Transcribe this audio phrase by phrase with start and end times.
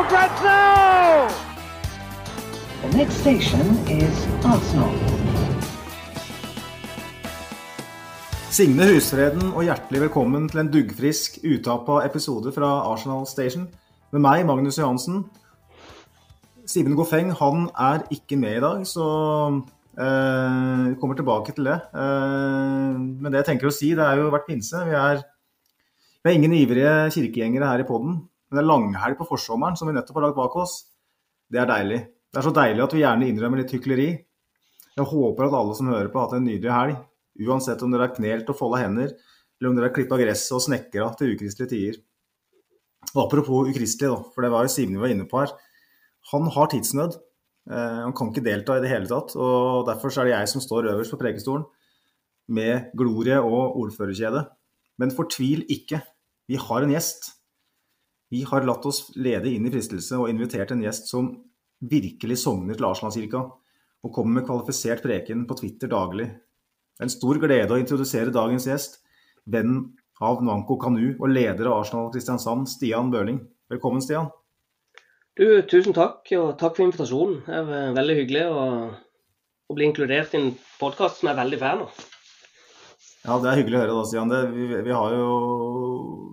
[0.00, 1.28] for grabs now!
[2.82, 4.94] The next station is Arsenal.
[8.50, 13.68] Signe Husfreden og hjertelig velkommen til en duggfrisk, utapa episode fra Arsenal Station.
[14.12, 15.24] Med meg, Magnus Johansen.
[16.66, 19.06] Simen Goffeng han er ikke med i dag, så
[20.00, 21.76] eh, vi kommer tilbake til det.
[21.92, 24.80] Eh, men det jeg tenker å si, det er jo vært pinse.
[24.88, 25.22] Vi er,
[26.24, 28.20] vi er ingen ivrige kirkegjengere her i poden.
[28.50, 30.74] Men det er langhelg på forsommeren som vi nettopp har lagt bak oss.
[31.50, 32.00] Det er deilig.
[32.30, 34.10] Det er så deilig at vi gjerne innrømmer litt hykleri.
[34.96, 37.00] Jeg håper at alle som hører på, har hatt en nydelig helg.
[37.46, 39.14] Uansett om dere har knelt og folda hender,
[39.58, 41.98] eller om dere har klippa gresset og snekra til ukristelige tider.
[43.14, 45.54] Og apropos ukristelig, da, for det var jo Simen vi var inne på her.
[46.34, 47.16] Han har tidsnød.
[47.70, 49.34] Eh, han kan ikke delta i det hele tatt.
[49.38, 51.66] og Derfor er det jeg som står øverst på prekestolen
[52.50, 54.44] med glorie og ordførerkjede.
[54.98, 56.02] Men fortvil ikke.
[56.50, 57.30] Vi har en gjest.
[58.30, 61.32] Vi har latt oss lede inn i fristelse og invitert en gjest som
[61.80, 63.40] virkelig sogner til Arsenal-kirka,
[64.00, 66.28] og kommer med kvalifisert preken på Twitter daglig.
[66.30, 69.00] Det er en stor glede å introdusere dagens gjest,
[69.50, 69.80] venn
[70.22, 73.40] av Nanko Kanu og leder av Arsenal Kristiansand, Stian Børling.
[73.72, 74.28] Velkommen, Stian.
[75.38, 77.40] Du, tusen takk, og takk for invitasjonen.
[77.46, 78.64] Det er veldig hyggelig å,
[79.70, 82.04] å bli inkludert i en podkast som jeg er veldig fan av.
[83.24, 84.30] Ja, det er hyggelig å høre da, Stian.
[84.32, 85.32] Det, vi, vi, har jo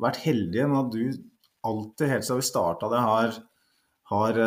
[0.04, 1.24] vært heldige med at du
[1.66, 3.34] alltid, helt siden vi starta det, har,
[4.12, 4.40] har,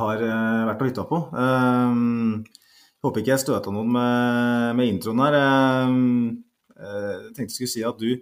[0.00, 0.22] har
[0.70, 1.20] vært og lytta på.
[1.34, 5.36] Jeg håper ikke jeg støta noen med, med introen her.
[5.36, 8.16] Jeg tenkte jeg skulle si at du,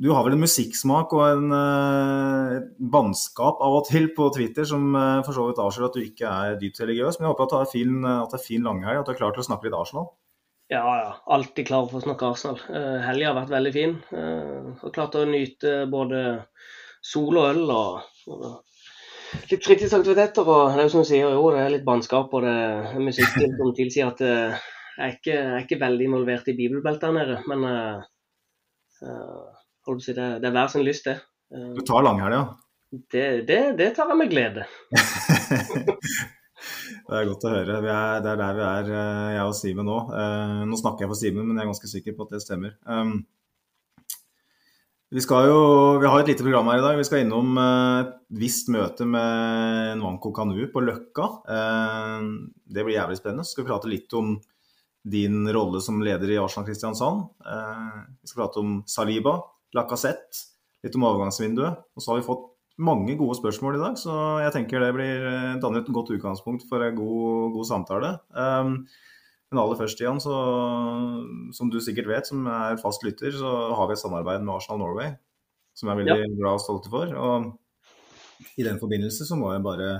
[0.00, 2.56] du har vel en musikksmak og en uh,
[2.92, 4.94] vannskap av og til på Twitter som
[5.26, 7.18] for så vidt avslører at du ikke er dypt religiøs.
[7.18, 9.36] Men jeg håper at det er fin, at det fin langhelg, at du er klar
[9.36, 10.12] til å snakke litt Arsenal.
[10.70, 11.22] Ja, ja.
[11.26, 12.60] Alltid klar for å snakke Arsenal.
[12.70, 13.96] Uh, Helga har vært veldig fin.
[14.14, 16.20] Uh, har klart å nyte både
[17.02, 20.46] sol og øl og, og litt fritidsaktiviteter.
[20.46, 23.02] Og det er jo som du sier, jo, det er litt bannskap og det er
[23.02, 27.08] musikkstil som tilsier at uh, jeg, er ikke, jeg er ikke veldig involvert i bibelbeltet
[27.08, 27.42] her nede.
[27.50, 27.66] Men
[29.00, 31.18] si, det, det, er hver sin lyst, det.
[31.50, 32.44] Du tar langhelga?
[32.44, 33.00] Ja.
[33.10, 34.70] Det, det, det tar jeg med glede.
[37.10, 37.76] Det er godt å høre.
[37.82, 38.88] Er, det er der vi er,
[39.34, 39.98] jeg og Simen nå.
[40.70, 42.76] Nå snakker jeg for Simen, men jeg er ganske sikker på at det stemmer.
[45.10, 45.56] Vi, skal jo,
[45.98, 47.00] vi har et lite program her i dag.
[47.00, 51.26] Vi skal innom et visst møte med Nwanko Kanu på Løkka.
[52.70, 53.42] Det blir jævlig spennende.
[53.42, 54.36] Så skal vi prate litt om
[55.02, 57.26] din rolle som leder i Arsenal Kristiansand.
[57.42, 59.34] Vi skal prate om Saliba,
[59.74, 60.46] Lacassette,
[60.86, 61.82] litt om overgangsvinduet.
[61.90, 62.49] Og så har vi fått
[62.80, 64.14] mange gode spørsmål i dag, så
[64.44, 65.24] jeg tenker det blir
[65.62, 68.12] danner et godt utgangspunkt for en god, god samtale.
[68.32, 68.84] Um,
[69.50, 70.34] men aller først, Jan, så,
[71.56, 74.78] som du sikkert vet, som er fast lytter, så har vi et samarbeid med Arsenal
[74.78, 75.10] Norway,
[75.74, 76.36] som jeg er veldig ja.
[76.38, 77.10] glad og stolt for.
[77.18, 77.50] Og
[78.60, 79.90] i den forbindelse så må jeg bare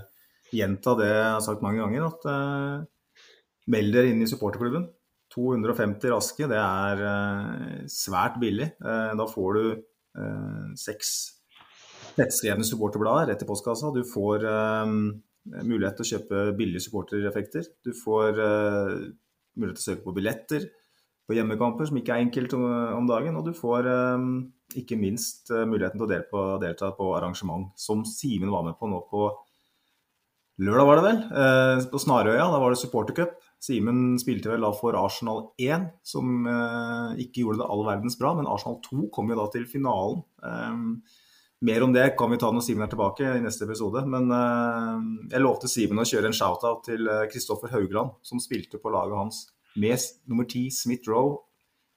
[0.54, 3.26] gjenta det jeg har sagt mange ganger, at uh,
[3.74, 4.86] meld dere inn i supporterklubben.
[5.34, 8.70] 250 raske, det er uh, svært billig.
[8.82, 9.64] Uh, da får du
[10.74, 11.10] seks
[12.18, 13.92] lettskrevne supporterbladet rett i postkassa.
[13.94, 14.94] Du får um,
[15.46, 17.68] mulighet til å kjøpe billige supportereffekter.
[17.86, 18.94] Du får uh,
[19.58, 20.68] mulighet til å søke på billetter
[21.30, 23.36] på hjemmekamper, som ikke er enkelt om, dagen.
[23.38, 23.86] Og du får
[24.18, 24.32] um,
[24.78, 28.78] ikke minst uh, muligheten til å delta på, delta på arrangement, som Simen var med
[28.80, 29.28] på nå på
[30.60, 31.22] lørdag, var det vel?
[31.30, 32.50] Uh, på Snarøya.
[32.50, 33.38] Da var det supportercup.
[33.60, 36.46] Simen spilte vel da for Arsenal 1, som
[37.20, 40.22] ikke gjorde det all verdens bra, men Arsenal 2 kom jo da til finalen.
[40.40, 40.94] Um,
[41.60, 44.02] mer om det kan vi ta når Simen er tilbake i neste episode.
[44.08, 44.96] Men uh,
[45.30, 49.18] jeg lovte Simen å kjøre en shout-out til Kristoffer uh, Haugland, som spilte på laget
[49.18, 49.44] hans
[49.80, 51.36] med nummer ti, Smith Roe,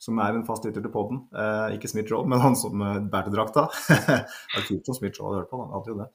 [0.03, 1.23] som er en fast lytter til poden.
[1.33, 3.69] Uh, ikke Smith Roe, men han som uh, bærte drakta.
[3.89, 6.09] det er kult om Smith Roe hadde hørt på, han hadde jo det.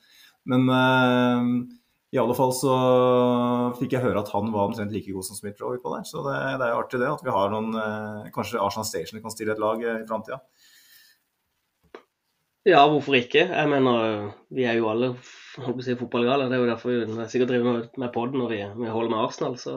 [0.49, 0.71] Men
[2.09, 2.75] i alle fall så
[3.77, 5.77] fikk jeg høre at han var omtrent like god som Smith Roe.
[6.09, 9.35] Så det, det, er jo artig det, at vi har noen Kanskje Arsenal Station kan
[9.35, 10.39] stille et lag i framtida.
[12.69, 13.47] Ja, hvorfor ikke?
[13.49, 16.49] Jeg mener, Vi er jo alle si, fotballgale.
[16.51, 19.57] Det er jo derfor vi sikkert driver med pod når vi, vi, holder med Arsenal.
[19.57, 19.77] Så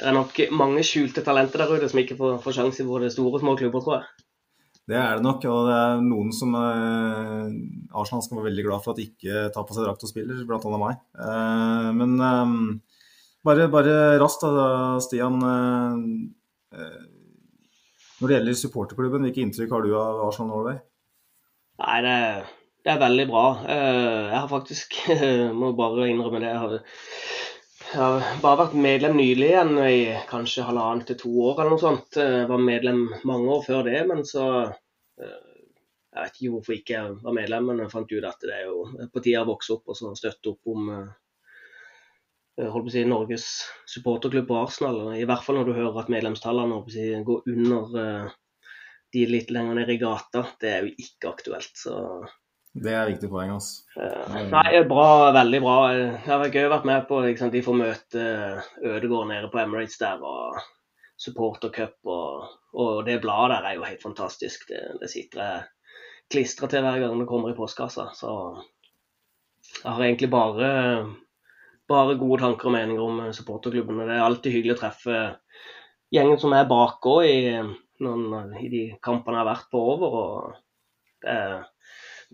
[0.00, 3.10] det er nok mange skjulte talenter der ute som ikke får, får sjanse i både
[3.14, 4.26] store og små klubber, tror jeg.
[4.84, 5.48] Det er det nok.
[5.48, 7.48] Og det er noen som eh,
[7.96, 10.44] Arsenal skal være veldig glad for at de ikke tar på seg drakt og spiller,
[10.44, 11.02] annet meg.
[11.24, 12.56] Eh, men eh,
[13.48, 15.40] bare, bare raskt, da, Stian.
[15.40, 17.04] Eh, eh,
[18.20, 20.84] når det gjelder supporterklubben, hvilke inntrykk har du av Arsenal Norway?
[21.82, 22.18] Nei, det,
[22.86, 23.46] det er veldig bra.
[23.66, 24.98] Eh, jeg har faktisk,
[25.60, 26.76] må bare innrømme det, jeg har,
[27.88, 29.98] jeg har bare vært medlem nylig igjen i
[30.30, 32.20] kanskje halvannet til to år eller noe sånt.
[32.20, 35.42] Jeg var medlem mange år før det, men så eh,
[36.14, 38.68] Jeg vet ikke hvorfor ikke jeg var medlem, men jeg fant ut at det er
[38.68, 41.08] jo på tide å vokse opp og støtte opp om eh,
[42.70, 43.48] holdt på å si, Norges
[43.90, 45.00] supporterklubb på Arsenal.
[45.18, 48.30] I hvert fall når du hører at medlemstallene si, går under
[49.14, 50.44] de litt lenger ned i gata.
[50.60, 51.72] Det er jo ikke aktuelt.
[51.78, 51.98] så
[52.74, 53.52] det er riktig poeng.
[53.54, 53.84] altså.
[53.94, 55.76] Uh, nei, bra, veldig bra.
[55.94, 58.24] Jeg har vært gøy å være med på liksom, De får møte
[58.82, 60.58] Ødegård nede på Emirates der, og
[61.20, 61.94] supportercup.
[62.10, 64.66] Og, og det bladet der er jo helt fantastisk.
[64.72, 65.62] Det, det sitter jeg
[66.34, 68.08] klistra til hver gang det kommer i postkassa.
[68.18, 68.32] Så
[69.76, 70.72] jeg har egentlig bare,
[71.90, 74.08] bare gode tanker og meninger om supporterklubbene.
[74.10, 75.22] Det er alltid hyggelig å treffe
[76.14, 77.38] gjengen som er bak òg i,
[78.00, 80.18] i de kampene jeg har vært på over.
[80.20, 80.64] og
[81.24, 81.62] det er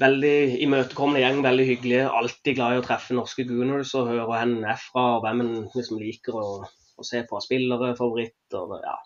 [0.01, 2.01] veldig imøtekommende gjeng, veldig hyggelig.
[2.09, 5.45] Alltid glad i å treffe norske Gooners og høre hvor en er fra, og hvem
[5.45, 8.75] en liksom liker å, å se på spillere, favoritter.
[8.85, 8.97] Ja.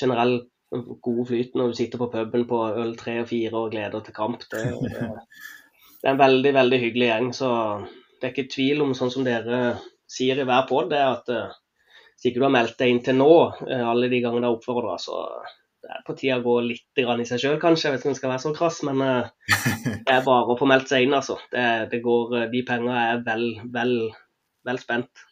[0.00, 0.40] Generell
[0.70, 4.16] god flyt når du sitter på puben på øl tre og fire og gleder til
[4.16, 4.44] kamp.
[4.52, 7.32] Det, det, er en veldig, veldig hyggelig gjeng.
[7.36, 7.50] Så
[8.20, 9.80] det er ikke tvil om, sånn som dere
[10.10, 11.58] sier i hver pod, det er at uh,
[12.20, 13.32] hvis ikke du har meldt deg inn til nå,
[13.64, 15.22] uh, alle de gangene du har oppfordra, så
[15.80, 17.94] det er på tide å gå litt i seg sjøl, kanskje.
[17.96, 19.30] Om jeg skal være så krass, men uh,
[20.04, 21.38] det er bare å få meldt seg inn, altså.
[21.48, 21.64] Det,
[21.94, 23.96] det går, de pengene er vel, vel,
[24.68, 25.24] vel spent.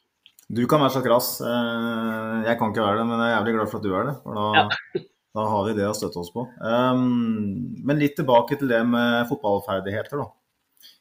[0.48, 1.26] Du kan være så krass.
[1.44, 4.14] Jeg kan ikke være det, men jeg er jævlig glad for at du er det.
[4.24, 5.02] For da, ja.
[5.36, 6.46] da har vi det å støtte oss på.
[6.64, 10.30] Um, men litt tilbake til det med fotballferdigheter, da.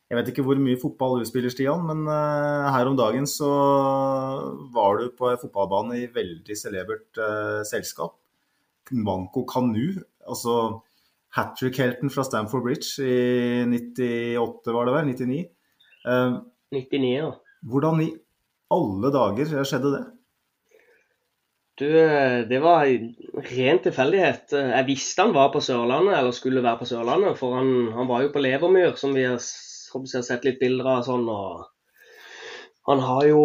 [0.07, 3.50] Jeg vet ikke hvor mye fotball du spiller, Stian, men uh, her om dagen så
[4.71, 8.15] var du på en fotballbane i veldig celebert uh, selskap.
[8.95, 10.80] Manco Kanu, altså
[11.36, 15.12] hat trick-helten fra Stamford Bridge i 98, var det vel?
[15.12, 15.42] 99?
[16.07, 16.39] Uh,
[16.71, 17.33] 99, ja.
[17.68, 18.13] Hvordan i
[18.71, 20.06] alle dager skjedde det?
[21.77, 21.86] Du,
[22.50, 22.88] det var
[23.51, 24.56] ren tilfeldighet.
[24.56, 27.38] Jeg visste han var på Sørlandet, eller skulle være på Sørlandet.
[27.38, 29.38] For han, han var jo på Levermyr, som vi har,
[29.94, 31.04] har sett litt bilder av.
[31.07, 31.66] sånn, og
[32.88, 33.42] Han har jo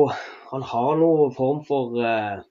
[0.52, 2.42] han har noen form for eh,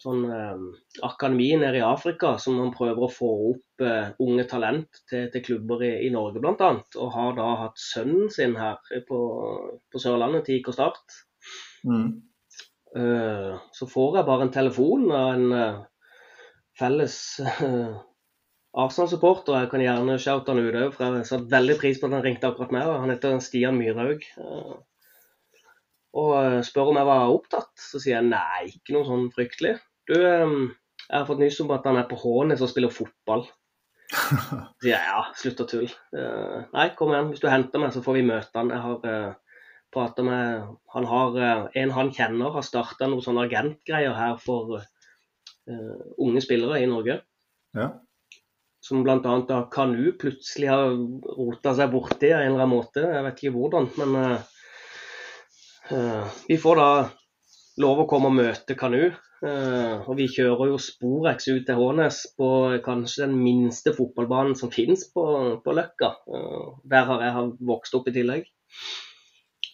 [0.00, 0.62] sånn eh,
[1.04, 5.44] akademi nede i Afrika som han prøver å få opp eh, unge talent til, til
[5.44, 6.70] klubber i, i Norge bl.a.
[6.96, 8.80] Og har da hatt sønnen sin her
[9.10, 9.20] på,
[9.92, 11.04] på Sørlandet til IK Start.
[11.84, 12.08] Mm.
[12.90, 15.52] Uh, så får jeg bare en telefon av en
[16.80, 18.06] felles Arsenal-supporter.
[18.70, 22.22] Jeg kan gjerne shoute han ut òg, for jeg satte veldig pris på at han
[22.22, 22.86] ringte akkurat meg.
[23.02, 24.22] Han heter Stian Myrhaug.
[26.20, 27.72] og spør om jeg var opptatt.
[27.78, 29.76] Så sier jeg nei, ikke noe sånn fryktelig.
[30.06, 33.44] Du, jeg har fått nyss om at han er på Hånes og spiller fotball.
[34.10, 34.38] Så
[34.82, 35.94] sier jeg ja, slutt å tulle.
[36.74, 38.70] Nei, kom igjen, hvis du henter meg, så får vi møte han.
[38.74, 39.34] Jeg har
[39.90, 41.40] prata med Han har
[41.74, 44.78] en han kjenner, har starta noen sånne agentgreier her for
[45.66, 47.18] unge spillere i Norge.
[47.74, 47.90] Ja.
[48.80, 49.60] Som bl.a.
[49.72, 50.94] Kanu plutselig har
[51.36, 53.04] rota seg borti av en eller annen måte.
[53.04, 54.10] Jeg vet ikke hvordan, men
[56.48, 56.90] vi får da
[57.82, 59.10] lov å komme og møte Kanu.
[59.40, 62.48] Uh, og vi kjører jo Sporex ut til Hånes på
[62.84, 65.24] kanskje den minste fotballbanen som finnes på,
[65.64, 66.12] på Løkka.
[66.28, 68.50] Uh, der har jeg vokst opp i tillegg.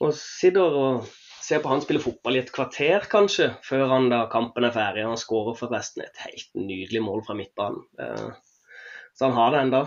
[0.07, 1.09] Og sitter og
[1.43, 5.07] ser på han spille fotball i et kvarter, kanskje, før han da kampen er ferdig.
[5.09, 7.83] Han skårer forresten et helt nydelig mål fra midtbanen.
[9.19, 9.83] Så han har det ennå.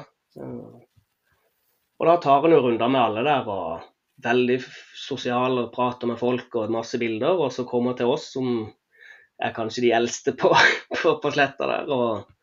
[2.00, 3.48] og da tar han jo runder med alle der.
[3.48, 3.88] og
[4.24, 4.58] Veldig
[5.00, 7.38] sosial og prater med folk og masse bilder.
[7.38, 8.50] Og så kommer han til oss som
[9.40, 10.50] er kanskje de eldste på,
[10.98, 11.92] på, på sletta der.
[11.94, 12.34] Og,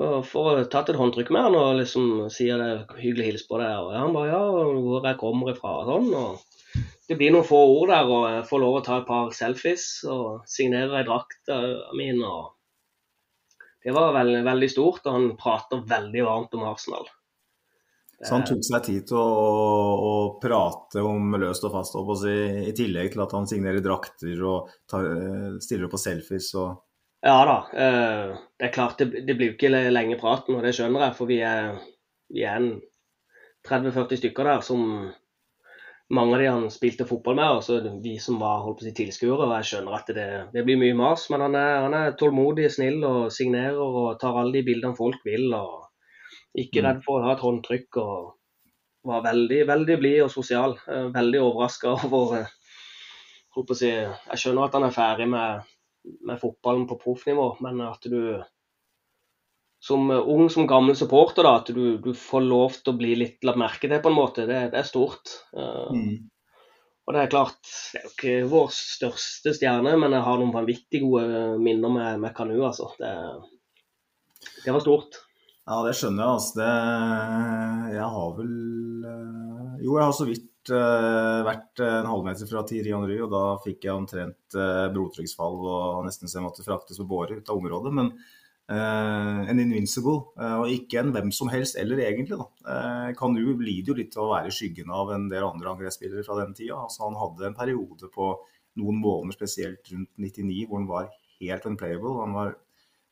[0.00, 3.74] og får tatt et håndtrykk med han og liksom sier det hyggelig hils på deg.
[3.74, 6.14] Og han bare ja, hvor jeg kommer ifra og sånn.
[6.14, 9.34] og Det blir noen få ord der, og jeg får lov å ta et par
[9.34, 11.54] selfies og signere ei drakt
[11.98, 12.22] min.
[12.22, 12.54] og
[13.84, 17.08] Det var veldig, veldig stort, og han prater veldig varmt om Arsenal.
[18.20, 19.28] Så han tok seg tid til å,
[20.04, 22.34] å, prate om løst og fast, og si,
[22.68, 26.84] i tillegg til at han signerer drakter og tar, eh, stiller opp på selfies og
[27.24, 27.56] Ja da.
[27.72, 31.16] Eh, det er klart, det, det blir jo ikke lenge praten, og det skjønner jeg.
[31.16, 31.80] For vi er,
[32.32, 32.68] vi er
[33.68, 34.84] 30-40 stykker der som
[36.10, 38.88] mange av de han spilte fotball med, og så vi som var holdt på å
[38.88, 39.46] si tilskuere.
[39.46, 42.66] og Jeg skjønner at det, det, blir mye mas, men han er, han er tålmodig,
[42.74, 45.52] snill og signerer og tar alle de bildene folk vil.
[45.54, 45.86] og
[46.58, 46.86] Ikke Mm.
[46.88, 48.32] redd for å ha et håndtrykk og
[49.06, 50.76] var veldig, veldig blid og sosial.
[50.88, 52.46] Eh, Veldig overraska over eh,
[53.56, 55.62] å si, Jeg skjønner at han er ferdig med,
[56.26, 58.42] med fotballen på proffnivå, men at du
[59.80, 63.14] som eh, ung som gammel supporter, da, at du, du får lov til å bli
[63.18, 65.38] litt lagt merke til, på en måte, det, det er stort.
[65.56, 66.18] Eh, Mm.
[67.08, 70.52] og det er klart, det er jo ikke vår største stjerne, men jeg har noen
[70.54, 72.92] vanvittig gode minner med, med Kanu, altså.
[73.00, 73.14] Det,
[74.66, 75.18] det var stort.
[75.66, 76.36] Ja, det skjønner jeg.
[76.36, 76.60] Altså.
[76.60, 78.54] Det, jeg har vel
[79.06, 83.42] eh, Jo, jeg har så vidt uh, vært en halvmeter fra Thierry Henry, og da
[83.64, 87.60] fikk jeg omtrent uh, blodtrykksfall og nesten så jeg måtte fraktes på båre ut av
[87.60, 87.92] området.
[87.96, 88.39] Men eh,
[88.70, 92.38] en invincible, eh, og ikke en hvem som helst eller egentlig.
[92.38, 92.46] da.
[92.62, 96.22] Uh, Kanu lider jo litt av å være i skyggen av en del andre angrepsspillere
[96.26, 96.78] fra den tida.
[96.78, 98.32] Altså, han hadde en periode på
[98.78, 101.10] noen måneder, spesielt rundt 99, hvor han var
[101.40, 102.16] helt unplayable.
[102.20, 102.54] Han var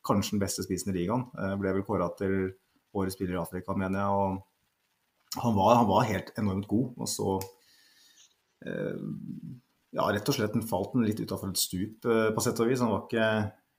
[0.05, 1.27] kanskje den beste spissen i ligaen.
[1.35, 2.53] Eh, Ble vel kåra til
[2.95, 4.09] årets spiller i Afrika, mener jeg.
[4.09, 6.93] og Han var, han var helt enormt god.
[6.97, 7.39] Og så
[8.65, 9.07] eh,
[9.89, 12.81] Ja, rett og slett falt han litt utafor et stup, eh, på sett og vis.
[12.85, 13.29] Han var ikke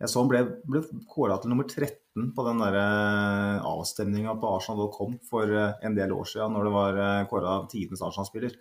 [0.00, 0.80] Jeg så han ble, ble
[1.10, 2.76] kåra til nummer 13 på den der
[3.68, 8.00] avstemninga på Arsenal.com for eh, en del år siden, når det var eh, kåra tidenes
[8.06, 8.54] Arsenal-spiller.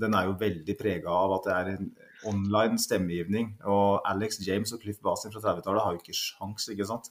[0.00, 1.90] Den er jo veldig prega av at det er en
[2.30, 3.50] online stemmegivning.
[3.68, 7.10] Og Alex James og Cliff Basin fra 30-tallet har jo ikke sjans, ikke sant.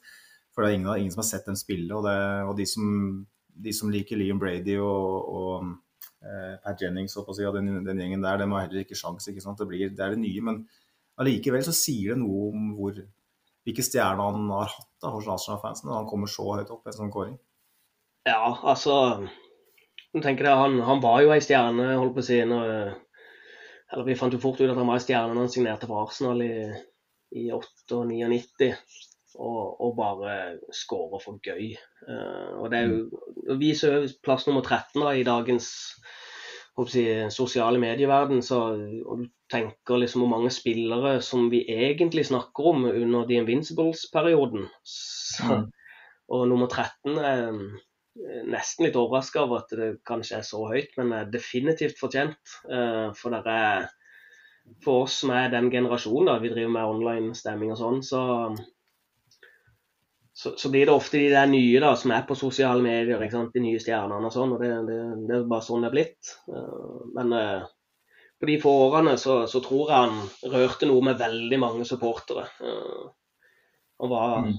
[0.56, 1.92] For det er ingen, ingen som har sett dem spille.
[1.94, 2.16] Og, det,
[2.48, 2.88] og de, som,
[3.54, 5.68] de, som, liker Liam Brady og, og
[6.26, 7.30] eh, Pat Jennings og,
[7.60, 9.46] den, den, gjengen der, dem har heller ikke sjans, ikke.
[9.46, 10.48] Det, blir, det er det nye.
[10.50, 10.64] Men
[11.22, 12.98] allikevel så sier det noe om hvor,
[13.68, 16.96] hvilke stjerner han har hatt da, hos Arsenal-fansen når han kommer så høyt opp en
[16.96, 17.36] sånn kåring.
[18.28, 18.96] Ja, altså
[20.14, 24.16] jeg tenker det, han, han var jo ei stjerne, holdt på å si, eller Vi
[24.20, 26.54] fant jo fort ut at han var ei stjerne når han signerte for Arsenal i,
[27.36, 28.72] i 98
[29.38, 30.34] og, og bare
[30.74, 31.76] skårer for gøy.
[32.08, 35.70] Uh, og Det er jo, det viser jo plass nummer 13 da, i dagens
[36.90, 38.42] si, sosiale medieverden.
[38.46, 38.64] Så,
[39.06, 44.68] og du tenker liksom hvor mange spillere som vi egentlig snakker om under The Invincibles-perioden.
[45.48, 45.68] Mm.
[46.36, 47.54] Og nummer 13 er
[48.50, 52.58] nesten litt overraska over at det kanskje er så høyt, men er definitivt fortjent.
[52.70, 53.88] Eh, For det er
[54.84, 58.24] for oss som er den generasjonen, da, vi driver med online-stemming og sånn, så,
[60.36, 63.64] så, så blir det ofte de der nye da, som er på sosiale medier, de
[63.64, 64.58] nye stjernene og sånn.
[64.58, 65.00] og det, det,
[65.30, 66.34] det er bare sånn det er blitt.
[66.52, 67.70] Eh, Men eh,
[68.40, 72.48] på de få årene så, så tror jeg han rørte noe med veldig mange supportere.
[72.62, 73.06] Eh,
[74.00, 74.58] Han var Mm.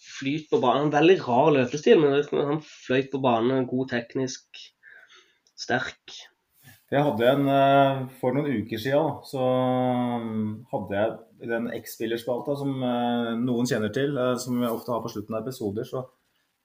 [0.00, 0.86] flyt på banen.
[0.86, 3.66] En veldig rar løpestil, men han fløyt på banen.
[3.68, 4.48] God teknisk,
[5.56, 6.14] sterk.
[6.90, 9.44] Jeg hadde en, eh, For noen uker siden så
[10.20, 15.00] mm, hadde jeg den X-spillerspalta som eh, noen kjenner til, eh, som vi ofte har
[15.04, 16.02] på slutten av episoder, så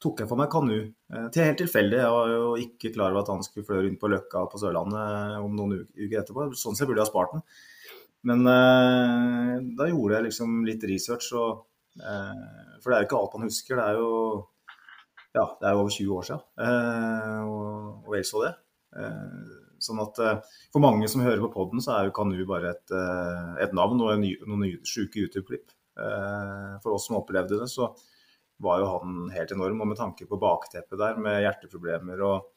[0.05, 0.75] tok jeg for meg Kanu.
[1.11, 1.99] eh, Til helt tilfeldig.
[2.03, 5.01] Jeg var jo ikke klar over at han skulle flø rundt på Løkka på Sørlandet
[5.01, 6.51] eh, om noen uker etterpå.
[6.61, 7.45] Sånn sett burde jeg ha spart den.
[8.25, 11.65] Men eh, da gjorde jeg liksom litt research, og,
[11.99, 13.81] eh, for det er jo ikke alt man husker.
[13.81, 14.13] Det er jo
[15.35, 18.55] ja, det er jo over 20 år siden, eh, og, vel så det.
[19.01, 20.17] Eh, Sånn at
[20.71, 22.93] For mange som hører på poden, så er jo Kanu bare et,
[23.61, 25.73] et navn og en noen sjuke YouTube-klipp.
[26.81, 27.89] For oss som opplevde det, så
[28.63, 29.81] var jo han helt enorm.
[29.83, 32.51] Og med tanke på bakteppet der med hjerteproblemer og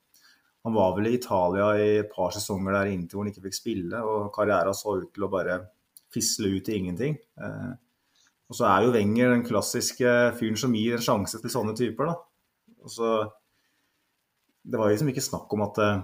[0.67, 3.57] Han var vel i Italia i et par sesonger der inntil hvor han ikke fikk
[3.57, 5.55] spille, og karrieren så ut til å bare
[6.13, 7.15] fisle ut i ingenting.
[7.41, 7.71] Eh,
[8.51, 12.11] Og så er jo Wenger den klassiske fyren som gir en sjanse til sånne typer,
[12.11, 12.15] da.
[12.83, 13.11] Og så
[14.67, 16.03] Det var liksom ikke snakk om at eh,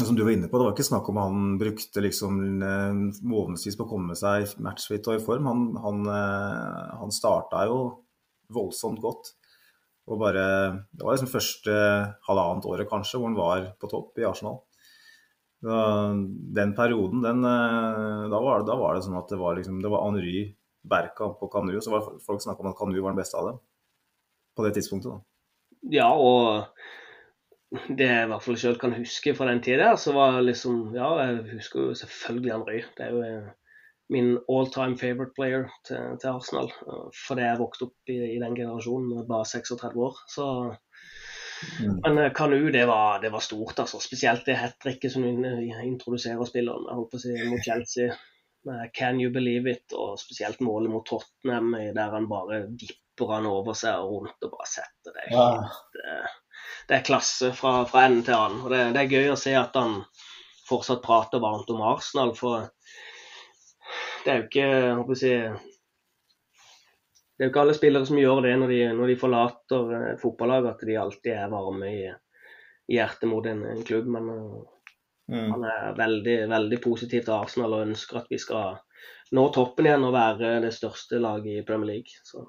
[0.00, 3.76] som du var inne på, Det var ikke snakk om han brukte liksom eh, månedsvis
[3.76, 5.46] på å komme seg matchfit og i form.
[5.46, 6.06] Han, han,
[6.98, 7.78] han starta jo
[8.54, 9.32] voldsomt godt.
[10.10, 10.44] Og bare,
[10.90, 11.74] Det var liksom første
[12.26, 14.60] halvannet året kanskje hvor han var på topp i Arsenal.
[15.62, 19.78] Den perioden, den, eh, da, var det, da var det sånn at det var, liksom,
[19.82, 21.76] det var Henry, Berkamp og Kanu.
[21.80, 23.60] Så var folk snakka om at Kanu var den beste av dem
[24.56, 25.12] på det tidspunktet.
[25.12, 25.20] da.
[25.90, 26.66] Ja, og
[27.88, 31.14] det jeg i hvert fall selv kan huske fra den tida, så var liksom Ja,
[31.22, 32.82] jeg husker jo selvfølgelig Henry.
[32.98, 33.50] Det er jo eh,
[34.10, 36.72] min all time favorite player til, til Arsenal.
[36.86, 40.18] eh, Fordi jeg vokste opp i, i den generasjonen med bare 36 år.
[40.28, 40.48] Så
[41.78, 42.00] Mm.
[42.02, 44.00] Men eh, Kanu, det var, det var stort, altså.
[44.02, 45.44] Spesielt det hat tricket som in-
[45.84, 46.88] introduserer spilleren.
[46.88, 48.16] Jeg håper å si mot Chelsea.
[48.66, 49.92] Med Can you believe it?
[49.94, 54.56] Og spesielt målet mot Tottenham, der han bare dipper han over seg og rundt og
[54.56, 55.28] bare setter det.
[55.94, 56.18] Det,
[56.90, 58.64] det er klasse fra, fra ende til annen.
[58.66, 60.00] Og det, det er gøy å se at han
[60.66, 62.72] fortsatt prater varmt om Arsenal, for
[64.22, 65.32] det er jo ikke jeg håper si,
[67.32, 70.12] det er jo ikke alle spillere som gjør det når de, når de forlater eh,
[70.22, 72.04] fotballaget, at de alltid er varme i,
[72.92, 74.06] i hjertet mot en, en klubb.
[74.14, 74.62] Men eh,
[75.32, 75.52] Mm.
[75.54, 78.80] han er veldig, veldig positiv til Arsenal og ønsker at vi skal
[79.32, 82.20] nå toppen igjen og være det største laget i Premier League.
[82.26, 82.42] Så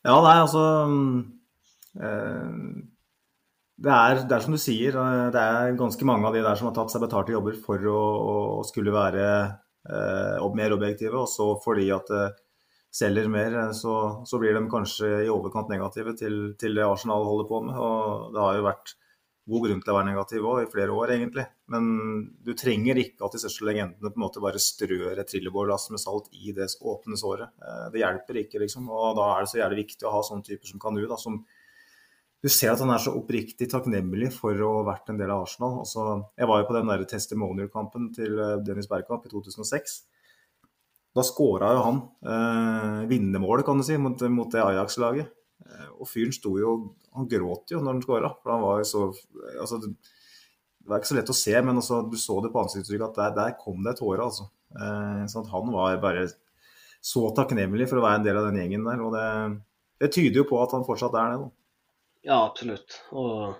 [0.00, 0.64] Ja, nei, altså
[2.00, 2.60] eh,
[3.80, 4.96] det, er, det er som du sier,
[5.32, 8.00] det er ganske mange av de der som har tatt seg betalte jobber for å,
[8.34, 8.36] å
[8.68, 9.26] skulle være
[9.88, 12.24] eh, ob- mer objektive, og så fordi at det
[12.92, 13.94] selger mer, eh, så,
[14.26, 17.76] så blir de kanskje i overkant negative til, til det Arsenal holder på med.
[17.78, 18.96] Og det har jo vært
[19.50, 21.44] god grunn til å være negativ òg, i flere år egentlig.
[21.72, 21.86] Men
[22.46, 26.02] du trenger ikke at de største legendene på en måte bare strør et trillebårlass med
[26.02, 27.50] salt i det åpne såret.
[27.62, 28.90] Eh, Det hjelper ikke, liksom.
[28.90, 31.40] Og da er det så jævlig viktig å ha sånne typer som Kanu, da, som
[32.40, 35.44] du ser at han er så oppriktig takknemlig for å ha vært en del av
[35.44, 35.82] Arsenal.
[35.82, 36.04] Altså,
[36.40, 39.98] jeg var jo på den der testimonial-kampen til eh, Dennis Bergkamp i 2006.
[41.16, 45.28] Da skåra jo han eh, vinnermålet, kan du si, mot, mot det Ajax-laget.
[45.66, 46.70] Eh, og fyren sto jo
[47.12, 48.32] Han gråt jo når han skåra.
[48.78, 49.10] Altså,
[49.82, 49.92] det,
[50.88, 53.36] var ikke så lett å se, men altså, du så det på ansiktsuttrykket at der,
[53.36, 54.48] der kom det tårer, altså.
[54.70, 56.28] Eh, sånn han var bare
[57.02, 59.02] så takknemlig for å være en del av den gjengen der.
[59.04, 59.26] Og det,
[60.00, 61.42] det tyder jo på at han fortsatt er det.
[61.42, 61.56] da.
[62.22, 63.00] Ja, absolutt.
[63.12, 63.54] Og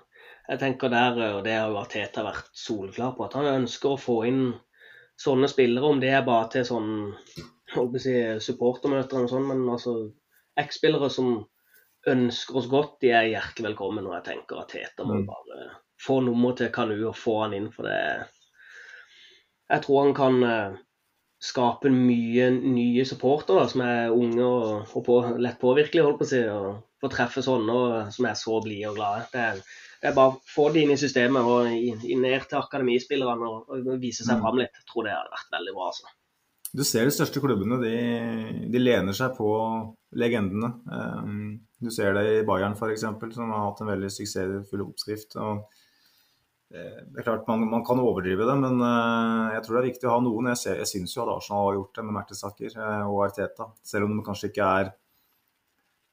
[0.47, 4.01] jeg tenker der, og det har jo Arteta vært soleklar på, at han ønsker å
[4.01, 4.43] få inn
[5.21, 6.91] sånne spillere, om det er bare til sånn
[8.01, 9.95] si, supportermøter og sånn, men altså
[10.59, 11.33] X-spillere som
[12.11, 14.07] ønsker oss godt, de er hjertelig velkommen.
[14.09, 15.25] Og jeg tenker at Teta må Mm.
[15.29, 15.69] bare
[16.01, 18.27] få nummer til Kanu og få han inn, for det
[19.71, 20.77] Jeg tror han kan
[21.41, 26.27] eh, skape mye nye supportere som er unge og, og på, lett påvirkelige, holdt på
[26.27, 26.41] å si.
[26.47, 29.23] Og få treffe sånne som er så blide og glade.
[29.33, 29.61] Det er,
[30.01, 33.71] det er bare å få de inn i systemet og inn, ned til akademispillerne og,
[33.73, 34.41] og vise seg Mm.
[34.45, 34.75] fram litt.
[34.77, 35.87] Jeg tror det hadde vært veldig bra.
[35.89, 36.05] altså.
[36.71, 37.95] Du ser de største klubbene, de,
[38.71, 39.49] de lener seg på
[40.15, 40.69] legendene.
[40.93, 43.01] Eh, Du ser det i Bayern f.eks.,
[43.33, 45.35] som har hatt en veldig suksessfull oppskrift.
[45.41, 45.65] og
[46.71, 50.07] det er klart Man, man kan overdrive det, men eh, jeg tror det er viktig
[50.07, 50.51] å ha noen.
[50.53, 53.67] Jeg, ser, jeg syns jo at Arsenal har gjort det med Mertesaker eh, og Arteta.
[53.87, 54.91] Selv om de kanskje ikke er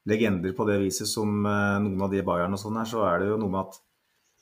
[0.09, 3.05] legender på det viset som eh, noen av de i Bayern og sånn er, så
[3.07, 3.81] er det jo noe med at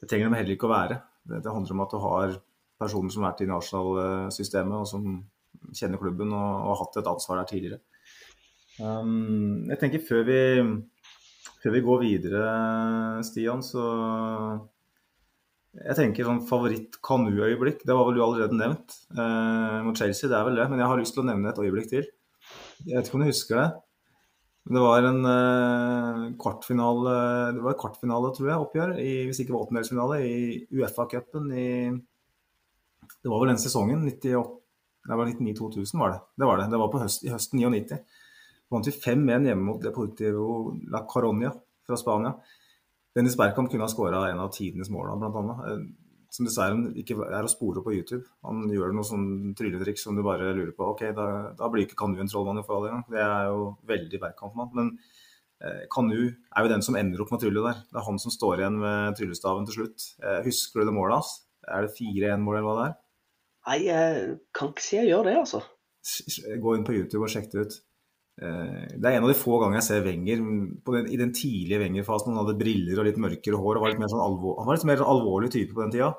[0.01, 1.01] det trenger de heller ikke å være.
[1.27, 2.37] Det, det handler om at du har
[2.81, 7.11] personer som har vært i Arsenal-systemet, og som kjenner klubben og, og har hatt et
[7.11, 7.83] ansvar der tidligere.
[8.77, 10.41] Um, jeg tenker før vi,
[11.63, 12.43] før vi går videre,
[13.25, 13.85] Stian, så
[15.77, 20.47] Jeg tenker sånn favoritt-Kanu-øyeblikk, det var vel du allerede nevnt eh, mot Chelsea, det er
[20.49, 20.69] vel det.
[20.73, 22.07] Men jeg har lyst til å nevne et øyeblikk til.
[22.87, 23.67] Jeg vet ikke om du husker det?
[24.67, 27.13] Det var en eh, kvartfinale
[27.55, 30.37] Det var kvartfinale, tror jeg, oppgjør, i, hvis ikke åttendelsfinale, i
[30.75, 34.63] Uefa-cupen i Det var vel den sesongen, 98
[35.07, 36.21] det var 99-2000 var det.
[36.37, 36.71] Det var det.
[36.71, 37.99] Det var på høst, i høsten 99.
[38.75, 40.47] Vant vi 5-1 hjemme mot Deportivo
[40.91, 41.53] La Caronia
[41.87, 42.33] fra Spania.
[43.17, 45.63] Dennis Bergkamp kunne ha skåra en av tidenes mål, annet.
[45.71, 45.87] Eh,
[46.37, 48.27] Som dessverre ikke er å spore på YouTube.
[48.45, 50.91] Han gjør noe sånn trylletriks som du bare lurer på.
[50.93, 51.27] Ok, da,
[51.57, 53.07] da blir ikke Kanu en trollmann i forhold engang.
[53.15, 54.73] Det er jo veldig Bergkamp-mann.
[54.77, 54.91] Men
[55.63, 57.81] eh, Kanu er jo den som ender opp med tryllet der.
[57.89, 60.09] Det er han som står igjen med tryllestaven til slutt.
[60.21, 61.33] Eh, husker du det målet hans?
[61.73, 62.99] Er det 4-1-mål eller hva det er?
[63.71, 65.63] Nei, jeg kan ikke si jeg gjør det, altså.
[66.63, 67.79] Gå inn på YouTube og sjekk det ut.
[68.37, 71.81] Eh, Det er en av de få gangene jeg ser Wenger den, i den tidlige
[71.81, 72.35] Wenger-fasen.
[72.35, 73.77] Han hadde briller og litt mørkere hår.
[73.77, 75.95] og var litt mer sånn alvor, Han var litt mer sånn alvorlig type på den
[75.95, 76.15] tida.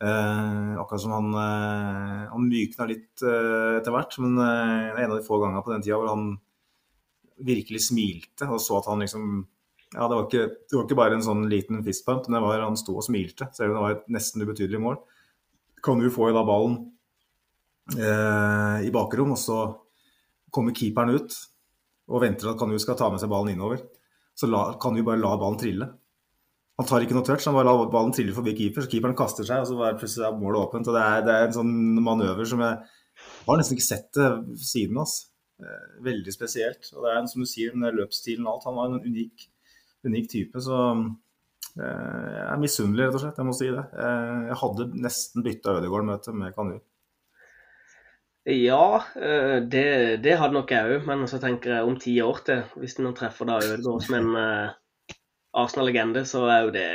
[0.00, 4.18] Eh, akkurat som han, eh, han mykna litt eh, etter hvert.
[4.18, 6.38] Men eh, det er en av de få gangene på den tida hvor han
[7.40, 9.46] virkelig smilte og så at han liksom
[9.92, 12.60] Ja, det var ikke, det var ikke bare en sånn liten fistpump, men det var,
[12.62, 15.00] han sto og smilte, selv om det var et nesten ubetydelig mål.
[15.82, 16.76] Kan du få i da ballen
[17.98, 19.56] eh, i bakrom, og så
[20.54, 21.34] kommer keeperen ut
[22.10, 23.82] og venter at Kanu skal ta med seg ballen innover.
[24.34, 25.86] Så la, kan du bare la ballen trille.
[26.80, 28.82] Han tar ikke noe touch, han bare lar ballen trille forbi keeper.
[28.82, 30.88] Så keeperen kaster seg, og så er plutselig er målet åpent.
[30.88, 32.78] og det er, det er en sånn manøver som jeg
[33.46, 34.30] har nesten ikke sett det
[34.64, 34.96] siden.
[34.96, 35.16] hans.
[35.60, 36.88] Eh, Veldig spesielt.
[36.96, 38.68] Og det er en, som du sier, den løpsstilen og alt.
[38.70, 39.44] Han var en unik,
[40.08, 40.62] unik type.
[40.64, 43.38] Så eh, jeg er misunnelig, rett og slett.
[43.42, 43.84] Jeg må si det.
[43.92, 46.78] Eh, Jeg hadde nesten bytta Ødegaard-møte med Kanu.
[48.48, 52.38] Ja, eh, det, det hadde nok jeg òg, men så tenker jeg om ti år
[52.46, 55.18] til, hvis en treffer da Ødegaard som en eh,
[55.60, 56.86] Arsenal-legende, så er jo det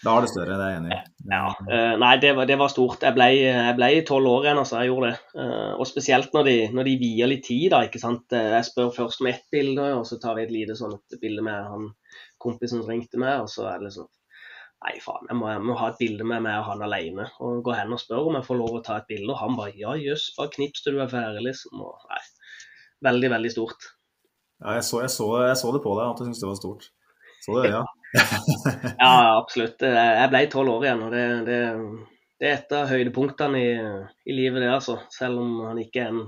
[0.00, 1.00] Da er det større, det er jeg enig i.
[1.34, 1.42] Ja.
[1.68, 3.04] eh, nei, det var, det var stort.
[3.04, 4.78] Jeg ble, tolv ble 12 år igjen, altså.
[4.80, 5.44] Jeg gjorde det.
[5.76, 7.82] Og spesielt når de, når de vier litt tid, da.
[7.84, 8.32] ikke sant?
[8.32, 11.60] Jeg spør først om ett bilde, og så tar vi et lite sånt bilde med
[11.74, 11.90] han
[12.40, 14.08] kompisen som ringte meg, og så er det liksom
[14.80, 17.26] Nei, faen, jeg må, jeg må ha et bilde med meg og han alene.
[17.44, 19.28] Og gå hen og spør om jeg får lov å ta et bilde.
[19.34, 21.82] Og han bare ja, jøss, bare knips til du er ferdig, liksom.
[21.84, 22.22] Og, nei,
[23.08, 23.90] veldig, veldig stort.
[24.60, 26.60] Ja, jeg så, jeg så, jeg så det på deg at du syntes det var
[26.62, 26.88] stort.
[27.44, 27.82] Så det, ja.
[29.04, 29.84] Ja, absolutt.
[29.84, 31.60] Jeg ble tolv år igjen, og det, det,
[32.40, 33.70] det er et av høydepunktene i,
[34.32, 34.96] i livet, det, altså.
[35.12, 36.24] Selv om han ikke er en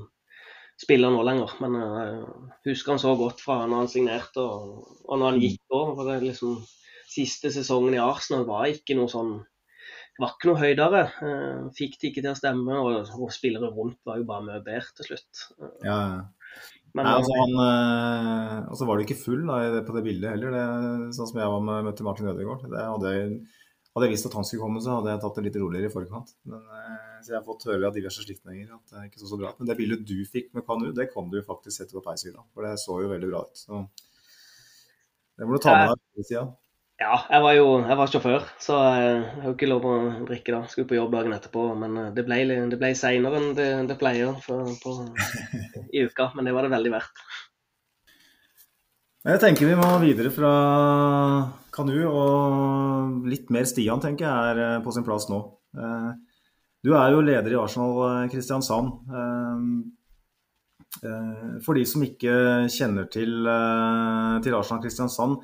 [0.83, 1.57] spiller nå lenger.
[1.65, 2.21] Men jeg
[2.69, 5.97] husker han så godt fra når han signerte og, og når han gikk òg.
[5.97, 6.61] For det liksom
[7.13, 9.41] Siste sesongen i Arsenal var ikke noe sånn
[10.21, 11.03] var ikke noe høydere.
[11.25, 14.63] Eh, fikk det ikke til å stemme, og, og spillere rundt var jo bare mye
[14.65, 15.47] bedre til slutt.
[15.87, 15.99] ja.
[16.93, 20.35] Men Nei, altså han, eh, og så var du ikke full da, på det bildet
[20.35, 22.67] heller, det, sånn som jeg var med, møtte Martin Ødegaard.
[22.69, 23.13] Det hadde,
[23.97, 25.95] hadde jeg visst at han skulle komme, så hadde jeg tatt det litt roligere i
[25.95, 26.35] forkant.
[26.53, 29.41] Men, eh, så jeg har fått høre av diverse slektninger at det ikke så, så
[29.41, 29.55] bra.
[29.57, 32.45] Men det bildet du fikk med Kanu, det kan du faktisk sette på peishylla.
[32.53, 33.65] For det så jo veldig bra ut.
[33.65, 33.81] Så
[35.41, 36.45] det må du ta med deg på sida.
[37.03, 39.95] Ja, jeg var jo jeg var sjåfør, så jeg har jo ikke lov å
[40.29, 40.61] drikke da.
[40.71, 41.65] Skulle på jobb dagen etterpå.
[41.81, 44.93] Men eh, det ble, det ble seinere enn det, det pleier for, på,
[45.97, 46.29] i uka.
[46.37, 47.25] Men det var det veldig verdt.
[49.23, 50.53] Jeg tenker vi må videre fra
[51.75, 55.41] Kanu, og litt mer Stian tenker jeg er eh, på sin plass nå.
[55.79, 56.13] Eh,
[56.83, 58.89] Du er jo leder i Arsenal eh, Kristiansand.
[59.15, 59.59] Eh,
[61.07, 62.35] eh, For de som ikke
[62.75, 65.39] kjenner til, eh, til Arsenal Kristiansand,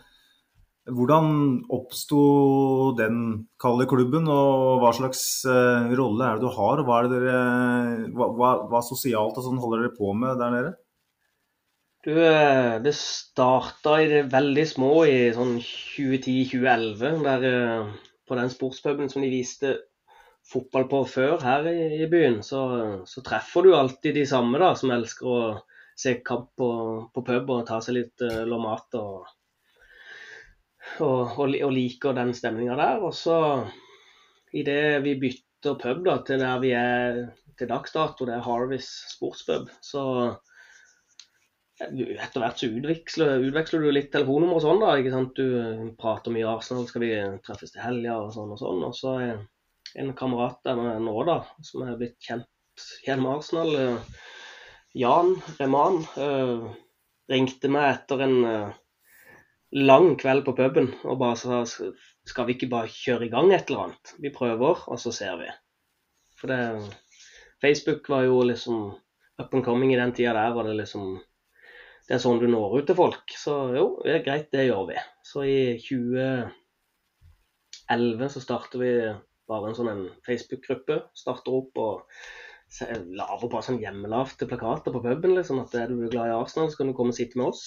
[0.94, 1.30] hvordan
[1.74, 2.22] oppsto
[2.98, 3.22] den
[3.60, 6.82] kalde klubben, og hva slags uh, rolle er det du har?
[6.86, 7.38] Hva, det dere,
[8.16, 10.74] hva, hva, hva sosialt og sånn holder dere på med der nede?
[12.06, 17.94] Du, eh, det starta i det veldig små i sånn 2010-2011, der uh,
[18.28, 19.74] på den sportspuben som de viste
[20.48, 22.62] fotball på før her i, i byen, så,
[23.04, 25.40] så treffer du alltid de samme da, som elsker å
[25.98, 26.70] se kamp på,
[27.12, 29.26] på pub og ta seg litt uh, lomat og,
[31.04, 33.04] og, og, og liker den stemninga der.
[33.04, 33.38] Og så
[34.56, 37.22] idet vi bytter pub da, til der vi er
[37.58, 40.04] til dags dato, det er Harvest sportspub, så
[41.78, 44.94] etter hvert så utveksler, utveksler du litt telefonnummer og sånn, da.
[44.98, 45.38] ikke sant?
[45.38, 47.12] Du prater mye Arsenal, skal vi
[47.46, 48.82] treffes til helga og sånn og sånn.
[48.86, 52.48] Og så er en kamerat der nå, da, som er blitt kjent
[53.06, 54.26] gjennom Arsenal, eh,
[54.98, 56.68] Jan Reman, eh,
[57.30, 58.76] ringte meg etter en eh,
[59.76, 63.68] lang kveld på puben og bare sa skal vi ikke bare kjøre i gang et
[63.68, 64.14] eller annet?
[64.20, 65.48] Vi prøver, og så ser vi.
[66.38, 66.60] For det
[67.62, 68.76] Facebook var jo liksom
[69.38, 71.04] up and coming i den tida der, og det er liksom
[72.08, 73.26] det er sånn du når ut til folk.
[73.36, 74.96] Så jo, det er greit, det gjør vi.
[75.28, 78.92] Så i 2011 så starter vi
[79.48, 80.96] bare en sånn Facebook-gruppe.
[81.16, 81.94] Starter opp og
[83.18, 85.36] lager bare sånn hjemmelavte plakater på puben.
[85.36, 87.62] liksom, At er du glad i Arsenal, så kan du komme og sitte med oss.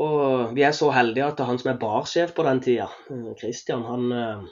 [0.00, 3.84] Og vi er så heldige at han som er barsjef på den tida, eh, Christian,
[3.84, 4.46] han, eh,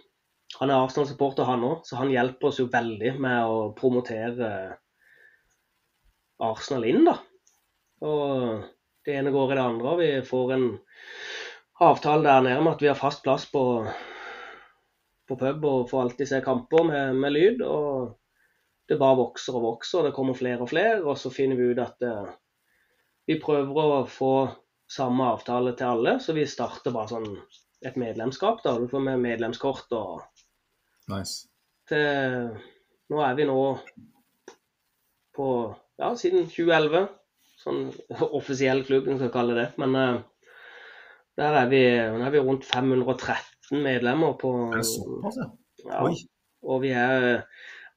[0.61, 4.51] han er Arsenal-supporter han òg, så han hjelper oss jo veldig med å promotere
[6.41, 7.17] Arsenal inn, da.
[8.05, 8.65] Og
[9.07, 9.97] det ene går i det andre.
[10.01, 10.69] Vi får en
[11.81, 13.65] avtale der nede med at vi har fast plass på,
[15.29, 17.63] på pub og får alltid se kamper med, med lyd.
[17.65, 18.17] Og
[18.89, 21.01] det bare vokser og vokser, og det kommer flere og flere.
[21.05, 22.33] Og så finner vi ut at eh,
[23.29, 24.35] vi prøver å få
[24.91, 27.29] samme avtale til alle, så vi starter bare sånn
[27.87, 28.63] et medlemskap.
[28.65, 30.21] da, Du får med medlemskort og
[31.11, 31.49] Nice.
[31.89, 32.51] til
[33.11, 33.61] Nå er vi nå
[35.37, 35.47] på
[36.01, 37.09] Ja, siden 2011.
[37.61, 37.81] Sånn
[38.39, 39.67] offisiell klubb, vi skal kalle det.
[39.81, 40.21] Men uh,
[41.37, 44.53] der er vi, er vi rundt 513 medlemmer på
[44.87, 45.37] såpass,
[45.85, 46.01] ja?
[46.63, 47.45] Og vi er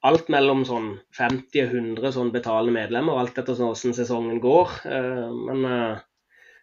[0.03, 4.75] alt mellom sånn 50 og 100 sånn betalende medlemmer, alt etter sånn hvordan sesongen går.
[4.83, 6.03] Uh, Men eh,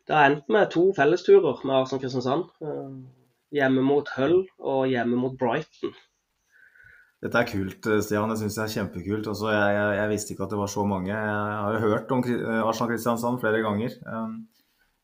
[0.09, 2.53] det har endt med to fellesturer med Arsenal Kristiansand.
[2.65, 2.93] Eh,
[3.51, 5.91] Hjemme mot Hull og hjemme mot Brighton.
[7.21, 8.31] Dette er kult, eh, Stian.
[8.33, 9.27] Jeg syns det er kjempekult.
[9.33, 11.11] Altså, jeg, jeg, jeg visste ikke at det var så mange.
[11.11, 13.97] Jeg har jo hørt om eh, Arsenal Kristiansand flere ganger.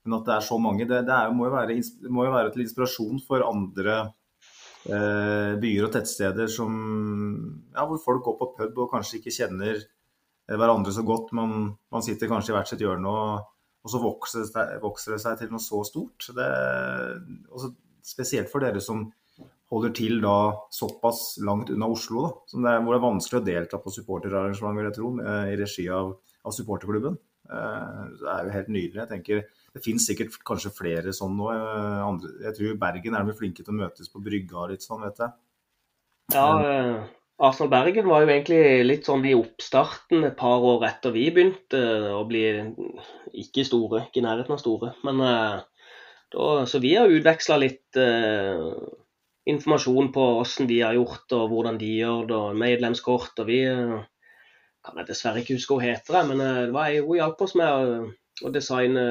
[0.07, 1.75] Men at det er så mange, det, det er, må, jo være,
[2.15, 3.97] må jo være til inspirasjon for andre
[4.87, 6.71] eh, byer og tettsteder som,
[7.75, 9.83] ja, hvor folk går på pub og kanskje ikke kjenner
[10.47, 11.35] hverandre så godt.
[11.35, 13.51] Man, man sitter kanskje i hvert sitt hjørne, og,
[13.87, 16.27] og så vokser det, vokser det seg til noe så stort.
[16.35, 16.47] Det,
[17.55, 17.71] også,
[18.07, 19.05] spesielt for dere som
[19.71, 20.35] holder til da
[20.75, 23.93] såpass langt unna Oslo, da, som det er, hvor det er vanskelig å delta på
[23.95, 26.13] supporterarrangement, vil jeg tro, eh, i regi av,
[26.47, 27.19] av supporterklubben.
[27.47, 29.01] Eh, Det er jo helt nydelig.
[29.05, 29.45] jeg tenker
[29.77, 31.51] Det finnes sikkert kanskje flere sånn nå.
[31.53, 35.03] eh, jeg tror Bergen er de flinke til å møtes på brygga og litt sånn,
[35.07, 35.31] vet jeg.
[36.35, 41.27] Ja, Arsenal Bergen var jo egentlig litt sånn i oppstarten et par år etter vi
[41.35, 41.81] begynte
[42.17, 42.45] å bli
[43.45, 44.95] ikke store, ikke i nærheten av store.
[45.05, 45.59] Men eh,
[46.33, 48.65] da, så vi har utveksla litt eh,
[49.53, 53.45] informasjon på hvordan de har gjort og hvordan de gjør det, og medlemskort.
[53.45, 53.99] Og vi eh,
[54.87, 57.45] kan jeg dessverre ikke huske hva hun heter, men eh, det var ei hun hjalp
[57.45, 58.07] oss med å
[58.45, 59.05] å designe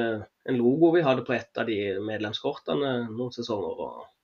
[0.46, 3.80] en logo vi hadde på et av de medlemskortene noen sesonger.
[3.86, 4.15] og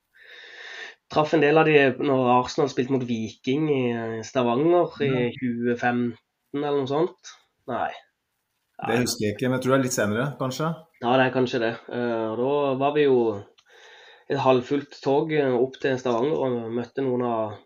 [1.12, 3.82] Traff en del av de når Arsenal spilte mot Viking i
[4.24, 6.14] Stavanger i 2015
[6.56, 7.32] eller noe sånt.
[7.68, 7.90] Nei.
[8.82, 10.70] Det husker jeg ikke, men jeg tror det er litt senere, kanskje?
[11.02, 11.72] Ja, det er kanskje det.
[11.92, 13.18] Eh, da var vi jo
[14.32, 17.58] et halvfullt tog opp til Stavanger og møtte noen av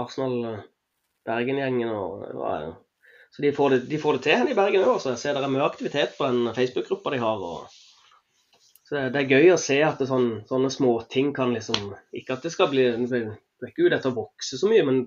[0.00, 0.64] Arsenal
[1.28, 1.92] Bergen-gjengen.
[1.92, 2.72] og det var
[3.34, 5.00] så de får det, de får det til her i Bergen òg.
[5.08, 7.40] Jeg ser det er mye aktivitet på den Facebook-gruppa de har.
[7.42, 7.72] Og...
[8.94, 12.46] det, det, er gøy å se at det sånn, sånne småting kan liksom Ikke at
[12.46, 15.04] det skal bli Det er ikke ut etter å vokse så mye, men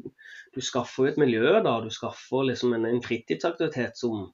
[0.55, 1.77] du skaffer jo et miljø da.
[1.83, 4.29] Du skaffer liksom en, en fritidsaktivitet som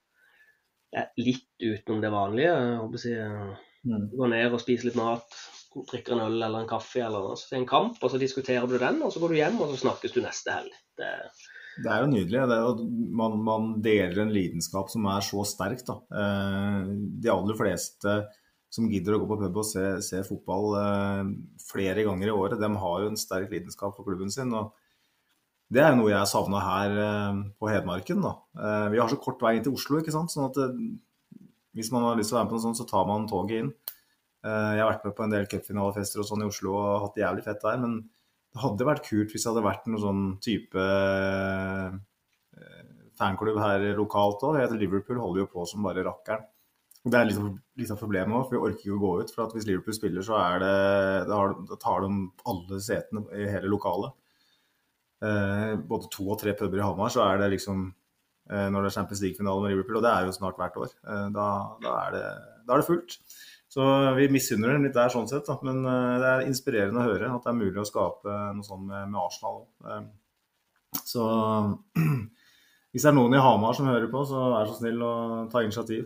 [0.93, 2.53] er litt utenom det vanlige.
[2.79, 3.31] Håper jeg,
[3.83, 4.05] mm.
[4.11, 5.39] Du går ned og spiser litt mat,
[5.89, 7.39] drikker en øl eller en kaffe eller noe.
[7.39, 9.73] Så er en kamp, og så diskuterer du den, og så går du hjem og
[9.73, 10.77] så snakkes du neste helg.
[11.01, 11.09] Det,
[11.81, 12.39] det er jo nydelig.
[12.45, 12.87] Er jo,
[13.23, 15.83] man, man, deler en lidenskap som er så sterk.
[15.87, 15.97] Da.
[16.21, 16.93] Eh,
[17.25, 18.21] de aller fleste
[18.73, 22.61] som gidder å gå på pub og se, se fotball eh, flere ganger i året,
[22.61, 24.53] de har jo en sterk lidenskap for klubben sin.
[24.57, 24.73] og
[25.69, 28.23] Det er jo noe jeg savna her eh, på Hedmarken.
[28.25, 28.33] Da.
[28.57, 30.33] Eh, vi har så kort vei inn til Oslo, ikke sant?
[30.33, 30.79] sånn at eh,
[31.77, 33.61] hvis man har lyst til å være med på noe sånt, så tar man toget
[33.61, 33.69] inn.
[34.43, 37.19] Eh, jeg har vært med på en del cupfinalefester og sånn i Oslo og hatt
[37.19, 37.77] det jævlig fett der.
[37.85, 38.01] men
[38.53, 41.93] det hadde vært kult hvis det hadde vært noen sånn type eh,
[43.17, 44.59] fanklubb her lokalt òg.
[44.77, 46.45] Liverpool holder jo på som bare rakkeren.
[47.03, 47.47] Det er liksom
[47.91, 49.31] av problemet òg, for vi orker ikke å gå ut.
[49.35, 50.75] For hvis Liverpool spiller, så det,
[51.27, 52.11] da tar de
[52.47, 54.13] alle setene i hele lokalet.
[55.23, 57.85] Eh, både to og tre puber i Hamar, så er det liksom
[58.51, 60.95] eh, når det er Champions League-finale med Liverpool, og det er jo snart hvert år,
[61.03, 61.47] eh, da,
[61.83, 62.23] da, er det,
[62.63, 63.15] da, er det, fullt.
[63.71, 63.85] Så
[64.17, 65.55] vi misunner dem litt der sånn sett, da.
[65.65, 68.85] men uh, det er inspirerende å høre at det er mulig å skape noe sånt
[68.85, 69.63] med, med Arsenal.
[69.81, 71.23] Uh, så
[72.93, 75.15] hvis det er noen i Hamar som hører på, så vær så snill å
[75.49, 76.05] ta initiativ.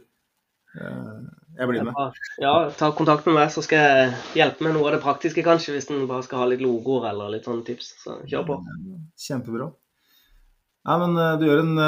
[0.78, 1.26] Uh,
[1.58, 2.22] jeg blir med.
[2.42, 5.74] Ja, ta kontakt med meg, så skal jeg hjelpe med noe av det praktiske, kanskje,
[5.76, 7.96] hvis en bare skal ha litt logoer eller litt sånne tips.
[8.04, 8.60] Så kjør på.
[9.28, 9.72] Kjempebra.
[10.88, 11.80] Nei, men du gjør en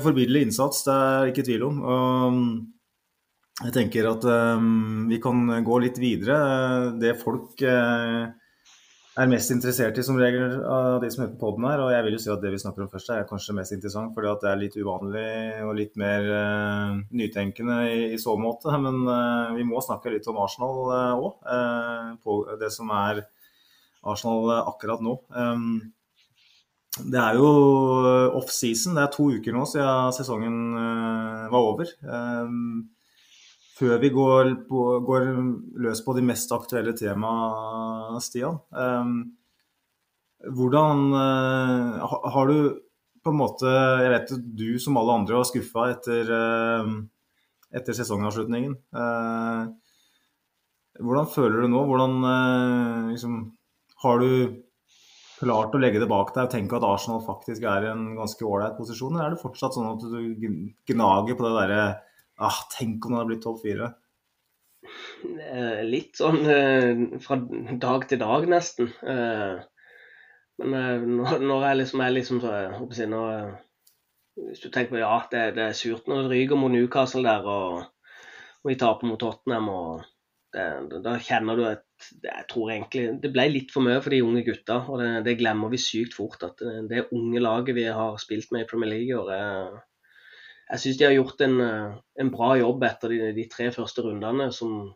[0.00, 1.82] forbilledlig innsats, det er ikke tvil om.
[1.84, 2.38] Og
[3.64, 6.36] jeg tenker at um, vi kan gå litt videre.
[7.00, 8.28] Det folk uh,
[9.16, 12.04] er mest interessert i som regel av de som hører på poden her, og jeg
[12.04, 14.42] vil jo si at det vi snakker om først er kanskje mest interessant, fordi at
[14.44, 15.30] det er litt uvanlig
[15.64, 18.74] og litt mer uh, nytenkende i, i, så måte.
[18.82, 20.82] Men uh, vi må snakke litt om Arsenal
[21.16, 21.30] òg,
[22.24, 23.24] på det som er
[24.06, 25.16] Arsenal akkurat nå.
[25.32, 25.78] Um,
[26.96, 27.48] det er jo
[28.36, 28.96] off-season.
[28.96, 30.60] Det er to uker nå siden sesongen
[31.52, 31.90] var over.
[32.04, 32.86] Um,
[33.76, 35.26] før vi går, på, går,
[35.84, 38.58] løs på de mest aktuelle temaene, Stian.
[38.72, 39.18] Um,
[40.56, 42.58] hvordan uh, Har du
[43.24, 46.92] på en måte Jeg vet at du som alle andre var skuffa etter, uh,
[47.74, 48.76] etter sesongavslutningen.
[48.96, 49.74] Uh,
[51.02, 51.82] hvordan føler du nå?
[51.84, 52.14] Hvordan
[53.10, 53.40] liksom,
[54.04, 54.62] Har du
[55.36, 58.40] klart å legge det bak deg og tenke at Arsenal faktisk er i en ganske
[58.40, 60.54] ålreit posisjon, eller er det fortsatt sånn at du
[60.88, 61.82] gnager på det derre
[62.36, 63.94] Ah, tenk om det hadde blitt topp fire.
[65.26, 67.38] Eh, litt sånn eh, fra
[67.82, 68.90] dag til dag, nesten.
[69.02, 69.62] Eh,
[70.62, 73.56] men når jeg liksom er liksom så jeg når,
[74.36, 77.44] Hvis du tenker på ja, det, det, er surt når det ryker mot Newcastle der,
[77.44, 77.82] og,
[78.62, 79.68] og vi taper mot Tottenham.
[79.72, 80.04] og
[80.52, 81.84] det, Da kjenner du at
[82.22, 84.82] jeg tror egentlig det ble litt for mye for de unge gutta.
[84.84, 86.44] og Det, det glemmer vi sykt fort.
[86.44, 89.76] At det, det unge laget vi har spilt med i Premier League i år, er
[90.66, 94.02] jeg syns de har gjort en, eh, en, bra jobb etter de, de tre første
[94.02, 94.90] rundene, som,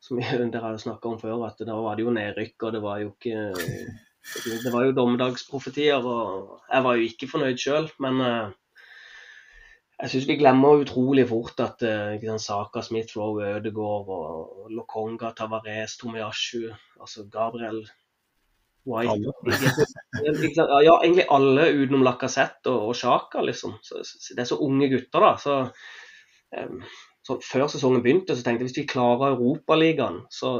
[0.00, 1.46] som dere hadde snakka om før.
[1.48, 3.52] at Da var det jo nedrykk, og det var jo ikke
[4.64, 6.00] Det var jo dommedagsprofetier.
[6.00, 8.52] og Jeg var jo ikke fornøyd sjøl, men uh,
[10.00, 16.72] jeg syns vi glemmer utrolig fort at uh, Saka, Smith, Rowe, Ødegaard Lokonga, Tavares, Tomiashu,
[17.00, 17.84] altså Gabriel
[18.84, 19.32] White.
[20.84, 23.78] Ja, egentlig alle utenom Lacassette og, og Sjaka, liksom.
[23.82, 25.32] Så, så, det er så unge gutter, da.
[25.40, 25.56] Så,
[26.56, 26.82] um,
[27.26, 30.56] så, før sesongen begynte, så tenkte jeg hvis vi klarer Europaligaen, så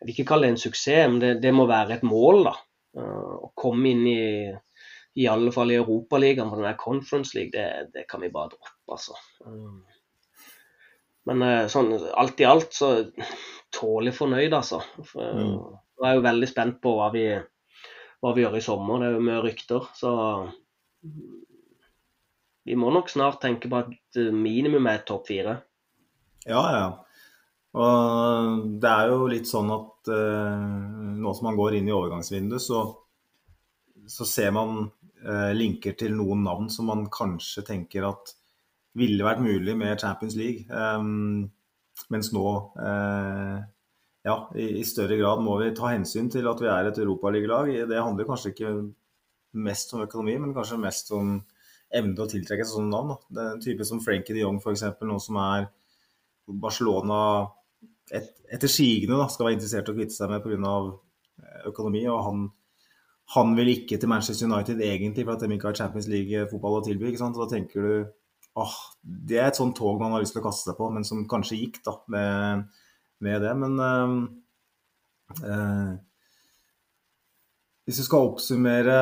[0.00, 2.54] Jeg vil ikke kalle det en suksess, men det, det må være et mål, da.
[2.96, 4.20] Uh, å komme inn i
[5.20, 8.94] i alle fall i Europaligaen, for denne Conference League, det, det, kan vi bare droppe,
[8.94, 9.16] altså.
[9.44, 9.82] Um,
[11.28, 12.92] men uh, sånn alt i alt så
[13.74, 14.80] tålelig fornøyd, altså.
[15.10, 15.58] For, mm.
[16.00, 17.26] Jeg er jo veldig spent på hva vi,
[18.24, 19.02] hva vi gjør i sommer.
[19.02, 19.88] Det er jo mye rykter.
[19.96, 20.12] Så
[22.64, 25.58] vi må nok snart tenke på at minimum er topp fire.
[26.48, 26.88] Ja, ja.
[27.80, 30.64] Og det er jo litt sånn at eh,
[31.20, 32.80] nå som man går inn i overgangsvinduet, så,
[34.10, 34.88] så ser man
[35.22, 38.34] eh, linker til noen navn som man kanskje tenker at
[38.98, 40.66] ville vært mulig med Champions League.
[40.66, 41.04] Eh,
[42.10, 42.46] mens nå
[42.80, 43.60] eh,
[44.26, 47.72] ja, i, i, større grad må vi ta hensyn til at vi er et europaligalag.
[47.88, 48.72] Det handler kanskje ikke
[49.66, 51.38] mest om økonomi, men kanskje mest om
[51.90, 53.14] evne å tiltrekke seg sånne navn.
[53.14, 53.34] Da.
[53.34, 55.70] Det er en type som Frenkie de Jong f.eks., noe som er
[56.50, 57.20] Barcelona
[58.10, 60.74] et, etter sigende skal være interessert i å kvitte seg med pga.
[61.40, 62.04] Eh, økonomi.
[62.10, 62.46] og han,
[63.36, 66.84] han, vil ikke til Manchester United egentlig for at de ikke har Champions League-fotball å
[66.86, 67.10] tilby.
[67.10, 67.36] ikke sant?
[67.36, 67.94] Så da tenker du
[68.60, 71.06] åh, det er et sånt tog man har lyst til å kaste seg på, men
[71.06, 72.64] som kanskje gikk da, med,
[73.20, 73.56] med det.
[73.56, 74.14] Men øh,
[75.46, 75.92] øh,
[77.84, 78.98] hvis du skal oppsummere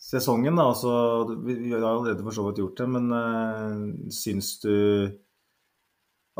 [0.00, 0.92] sesongen, da, altså,
[1.44, 4.74] Vi, vi har allerede for så vidt gjort det, men øh, syns du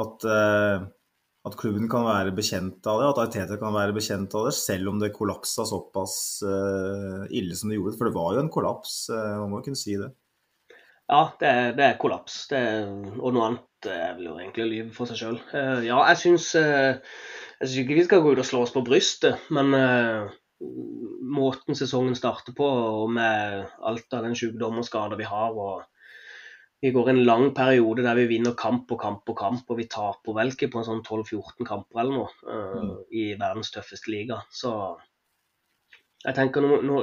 [0.02, 0.86] at, øh,
[1.46, 4.90] at klubben kan være bekjent av det, at Arteta kan være bekjent av det, selv
[4.90, 7.96] om det kollapsa såpass øh, ille som det gjorde?
[7.98, 10.10] For det var jo en kollaps, man må jo kunne si det.
[11.04, 12.46] Ja, det er, det er kollaps.
[12.48, 12.60] Det
[13.20, 15.38] og noe annet er vel egentlig å lyve for seg sjøl.
[15.56, 16.96] Eh, ja, jeg syns, uh,
[17.60, 19.74] jeg syns ikke vi skal gå ut og slå oss på brystet, men
[21.34, 25.90] måten sesongen starter på, og med alt av den sykdom og skader vi har og
[26.84, 29.86] Vi går en lang periode der vi vinner kamp og kamp og kamp, og vi
[29.88, 32.90] taper vel ikke på en sånn 12-14 kamper eller noe mm.
[33.08, 34.42] i verdens tøffeste liga.
[34.52, 34.72] Så
[36.24, 37.00] jeg tenker nå, nå,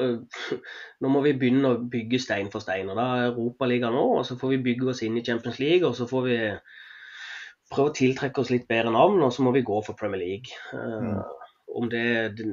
[1.02, 2.90] nå, må vi begynne å bygge stein for stein.
[2.90, 5.88] og Da er Europaligaen nå, og så får vi bygge oss inn i Champions League.
[5.88, 6.38] og Så får vi
[7.72, 10.58] prøve å tiltrekke oss litt bedre navn, og så må vi gå for Premier League.
[10.74, 11.22] Mm.
[11.72, 12.48] om det, det,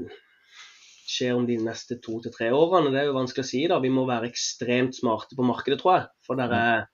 [1.08, 3.62] skjer om de neste to til tre årene, det er jo vanskelig å si.
[3.70, 3.80] da.
[3.82, 6.06] Vi må være ekstremt smarte på markedet, tror jeg.
[6.26, 6.84] For det er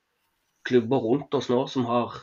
[0.64, 2.14] klubber rundt oss nå som har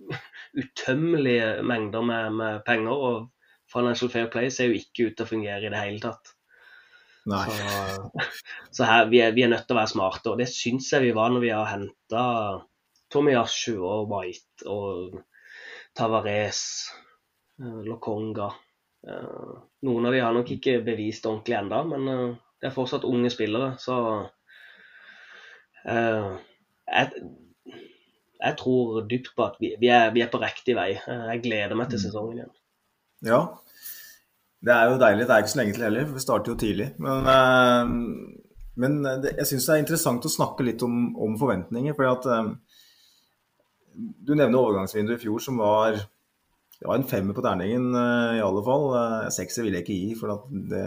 [0.62, 3.04] utømmelige mengder med, med penger.
[3.10, 3.28] og
[3.70, 6.34] Financial Fair Play ser jo ikke ut til å fungere i det hele tatt.
[7.30, 7.44] Nei.
[7.46, 8.24] Så,
[8.76, 11.08] så her, vi, er, vi, er, nødt til å være smarte, og det syns jeg
[11.08, 12.24] vi var når vi har henta
[13.10, 15.20] Tomiyasu og White og
[15.96, 16.62] Tavares,
[17.62, 18.50] uh, Lokonga.
[19.00, 19.56] Uh,
[19.86, 23.32] noen av de har nok ikke bevist ordentlig ennå, men uh, det er fortsatt unge
[23.32, 23.96] spillere, så
[25.80, 27.20] jeg,
[28.36, 30.90] jeg, tror dypt på at vi, vi, er, vi er, på riktig vei.
[31.00, 32.02] Jeg gleder meg til mm.
[32.02, 32.52] sesongen igjen.
[33.26, 33.40] Ja,
[34.60, 35.26] det er jo deilig.
[35.26, 36.88] Det er ikke så lenge til heller, for vi starter jo tidlig.
[37.00, 37.92] Men, eh,
[38.80, 41.96] men det, jeg syns det er interessant å snakke litt om, om forventninger.
[41.96, 42.50] for at eh,
[44.26, 45.96] Du nevner overgangsvinduet i fjor som var
[46.80, 48.86] det var en femmer på terningen eh, i alle fall.
[49.32, 50.84] Sekser vil jeg ikke gi, for det,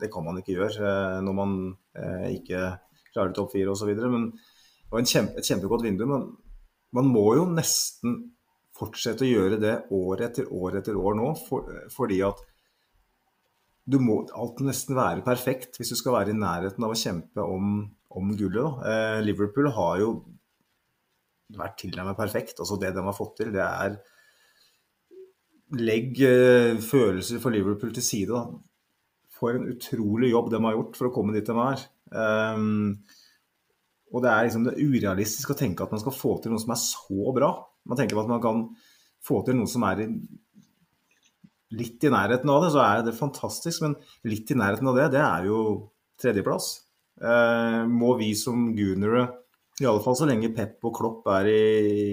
[0.00, 1.52] det, kan man ikke gjøre når man
[2.30, 2.64] ikke
[3.12, 3.92] klarer topp fire osv.
[4.00, 6.06] Men det var kjempe, et kjempegodt vindu.
[6.10, 6.26] Men
[6.94, 8.18] man må jo nesten
[8.80, 12.40] fortsette å gjøre det år etter år etter år nå, for, fordi at
[13.90, 17.44] du må alt nesten være perfekt hvis du skal være i nærheten av å kjempe
[17.44, 17.80] om,
[18.16, 18.84] om gullet.
[18.86, 20.12] Eh, Liverpool har jo
[21.56, 22.60] vært tilnærmet perfekt.
[22.62, 23.98] Altså det de har fått til, det er
[25.78, 28.34] Legg eh, følelser for Liverpool til side.
[28.34, 29.30] Da.
[29.40, 31.84] For en utrolig jobb de har gjort for å komme dit de er.
[32.10, 32.96] Um,
[34.10, 36.74] og det er liksom det urealistisk å tenke at man skal få til noe som
[36.74, 37.52] er så bra.
[37.88, 38.62] Man tenker på at man kan
[39.24, 40.04] få til noe som er
[41.76, 43.84] litt i nærheten av det, så er det fantastisk.
[43.84, 43.96] Men
[44.28, 45.60] litt i nærheten av det, det er jo
[46.20, 46.72] tredjeplass.
[47.20, 49.26] Eh, må vi som Goonere,
[49.80, 51.60] i alle fall så lenge Pep og Klopp er i,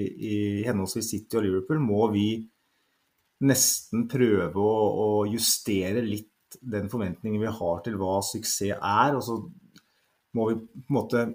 [0.07, 0.35] i
[0.67, 2.29] henholdsvis City og Liverpool, må vi
[3.47, 9.17] nesten prøve å, å, justere litt den forventningen vi har til hva suksess er.
[9.17, 9.37] Og så
[10.37, 11.25] må vi på en måte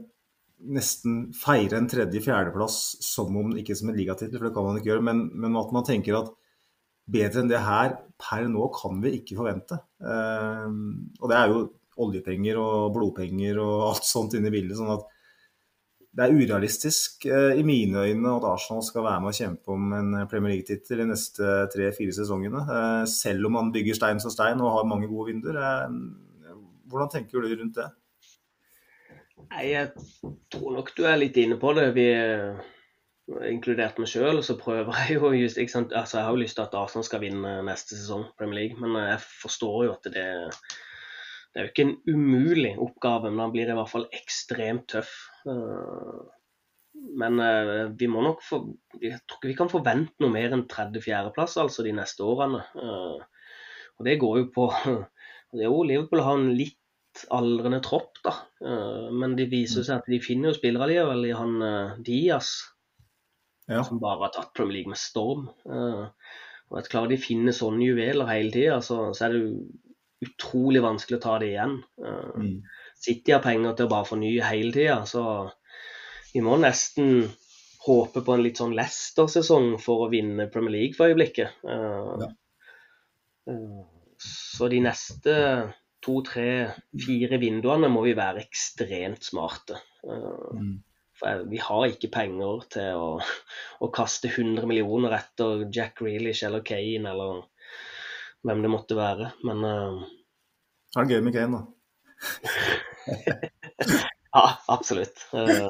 [0.62, 4.92] nesten feire en tredje-fjerdeplass som om ikke som en ligatittel, for det kan man ikke
[4.92, 6.33] gjøre, men, men, at man tenker at
[7.12, 9.81] bedre enn det her per nå kan vi ikke forvente.
[10.03, 10.68] Eh,
[11.20, 11.64] og det er jo
[12.03, 14.79] oljepenger og blodpenger og alt sånt inne i bildet.
[14.79, 15.09] sånn at
[16.12, 19.94] det er urealistisk eh, i mine øyne at Arsenal skal være med å kjempe om
[19.96, 22.62] en Premier League-tittel de neste tre-fire sesongene.
[22.62, 25.59] Eh, selv om man bygger stein som stein og har mange gode vinduer.
[26.92, 27.88] hvordan tenker du rundt det?
[29.53, 29.90] Nei, jeg
[30.53, 31.90] tror nok du er litt inne på det.
[31.97, 32.07] Vi
[33.49, 36.74] inkludert meg sjøl, så prøver jeg jo just, altså, Jeg har jo lyst til at
[36.76, 40.26] Arsenal skal vinne neste sesong, Premier League, men jeg forstår jo at det,
[41.53, 45.12] det er jo ikke en umulig oppgave, men den blir i hvert fall ekstremt tøff.
[45.47, 46.20] Eh,
[47.22, 48.68] men eh, vi må nok for,
[49.01, 52.62] Jeg tror ikke vi kan forvente noe mer enn tredje-fjerdeplass altså de neste årene.
[52.76, 53.49] Eh,
[53.99, 54.68] og det går jo på
[55.57, 56.78] det jo Liverpool har en litt
[57.34, 58.32] aldrende tropp, da.
[59.12, 61.56] Men de viser seg at de finner jo spillere likevel i han
[62.06, 62.54] Diaz
[63.66, 63.84] ja.
[63.84, 65.48] som bare har tatt Premier League med storm.
[65.68, 66.06] Uh,
[66.70, 69.42] og at Klarer de finner finne sånne juveler hele tida, så, så, er det
[70.22, 71.76] utrolig vanskelig å ta det igjen.
[71.98, 72.62] Mm.
[73.02, 75.24] City har penger til å bare fornye hele tida, så
[76.32, 77.26] vi må nesten
[77.82, 81.50] håpe på en litt sånn Leicester-sesong for å vinne Premier League for øyeblikket.
[81.66, 82.22] Uh,
[84.22, 85.34] så de neste
[86.03, 86.48] to, tre,
[86.98, 89.78] fire vinduene må vi være ekstremt smarte.
[90.03, 90.72] Uh, mm.
[91.22, 93.11] For vi har ikke penger til å,
[93.78, 97.44] å, kaste 100 millioner etter Jack Reelish eller Kane eller
[98.42, 99.30] hvem det måtte være.
[99.46, 100.03] Men uh...
[100.96, 101.62] Er det gøy med Kane, da?
[104.34, 105.22] ja, absolutt.
[105.30, 105.68] Uh,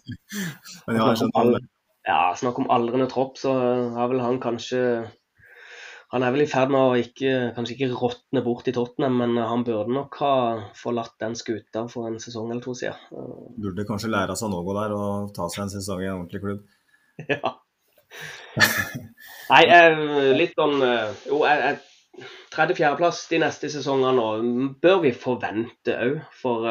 [0.88, 1.56] Men ja, snakk, om,
[2.08, 3.52] ja, snakk om aldrende tropp, så
[3.98, 4.82] har vel han kanskje
[6.12, 9.38] han er vel i ferd med å ikke, kanskje ikke råtne bort i Tottenham, men
[9.40, 10.34] han burde nok ha
[10.76, 12.98] forlatt den skuta for en sesong eller to siden.
[13.64, 16.62] Burde kanskje lære seg noe der og ta seg en sesong i en ordentlig klubb.
[17.32, 17.56] Ja.
[19.48, 19.62] Nei,
[20.36, 21.42] litt sånn Jo,
[22.52, 26.18] tredje-fjerdeplass de neste sesongene nå bør vi forvente òg.
[26.42, 26.68] For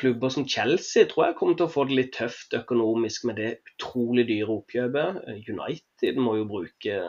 [0.00, 3.50] klubber som Chelsea tror jeg kommer til å få det litt tøft økonomisk med det
[3.74, 5.20] utrolig dyre oppkjøpet.
[5.52, 7.02] United må jo bruke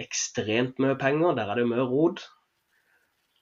[0.00, 2.24] ekstremt mye penger, der er det mye rot.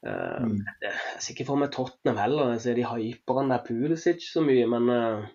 [0.06, 0.58] Uh, mm.
[0.82, 2.52] Jeg er sikker for meg Tottenham heller.
[2.54, 5.26] Jeg ser de hyper han der Pulisic så mye, men uh,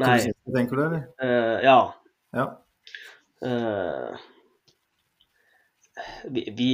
[0.00, 0.16] Nei.
[0.52, 1.04] Tenker du, eller?
[1.64, 1.78] ja.
[2.36, 2.46] ja.
[3.44, 4.16] Uh,
[6.32, 6.70] vi, vi,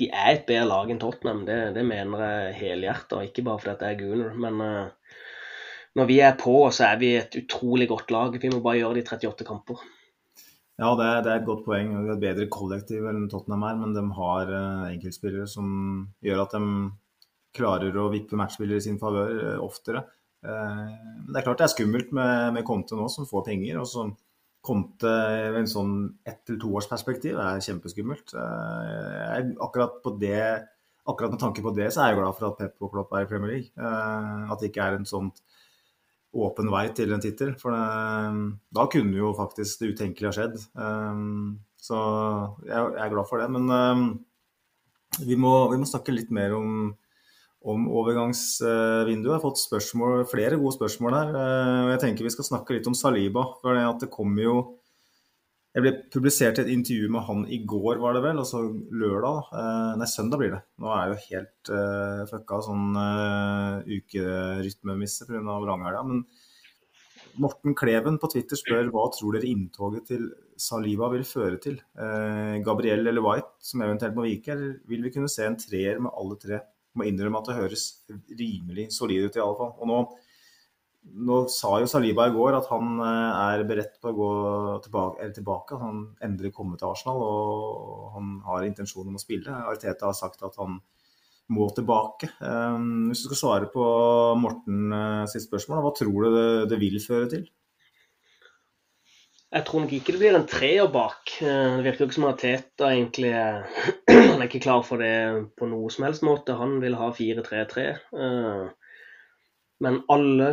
[0.00, 3.28] De er et bedre lag enn Tottenham, det, det mener jeg helhjertet.
[3.28, 5.18] Ikke bare fordi jeg er Gooner, men uh,
[5.98, 8.36] når vi er på, så er vi et utrolig godt lag.
[8.40, 9.82] Vi må bare gjøre det i 38 kamper.
[10.82, 11.92] Ja, det er, det er, et godt poeng.
[11.94, 15.68] Det er et bedre kollektiv enn Tottenham er, men de har uh, enkeltspillere som
[16.24, 16.62] gjør at de
[17.54, 20.02] klarer å vippe matchspillere i sin favør uh, oftere.
[20.42, 23.78] men det er klart det er skummelt med, med Conte nå, som får penger.
[23.78, 24.10] og som
[24.62, 25.94] Conte i en sånn
[26.26, 28.34] ett- til toårsperspektiv er kjempeskummelt.
[28.34, 30.42] Jeg, akkurat, det,
[31.06, 33.24] akkurat, med tanke på det, så er jeg glad for at Pep og Klopp er
[33.24, 33.72] i Premier League.
[33.74, 35.32] Eh, at det ikke er en sånn
[36.32, 37.52] åpen vei til en tittel.
[37.60, 40.58] For det, da kunne jo faktisk det utenkelige ha skjedd.
[40.58, 41.22] Eh,
[41.82, 42.00] så
[42.68, 43.50] jeg, er glad for det.
[43.52, 44.18] Men
[45.20, 46.92] vi må, vi må snakke litt mer om
[47.68, 49.28] om overgangsvinduet.
[49.28, 51.34] Jeg har fått spørsmål, flere gode spørsmål her.
[51.38, 53.44] Eh, og Jeg tenker vi skal snakke litt om Saliba.
[53.60, 54.56] for det kommer jo
[55.72, 58.40] Jeg ble publisert et intervju med han i går, var det vel?
[58.42, 58.60] Altså
[58.92, 59.46] lørdag?
[59.56, 60.60] Eh, nei, søndag blir det.
[60.84, 65.40] Nå er jeg jo helt uh, fucka sånn uh, ukerytmemisse pga.
[65.40, 66.02] vranghelga.
[66.10, 66.26] Men
[67.40, 70.28] Morten Kleven på Twitter spør hva tror dere inntoget til
[70.60, 71.80] Saliba vil føre til?
[71.96, 76.04] Uh, Gabriel eller White, som eventuelt må vike, eller vil vi kunne se en treer
[76.04, 76.60] med alle tre?
[76.98, 77.86] må innrømme at det høres
[78.38, 79.72] rimelig solid ut, i alle fall.
[79.80, 79.98] Og nå,
[81.02, 84.32] nå sa jo Saliba i går at han eh, er beredt på å gå
[84.84, 85.28] tilbake.
[85.38, 85.78] tilbake.
[85.80, 89.62] Han endelig kommer til Arsenal og han har intensjon om å spille.
[89.72, 90.80] Arteta har sagt at han
[91.52, 92.30] må tilbake.
[92.40, 93.82] Um, hvis du skal svare på
[94.40, 96.38] Morten uh, sitt spørsmål, hva tror du
[96.70, 97.50] det, vil føre til?
[99.52, 101.28] Jeg tror nok ikke det blir en treer bak.
[101.44, 103.34] Eh, det virker ikke som at Teta egentlig
[104.32, 105.12] Han er ikke klar for det
[105.60, 106.56] på noe som helst måte.
[106.56, 107.84] Han vil ha 4-3-3.
[108.16, 108.62] Eh,
[109.84, 110.48] men alle,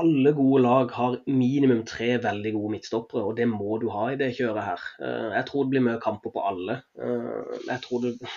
[0.00, 4.20] alle, gode lag har minimum tre veldig gode midtstoppere, og det må du ha i
[4.20, 4.86] det kjøret her.
[5.02, 6.80] Eh, jeg tror det blir mye kamper på alle.
[6.96, 8.16] Jeg tror det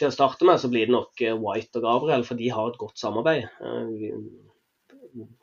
[0.00, 2.78] Til å starte med så blir det nok White og Gabriel, for de har et
[2.80, 3.44] godt samarbeid.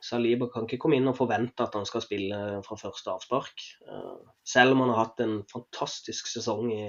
[0.02, 3.64] Saliba kan ikke komme inn og forvente at han skal spille fra første avspark.
[3.86, 4.14] Eh,
[4.46, 6.84] selv om han har hatt en fantastisk sesong i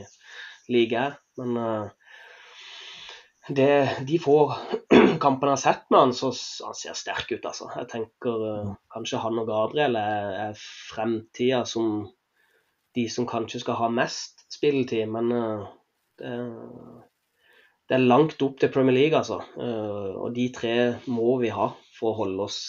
[0.72, 1.18] ligaen.
[1.40, 2.16] Men eh,
[3.58, 3.72] det,
[4.08, 4.38] de få
[5.22, 6.32] kampene jeg har sett med han, så
[6.66, 7.70] han ser sterk ut, altså.
[7.76, 12.10] Jeg tenker uh, kanskje han og Gabriel er, er fremtida som
[12.98, 15.08] de som kanskje skal ha mest spilletid.
[15.12, 15.68] Men uh,
[16.22, 16.32] det,
[17.88, 19.42] det, er langt opp til Premier League, altså.
[19.58, 20.76] Uh, og de tre
[21.12, 22.64] må vi ha for å holde oss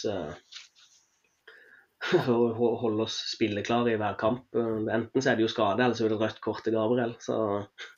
[2.27, 4.45] holde oss spilleklare i hver kamp.
[4.53, 7.15] Enten så er det jo skade, eller så er det rødt kort til Gabriel.
[7.23, 7.35] Så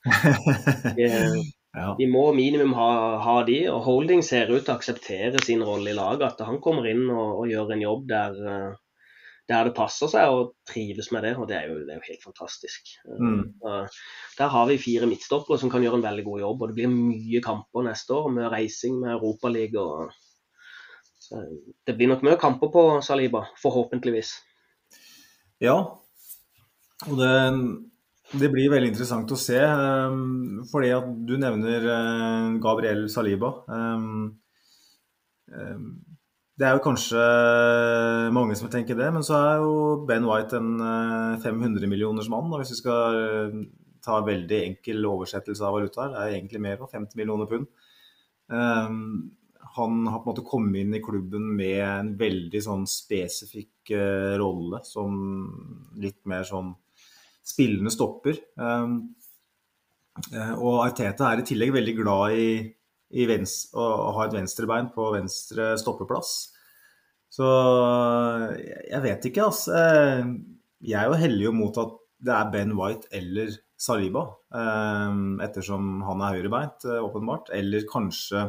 [1.76, 1.92] ja.
[2.00, 2.90] de må minimum ha,
[3.24, 3.60] ha, de.
[3.72, 6.26] Og Holding ser ut til å akseptere sin rolle i laget.
[6.32, 9.08] At han kommer inn og, og gjør en jobb der, eh,
[9.52, 11.36] der, det passer seg, og trives med det.
[11.40, 12.94] Og det er jo, det er jo helt fantastisk.
[13.06, 13.42] Mm.
[14.40, 16.62] Der har vi fire midtstoppere som kan gjøre en veldig god jobb.
[16.62, 20.14] Og det blir mye kamper neste år med reising med Europaligaen
[21.86, 24.36] det blir nok mye kamper på Saliba, forhåpentligvis.
[25.64, 25.78] Ja,
[27.08, 27.32] og det,
[28.34, 29.60] det blir veldig interessant å se.
[29.62, 33.52] Um, fordi at du nevner uh, Gabriel Saliba.
[33.70, 34.34] Um,
[35.54, 35.88] um,
[36.56, 37.22] det er jo kanskje
[38.34, 39.72] mange som tenker det, men så er jo
[40.08, 40.78] Ben White en
[41.44, 42.50] 500 uh, millioners mann.
[42.50, 43.64] Og hvis vi skal uh,
[44.06, 47.72] ta veldig enkel oversettelse av valutaer, det er egentlig mer på 50 millioner pund
[48.46, 53.90] han har på en måte kommet inn i klubben med en veldig sånn spesifikk
[54.38, 55.16] rolle som
[55.98, 56.70] litt mer sånn
[57.46, 58.40] spillende stopper.
[58.58, 58.98] Um,
[60.34, 62.50] uh, og Arteta er i tillegg veldig glad i,
[63.16, 66.36] i venstre, å ha et venstrebein på venstre stoppeplass.
[67.36, 67.46] Så
[68.56, 69.80] jeg vet ikke, altså.
[70.86, 74.22] Jeg er jo mot at det er Ben White eller Saliba,
[74.56, 77.52] um, ettersom han er høyrebeint, åpenbart.
[77.58, 78.46] Eller kanskje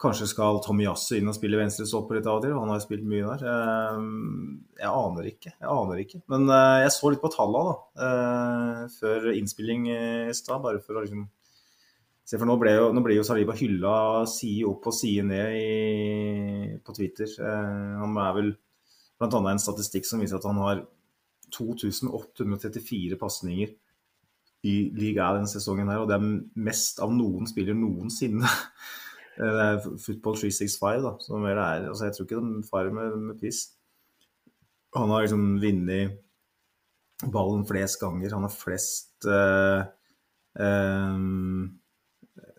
[0.00, 2.54] Kanskje skal Tommy Jasse inn og spille venstrestopper litt av og til.
[2.56, 3.42] Han har jo spilt mye der.
[3.50, 5.52] Ehm, jeg aner ikke.
[5.52, 6.22] Jeg aner ikke.
[6.32, 9.98] Men eh, jeg så litt på tallene da, eh, før innspilling i
[10.36, 11.28] stad, bare for å liksom
[12.30, 15.54] Se, for nå ble jo, nå ble jo Saliba hylla side opp og side ned
[15.58, 17.26] i, på Twitter.
[17.26, 18.52] Eh, han er vel
[19.18, 19.40] bl.a.
[19.50, 20.84] en statistikk som viser at han har
[21.50, 23.74] 2834 pasninger
[24.70, 26.28] i ligaen denne sesongen her, og det er
[26.70, 28.46] mest av noen spiller noensinne.
[29.40, 33.14] Det er Football 365, da, som vel er altså Jeg tror ikke de farer med,
[33.30, 33.62] med piss.
[34.96, 36.18] Han har liksom vunnet
[37.32, 38.34] ballen flest ganger.
[38.36, 39.84] Han har flest uh,
[40.60, 41.68] um,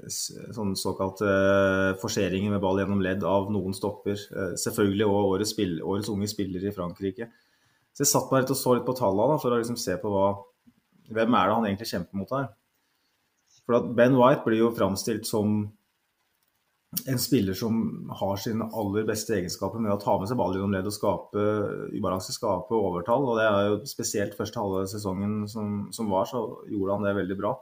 [0.09, 4.17] sånn såkalte uh, forseringer med ball gjennom ledd av noen stopper.
[4.33, 7.29] Uh, selvfølgelig òg årets, årets, unge spillere i Frankrike.
[7.91, 10.13] Så jeg satt meg litt og så litt på tallene for å liksom se på
[10.13, 10.31] hva,
[11.11, 12.49] hvem er det han egentlig kjemper mot her.
[13.65, 15.65] For at Ben White blir jo framstilt som
[16.91, 17.75] en spiller som
[18.19, 21.45] har sine aller beste egenskaper med å ta med seg ball gjennom ledd og skape
[21.95, 23.29] ubalanse, skape overtall.
[23.31, 27.15] og det er jo Spesielt første halve sesongen som, som, var, så gjorde han det
[27.21, 27.53] veldig bra.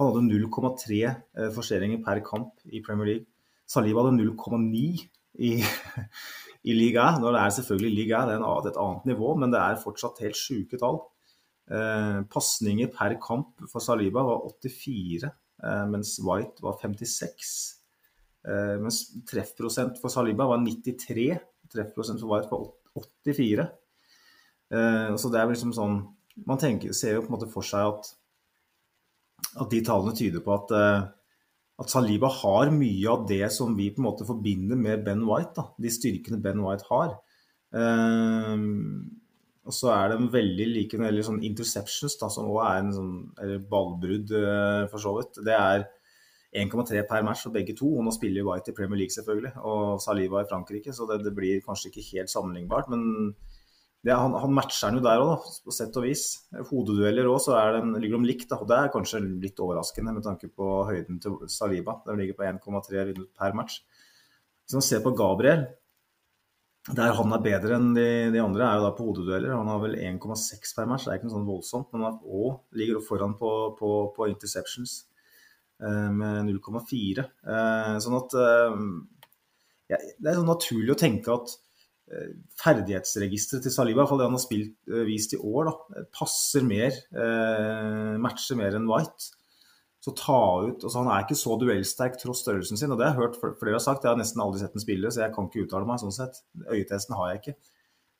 [0.00, 3.26] Han hadde 0,3 eh, forseringer per kamp i Premier League.
[3.68, 5.08] Saliba hadde 0,9
[5.40, 5.52] i,
[6.70, 7.08] i liga.
[7.16, 10.36] Nå er det selvfølgelig liga, det er et annet nivå, men det er fortsatt helt
[10.36, 11.00] sjuke tall.
[11.72, 15.32] Eh, Pasninger per kamp for Saliba var 84,
[15.64, 17.81] eh, mens White var 56.
[18.42, 21.28] Eh, mens treffprosent for Saliba var 93,
[21.70, 22.66] treffprosent for White var
[22.98, 23.68] 84.
[24.72, 26.02] Eh, så det er liksom sånn
[26.48, 28.06] Man tenker, ser jo på en måte for seg at,
[29.60, 31.02] at de tallene tyder på at, eh,
[31.84, 35.52] at Saliba har mye av det som vi på en måte forbinder med Ben White.
[35.58, 37.18] Da, de styrkene Ben White har.
[39.62, 42.80] og så er de veldig like når det gjelder sånn interceptions, da, som òg er
[42.80, 43.12] en sånn
[43.44, 44.32] Eller ballbrudd,
[44.88, 45.44] for så vidt.
[45.44, 45.84] Det er
[46.52, 47.88] 1,3 per match for begge to.
[47.96, 51.34] Og nå spiller White i Premier League, selvfølgelig, og Saliba i Frankrike, så det, det
[51.36, 52.90] blir kanskje ikke helt sammenlignbart.
[52.92, 53.34] Men
[54.02, 56.24] det, han, han, matcher den jo der òg, på sett og vis.
[56.70, 58.48] Hodedueller òg, så den, ligger de likt.
[58.50, 58.58] Da.
[58.58, 62.00] og Det er kanskje litt overraskende med tanke på høyden til Saliba.
[62.08, 63.84] Den ligger på 1,3 per match.
[64.66, 65.68] Hvis man ser på Gabriel,
[66.90, 69.54] der han er bedre enn de, de, andre, er jo da på hodedueller.
[69.54, 71.92] Han har vel 1,6 per match, det er ikke noe sånn voldsomt.
[71.94, 72.18] Men han
[72.74, 75.04] ligger foran på, på, på interceptions.
[75.82, 77.24] Eh, med 0,4.
[77.42, 78.80] Eh, sånn at eh,
[79.90, 81.58] ja, Det er sånn naturlig å tenke at
[82.60, 84.72] ferdighetsregisteret til Saliba, i hvert fall det han har spilt,
[85.08, 86.92] vist i år, da, passer mer,
[88.20, 89.30] matcher mer enn White.
[90.02, 93.14] Så ta ut, altså Han er ikke så duellsterk tross størrelsen sin, og det har
[93.14, 94.04] jeg hørt flere har sagt.
[94.04, 96.42] Jeg har nesten aldri sett den spille, så jeg kan ikke uttale meg sånn sett.
[96.66, 97.56] Øyetesten har jeg ikke.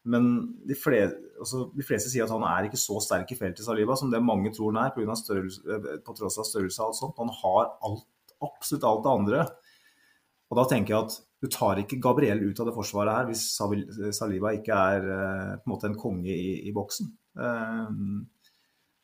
[0.02, 0.28] Men
[0.66, 3.94] de fleste, altså, de fleste, sier at han er ikke så sterk i feltet, Saliba,
[3.98, 6.98] som det mange tror han er, på, størrelse, eh, på tross av størrelse og alt
[6.98, 7.20] sånt.
[7.22, 8.08] Han har alt,
[8.42, 9.44] absolutt alt det andre.
[10.50, 13.46] Og da tenker jeg at du tar ikke Gabriel ut av det forsvaret her hvis
[14.18, 17.08] Saliba ikke er eh, på en måte en konge i, i boksen.
[17.38, 18.26] Um,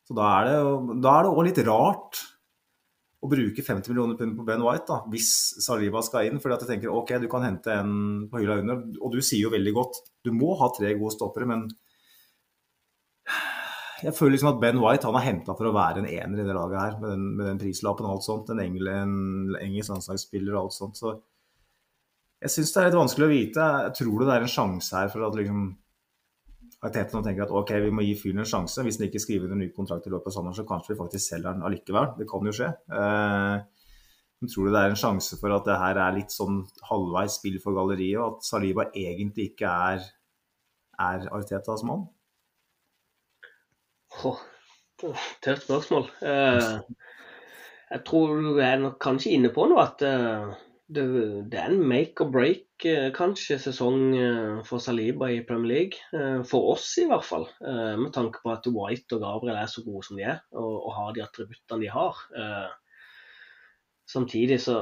[0.04, 2.20] så da er det òg litt rart
[3.18, 5.32] å bruke 50 millioner pund på Ben White da, hvis
[5.64, 6.38] Saliba skal inn.
[6.42, 9.48] fordi at jeg tenker ok, du kan hente en på hylla under, og du sier
[9.48, 11.66] jo veldig godt du må ha tre gode stoppere, men
[14.04, 16.46] jeg føler liksom at Ben White han har henta for å være en ener i
[16.46, 18.52] det laget her, med den, med den prislappen og alt sånt.
[18.54, 21.00] En, engel, en engelsk landslagsspiller og alt sånt.
[21.00, 21.16] Så
[22.38, 23.68] jeg syns det er litt vanskelig å vite.
[23.88, 25.64] Jeg tror det er en sjanse her for at liksom
[26.86, 28.84] Arteta tenker at ok, vi må gi fyren en sjanse.
[28.86, 31.24] Hvis han ikke skriver under ny kontrakt i løpet av sommeren, så kanskje vi faktisk
[31.24, 32.12] selger den allikevel.
[32.20, 32.68] Det kan jo skje.
[32.94, 33.88] Eh,
[34.38, 37.40] men tror du det er en sjanse for at det her er litt sånn halvveis
[37.40, 40.06] spill for galleriet, og at Saliba egentlig ikke er,
[41.02, 42.06] er Artetas mann?
[44.98, 46.06] Tøft spørsmål.
[46.22, 46.78] Uh,
[47.90, 50.54] jeg tror du er nok kanskje inne på noe at uh,
[50.88, 51.04] det,
[51.52, 55.98] det, er en make or break Eh, kanskje sesong eh, for Saliba i Premier League.
[56.14, 57.48] Eh, for oss i hvert fall.
[57.98, 60.92] Med tanke på at White og Gabriel er så gode som de er, og, og
[60.94, 62.20] har de attributtene de har.
[64.08, 64.78] Samtidig så,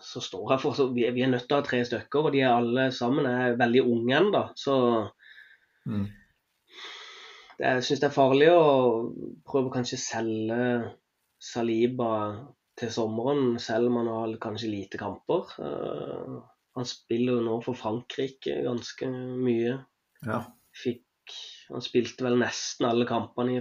[0.00, 2.32] så står jeg for så vi, vi, er nødt til å ha tre stykker, og
[2.32, 4.44] de er alle sammen er veldig unge ennå.
[4.56, 4.76] Så
[5.90, 6.06] mm.
[7.64, 8.62] jeg syns det er farlig å
[9.48, 10.62] prøve å kanskje selge
[11.42, 12.12] Saliba
[12.78, 15.50] til sommeren, selv om han har kanskje lite kamper.
[16.78, 19.74] Han spiller jo nå for Frankrike ganske mye.
[20.26, 20.44] Ja.
[20.78, 21.34] Fikk,
[21.72, 23.60] han spilte vel nesten alle kampene i,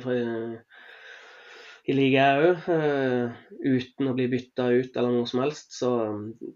[1.90, 2.70] i ligaen òg,
[3.66, 5.74] uten å bli bytta ut eller noe som helst.
[5.80, 5.94] Så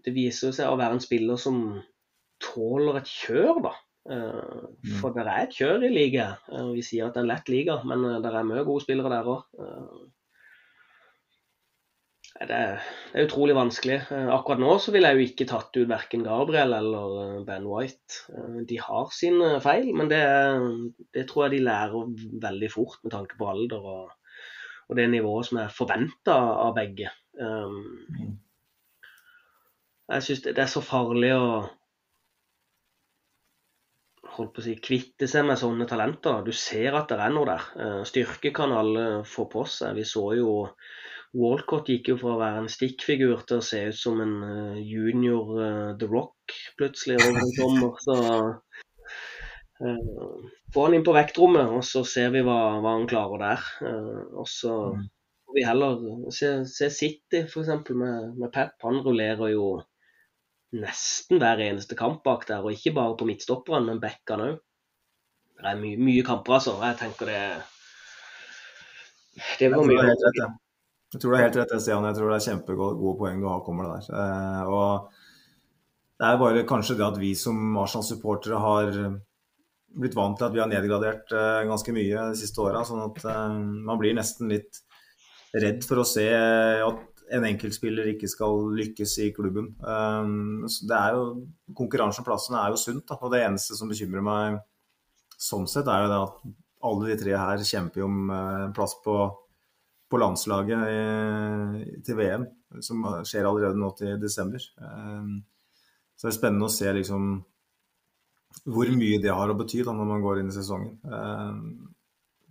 [0.04, 1.64] det viser seg å være en spiller som
[2.42, 3.74] tåler et kjør, da.
[4.02, 4.96] Mm.
[4.98, 6.38] For det er et kjør i ligaen.
[6.76, 9.30] Vi sier at det er en lett liga, men det er mye gode spillere der
[9.34, 9.46] òg.
[12.48, 12.86] Det er,
[13.22, 13.98] utrolig vanskelig.
[14.34, 18.22] Akkurat nå så ville jeg jo ikke tatt ut verken Gabriel eller Ben White.
[18.68, 20.22] De har sine feil, men det,
[21.14, 24.16] det tror jeg de lærer veldig fort med tanke på alder og,
[24.88, 27.12] og det nivået som er forventa av begge.
[27.38, 28.40] Um,
[30.12, 31.46] jeg syns det er så farlig å
[34.32, 36.42] holdt på å si, kvitte seg med sånne talenter.
[36.44, 38.04] Du ser at det er noe der.
[38.08, 39.96] Styrke kan alle få på seg.
[39.98, 40.52] Vi så jo
[41.32, 44.34] Walcott gikk jo fra å være en stikkfigur til å se ut som en
[44.84, 47.94] junior uh, The Rock plutselig over en sommer.
[48.04, 48.16] Så
[49.80, 53.70] uh, få han inn på vektrommet, og så ser vi hva, hva han klarer der.
[53.80, 56.04] Uh, og så får vi heller
[56.36, 57.70] se, se City f.eks.
[57.96, 58.76] Med, med Pep.
[58.84, 59.70] Han rullerer jo
[60.72, 64.60] nesten hver eneste kamp bak der, og ikke bare på midtstopperen, men backene òg.
[65.62, 66.76] Det er mye, mye kamper, altså.
[66.82, 67.40] Jeg tenker det
[69.60, 70.52] Det var mye
[71.12, 71.20] jeg.
[71.20, 72.06] Tror du har helt rett, Stian.
[72.08, 74.16] Jeg tror det er kjempegode poeng du har, kommer det der.
[74.22, 75.12] Eh, og
[76.22, 78.98] det er bare kanskje det at vi som Arsenal-supportere har
[79.92, 82.84] blitt vant til at vi har nedgradert eh, ganske mye de siste åra.
[82.88, 83.58] Sånn at eh,
[83.88, 84.80] man blir nesten litt
[85.52, 89.70] redd for å se at en enkeltspiller ikke skal lykkes i klubben.
[89.80, 91.22] Det er jo,
[91.76, 94.58] Konkurransen om plassen er jo sunt, da, og det eneste som bekymrer meg
[95.40, 96.42] sånn sett, er jo det at
[96.88, 98.32] alle de tre her kjemper om
[98.76, 99.16] plass på,
[100.12, 102.44] på landslaget i, til VM,
[102.84, 104.64] som skjer allerede nå til desember.
[104.76, 105.40] Um,
[106.16, 107.32] så det er spennende å se liksom
[108.68, 110.98] hvor mye det har å bety da, når man går inn i sesongen.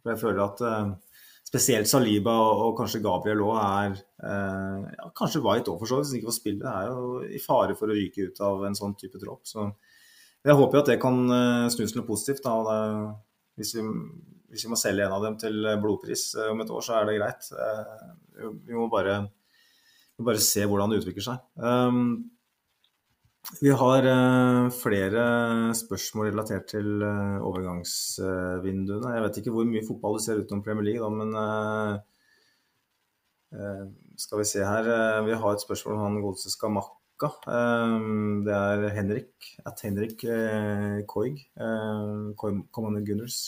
[0.02, 0.64] For jeg føler at
[1.46, 6.10] spesielt Saliba og, kanskje Gabriel òg er eh, ja, Kanskje White òg, for så vidt,
[6.10, 6.74] hvis ikke får spille.
[6.74, 9.44] Er jo i fare for å ryke ut av en sånn type tropp.
[9.48, 9.68] Så
[10.42, 11.22] jeg håper jo at det kan
[11.70, 12.48] snus til noe positivt.
[12.48, 12.78] Da,
[13.60, 13.86] hvis, vi,
[14.52, 17.06] hvis, vi, må selge en av dem til blodpris uh, om et år, så er
[17.08, 17.44] det greit.
[17.56, 21.38] Uh, vi må bare, vi må bare se hvordan det utvikler seg.
[21.56, 22.02] Um,
[23.58, 24.06] vi har
[24.78, 25.22] flere
[25.76, 29.14] spørsmål relatert til overgangsvinduene.
[29.16, 31.30] Jeg vet ikke hvor mye fotball du ser utenom Premier League, men
[34.22, 34.84] skal vi se her.
[35.26, 37.30] vi har et spørsmål om han godeste Skamakka.
[38.46, 39.34] det er Henrik
[39.66, 40.20] at Henrik
[41.10, 41.36] Koig.
[42.38, 43.40] Kommende Gunners.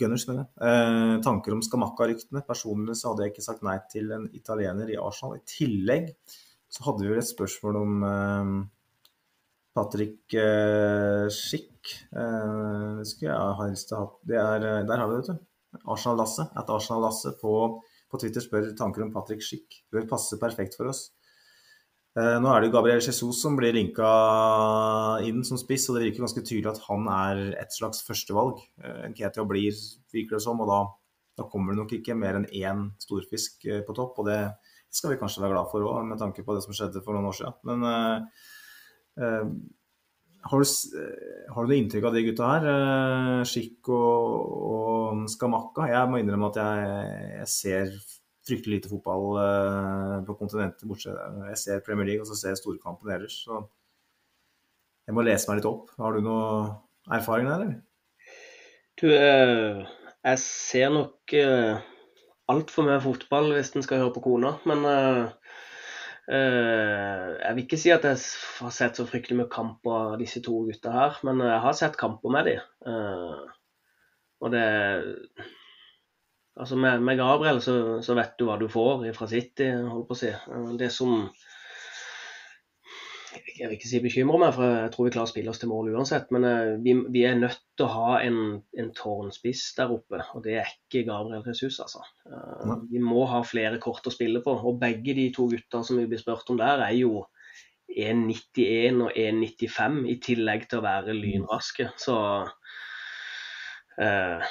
[0.00, 1.22] Gunners mener jeg.
[1.26, 2.42] tanker om Skamakka-ryktene.
[2.48, 5.38] Personlig så hadde jeg ikke sagt nei til en italiener i Arsenal.
[5.38, 6.10] I tillegg
[6.70, 8.04] så hadde vi vel et spørsmål om
[9.74, 11.94] Patrick eh, Schick.
[12.12, 14.18] Eh, jeg helst hatt.
[14.26, 15.80] Er, der har vi det, vet du.
[15.86, 16.48] Arsenal-Lasse.
[16.58, 17.54] At Arsenal-Lasse på,
[18.10, 19.82] på, Twitter spør tanker om Patrick Schick.
[19.94, 21.08] Vil passe perfekt for oss.
[22.18, 24.08] Eh, nå er det jo Gabriel Jesus som blir linka
[25.26, 28.64] inn som spiss, og det virker ganske tydelig at han er et slags førstevalg.
[29.14, 29.76] Ketia blir,
[30.14, 30.80] virker det som, og da,
[31.38, 34.18] da kommer det nok ikke mer enn én storfisk eh, på topp.
[34.22, 34.40] Og det
[34.90, 37.30] skal vi kanskje være glad for òg, med tanke på det som skjedde for noen
[37.30, 37.60] år siden.
[37.70, 38.48] Men uh,
[39.18, 39.50] Uh,
[40.40, 41.00] har, du,
[41.52, 42.68] har, du, noe inntrykk av de gutta her?
[42.70, 45.90] Uh, Skikk og, og Skamakka?
[45.90, 47.02] Jeg må innrømme at jeg,
[47.34, 47.92] jeg ser
[48.50, 50.86] fryktelig lite fotball uh, på kontinentet.
[50.88, 51.16] Bortsett.
[51.50, 53.36] Jeg ser Premier League og så ser jeg storkampen ellers.
[53.46, 53.62] Så
[55.08, 55.94] jeg må lese meg litt opp.
[55.98, 56.44] Har du noe
[57.14, 57.78] erfaring der, eller?
[59.00, 61.80] Du, jeg ser nok uh,
[62.52, 64.56] altfor mye fotball hvis en skal høre på kona.
[64.68, 64.80] Men
[66.30, 68.18] jeg vil ikke si at jeg
[68.60, 71.96] har sett så fryktelig mye kamper av disse to gutta her, men jeg har sett
[71.98, 72.60] kamper med dem.
[74.44, 74.66] Og det
[76.60, 80.16] Altså med, med Gabriel så, så, vet du hva du får fra City, holder på
[80.16, 80.34] å si.
[80.50, 81.24] Uh, det som
[83.60, 85.70] jeg vil ikke si bekymrer meg, for jeg tror vi klarer å spille oss til
[85.70, 86.30] mål uansett.
[86.34, 86.46] Men
[86.84, 88.38] vi, vi er nødt til å ha en,
[88.80, 92.02] en tårnspiss der oppe, og det er ikke Gabriel Jesus, altså.
[92.24, 94.54] Uh, vi må ha flere kort å spille på.
[94.56, 97.26] Og begge de to gutta som vi blir spurt om der, er jo
[97.90, 101.90] 1,91 og 1,95 i tillegg til å være lynraske.
[102.00, 102.16] Så
[104.00, 104.50] uh,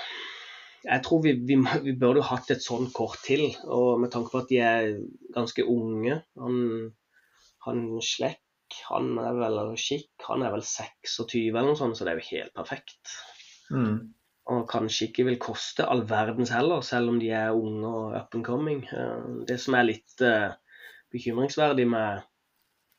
[0.84, 3.49] jeg tror vi, vi, vi burde hatt et sånt kort til.
[3.67, 4.93] Og med tanke på at de er
[5.36, 6.21] ganske unge.
[6.39, 6.61] Han,
[7.65, 8.43] han Slekk
[8.89, 12.30] han er vel Skikk, han er vel 26 eller noe sånt, så det er jo
[12.36, 13.13] helt perfekt.
[13.73, 14.11] Mm.
[14.49, 18.38] Og kanskje ikke vil koste all verdens heller, selv om de er unge og up
[18.38, 18.84] and coming.
[19.49, 20.21] Det som er litt
[21.13, 22.25] bekymringsverdig med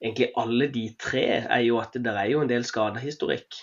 [0.02, 3.58] egentlig alle de tre, er jo at det er jo en del skadehistorikk.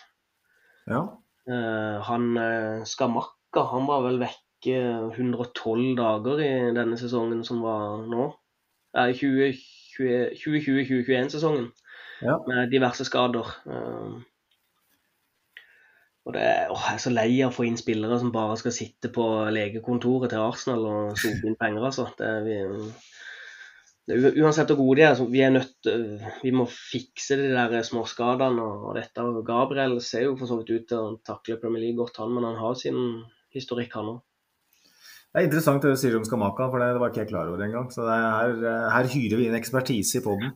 [0.88, 1.08] Ja.
[1.48, 2.84] Uh, han uh,
[3.58, 4.76] Skamakka han var vel vekke
[5.18, 8.28] 112 dager i denne sesongen som var nå.
[8.94, 11.72] Uh, 2020-2021-sesongen
[12.22, 12.38] Ja.
[12.48, 13.46] med diverse skader.
[13.66, 14.22] Uh,
[16.26, 18.72] og det åh, Jeg er så lei av å få inn spillere som bare skal
[18.72, 21.84] sitte på legekontoret til Arsenal og sope inn penger.
[21.86, 22.08] altså.
[22.18, 22.66] Det vi,
[24.08, 25.88] det uansett hvor gode de er, vi er nødt
[26.44, 29.22] Vi må fikse de der småskadene og, og dette.
[29.46, 32.44] Gabriel ser jo for så vidt ut til å takle Premier League godt, han, men
[32.44, 33.24] han har sin
[33.60, 34.24] historikk, han òg.
[35.28, 37.62] Det er interessant det du sier om Skamaka, for det var ikke jeg klar over
[37.62, 37.90] engang.
[37.94, 38.54] Så det er her,
[38.94, 40.54] her hyrer vi inn ekspertise i poden.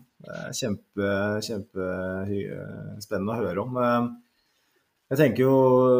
[0.57, 1.09] Kjempe,
[1.45, 3.77] kjempespennende å høre om.
[3.81, 4.07] Eh,
[5.11, 5.55] Jeg tenker jo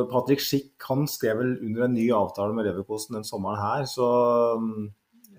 [0.08, 4.08] Patrick Schick han skrev vel under en ny avtale med Leverkosten den sommeren her, så
[4.62, 4.86] mm,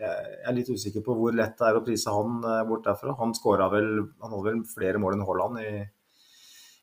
[0.02, 3.16] jeg er litt usikker på hvor lett det er å prise han eh, bort derfra.
[3.16, 3.88] Han skåra vel
[4.20, 5.72] Han hadde vel flere mål enn Haaland i,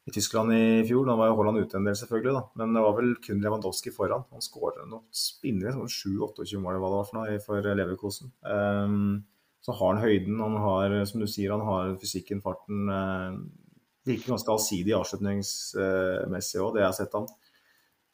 [0.10, 1.06] i Tyskland i fjor.
[1.08, 2.44] Da var jo Haaland ute en del, selvfølgelig, da.
[2.60, 4.26] men det var vel kun Lewandowski foran.
[4.34, 8.34] Han skårer noe spinnere, sånn 7-28 mål hva det var for noe for Leverkosen.
[8.44, 9.22] Um,
[9.64, 12.90] så har han høyden, han har, som du sier, han har fysikken, farten.
[12.90, 13.70] Uh,
[14.08, 17.28] virker ganske allsidig avslutningsmessig òg, det jeg har sett han.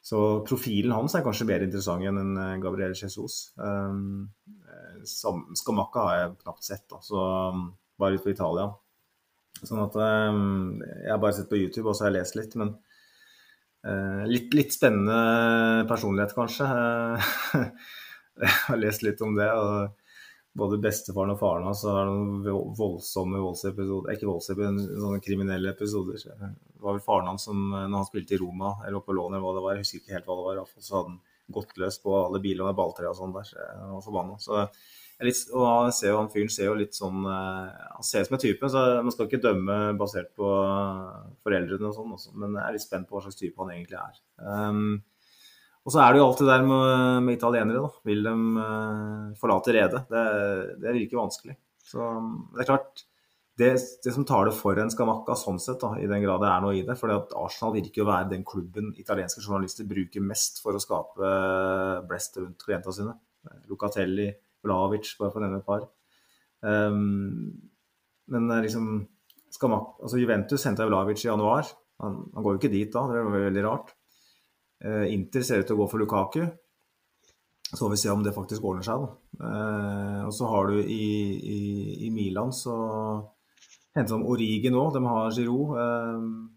[0.05, 3.55] Så profilen hans er kanskje mer interessant enn en eh, Gabriel Jesus.
[3.57, 7.23] Um, eh, Skamakka har jeg knapt sett, da, så
[7.55, 7.71] um,
[8.01, 8.67] bare ute på Italia.
[9.63, 12.55] Sånn at um, Jeg har bare sett på YouTube, og så har jeg lest litt.
[12.59, 12.73] Men
[13.87, 16.65] eh, litt, litt spennende personlighet, kanskje.
[16.65, 17.69] Eh,
[18.45, 19.51] jeg har lest litt om det.
[19.53, 20.01] og
[20.55, 26.15] både bestefaren og faren hans har noen vo- voldsomme voldsepisoder Ikke voldsepisoder, sånne kriminelle episoder.
[26.15, 29.33] Det var vel faren hans som, eh, når han spilte i Roma, eller på lån,
[29.35, 31.17] eller hva det var, jeg husker ikke helt hva det var, så hadde han
[31.57, 33.51] gått løs på alle biler med balltre og sånn der.
[33.51, 34.37] Jeg var forbanna.
[34.41, 34.63] Så
[35.23, 38.29] litt, og han ser jo, han fyren ser jo litt sånn eh, Han ser ut
[38.29, 42.35] som en type, så man skal ikke dømme basert på eh, foreldrene og sånn også,
[42.35, 44.21] men jeg er litt spent på hva slags type han egentlig er.
[44.43, 44.97] Um,
[45.85, 48.05] og så er det jo alltid der med, med italienere, da.
[48.09, 50.01] Vil de uh, forlate redet?
[50.09, 50.23] Det,
[50.81, 51.53] det virker vanskelig.
[51.85, 52.07] Så
[52.55, 53.03] det er klart,
[53.61, 53.69] det,
[54.03, 56.63] det som tar det for en Skamakka sånn sett, da, i den grad det er
[56.63, 60.75] noe i det, for Arsenal virker å være den klubben italienske journalister bruker mest for
[60.75, 61.29] å skape
[62.09, 63.15] blest rundt klientene sine.
[63.69, 64.27] Locatelli,
[64.65, 65.85] Vlavic, bare for å nevne et par.
[66.65, 67.53] Um,
[68.33, 68.87] men er liksom
[69.69, 71.69] man, altså Juventus henta Vlavic i januar.
[72.03, 73.93] Han, han går jo ikke dit da, det var veldig rart.
[74.83, 76.43] Uh, Inter ser ut til å gå for Lukaku.
[77.65, 79.05] Så får vi se om det faktisk ordner seg.
[79.05, 79.07] Da.
[79.41, 81.05] Uh, og så har du i,
[81.55, 81.61] i,
[82.07, 82.75] i Milan så
[83.95, 84.83] henter de Origi nå.
[84.93, 85.73] De har Giroud.
[85.79, 86.51] Uh,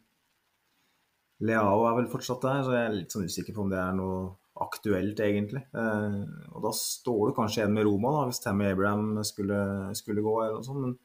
[1.48, 3.94] Leao er vel fortsatt der, så jeg er litt sånn usikker på om det er
[3.94, 4.38] noe
[4.68, 5.64] aktuelt, egentlig.
[5.72, 9.60] Eh, og da står du kanskje igjen med Roma, da, hvis Tammy Abraham skulle,
[9.98, 10.84] skulle gå, eller noe sånt.
[10.84, 10.98] Men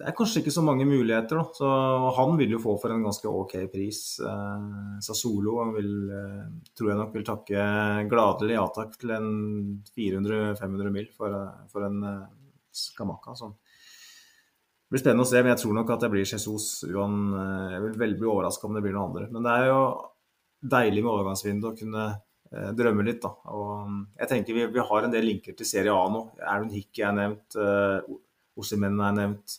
[0.00, 1.42] det er kanskje ikke så mange muligheter, da.
[1.52, 1.70] Så
[2.16, 3.98] han vil jo få for en ganske ok pris.
[4.24, 4.62] Eh,
[5.04, 7.64] Sassolo vil, eh, tror jeg nok vil takke
[8.08, 9.28] gladelig ja takk til en
[9.92, 11.36] 400-500 mil for,
[11.68, 12.22] for en eh,
[12.72, 13.34] Skamakka.
[13.36, 13.50] Så.
[13.50, 16.70] Det blir spennende å se, men jeg tror nok at det blir Jesus.
[16.86, 19.28] Jeg vil veldig bli overraska om det blir noen andre.
[19.34, 19.80] Men det er jo
[20.78, 22.06] deilig med overgangsvindu å kunne
[22.50, 23.30] drømme litt, da.
[23.54, 26.24] Og mm, jeg tenker vi, vi har en del linker til Serie A nå.
[26.42, 27.54] Aaron Hickey er nevnt.
[27.54, 28.18] Uh,
[28.58, 29.58] Osimen er nevnt.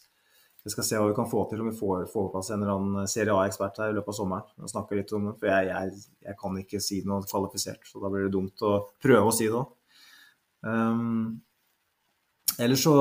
[0.62, 2.76] Vi skal se hva vi kan få til om vi får, på plass en eller
[2.76, 4.52] annen Serie A-ekspert her i løpet av sommeren.
[4.62, 8.02] Og snakke litt om det, For jeg, jeg, jeg kan ikke si noe kvalifisert, så
[8.04, 9.72] da blir det dumt å prøve å si det òg.
[10.62, 11.42] Um,
[12.62, 12.94] ellers så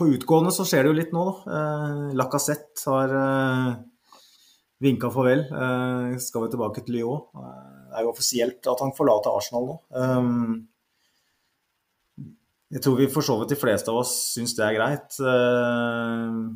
[0.00, 1.34] På utgående så skjer det jo litt nå, da.
[1.44, 3.74] Uh, Lacassette har uh,
[4.80, 5.44] vinka farvel.
[5.52, 7.26] Uh, skal vi tilbake til Lyon.
[7.36, 9.76] Uh, er jo offisielt at han forlater Arsenal nå.
[9.90, 10.66] Um,
[12.70, 15.16] jeg tror vi for så vidt de fleste av oss syns det er greit.
[15.18, 16.50] Uh,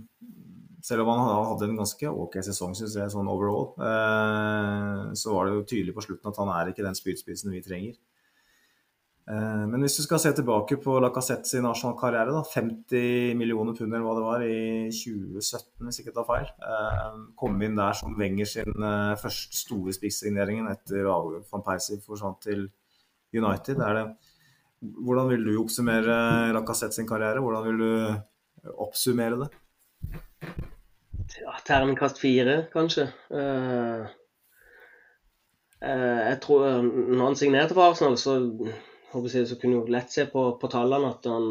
[0.84, 3.70] Selv om han hadde en ganske ok sesong, syns jeg, sånn overall.
[3.80, 7.64] uh, Så var det jo tydelig på slutten at han er ikke den spydspissen vi
[7.64, 7.96] trenger.
[9.30, 13.88] Eh, Men hvis du skal se tilbake på Lacassette sin Arsenal-karriere, da, 50 millioner pund
[13.88, 14.58] eller hva det var i
[14.92, 16.50] 2017, hvis ikke jeg tar feil.
[16.68, 22.42] Eh, Kom inn der som Wenger sin eh, første store spisssigneringen etter van Persie forsvant
[22.44, 22.68] til
[23.34, 23.80] United.
[23.80, 24.06] Det
[24.84, 27.40] hvordan vil du oppsummere Lacassette sin karriere?
[27.40, 29.48] Hvordan vil du oppsummere det?
[31.40, 33.06] Ja, Terningkast fire, kanskje.
[33.32, 34.04] Uh,
[35.80, 38.36] jeg tror Når han signerte for Arsenal, så,
[39.14, 41.44] så kunne du lett se på, på tallene at han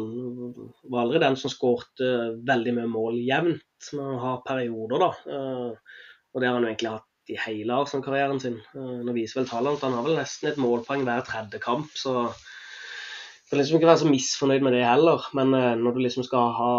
[0.92, 2.10] var aldri den som skårte
[2.46, 5.10] veldig mye mål jevnt, men han har perioder, da.
[5.34, 6.00] Eh,
[6.34, 8.58] og det har han jo egentlig hatt i hele Arsenal-karrieren sin.
[8.76, 11.88] Eh, nå viser vel tallene at han har vel nesten et målpoeng hver tredje kamp,
[11.96, 12.28] så
[13.46, 15.24] skal liksom ikke være så misfornøyd med det heller.
[15.36, 16.74] Men uh, når du liksom skal ha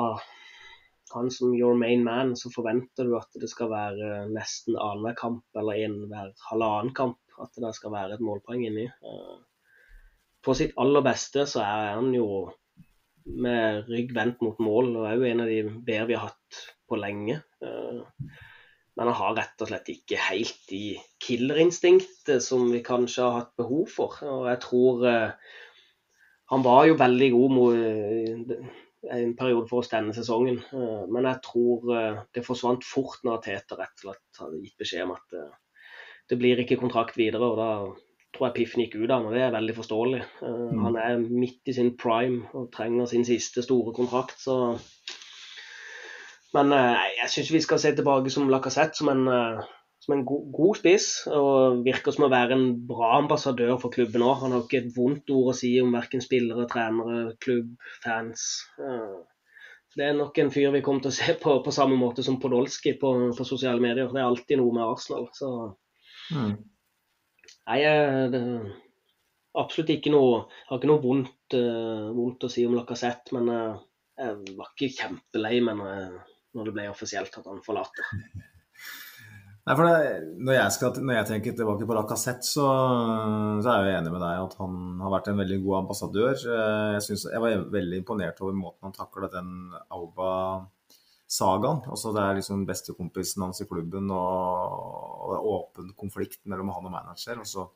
[1.15, 5.61] han som your main man, så forventer du at det skal være nesten annenhver kamp
[5.61, 7.19] eller en hver halvannen kamp.
[7.39, 8.89] At det skal være et målpoeng inni.
[10.45, 12.27] På sitt aller beste så er han jo
[13.25, 16.59] med rygg vendt mot mål, og er jo en av de bedre vi har hatt
[16.85, 17.39] på lenge.
[17.65, 18.05] Uh,
[18.95, 23.53] men han har rett og slett ikke helt de killerinstinktet som vi kanskje har hatt
[23.59, 24.15] behov for.
[24.23, 25.55] Og jeg tror eh,
[26.53, 28.69] Han var jo veldig god mot eh,
[29.11, 33.43] en periode for oss denne sesongen, eh, men jeg tror eh, det forsvant fort når
[33.43, 35.53] Teta rett og slett hadde gitt beskjed om at eh,
[36.29, 37.51] det blir ikke kontrakt videre.
[37.51, 37.69] og da
[38.35, 40.21] tror jeg Piffen gikk ut av og det er veldig forståelig.
[40.43, 40.83] Eh, Mm.
[40.83, 44.37] Han er midt i sin prime og trenger sin siste store kontrakt.
[44.39, 44.77] så
[46.55, 49.63] men eh, jeg syns vi skal se tilbake som Lacassette som en, eh,
[49.99, 51.07] som en god, god spiss.
[51.27, 54.37] Og virker som å være en bra ambassadør for klubben òg.
[54.43, 57.73] Han har ikke et vondt ord å si om verken spillere, trenere, klubb,
[58.05, 58.45] fans.
[59.95, 62.39] Det er nok en fyr vi kommer til å se på på samme måte som
[62.39, 64.07] Podolsky på, på sosiale medier.
[64.11, 65.27] Det er alltid noe med Arsenal.
[65.35, 65.51] Så
[66.33, 66.55] Mm.
[67.69, 68.41] Nei, jeg det,
[69.57, 73.77] absolutt ikke noe Har ikke noe vondt, uh, vondt å si om Lacassette, men uh,
[74.19, 76.19] jeg var ikke kjempelei meg når,
[76.55, 78.13] når det ble offisielt at han forlater.
[79.65, 82.65] Nei, for det, når, jeg skal, når jeg tenker tilbake på Lacassette, så,
[83.65, 86.35] så er jeg enig med deg at han har vært en veldig god ambassadør.
[86.37, 89.49] Eh, Jeg, synes, jeg var veldig imponert over måten han taklet den
[91.25, 91.89] Auba-sagaen.
[91.89, 96.85] Altså Det er liksom bestekompisen hans i klubben, og, det er åpen konflikt mellom han
[96.85, 97.39] og manager.
[97.39, 97.67] Og så,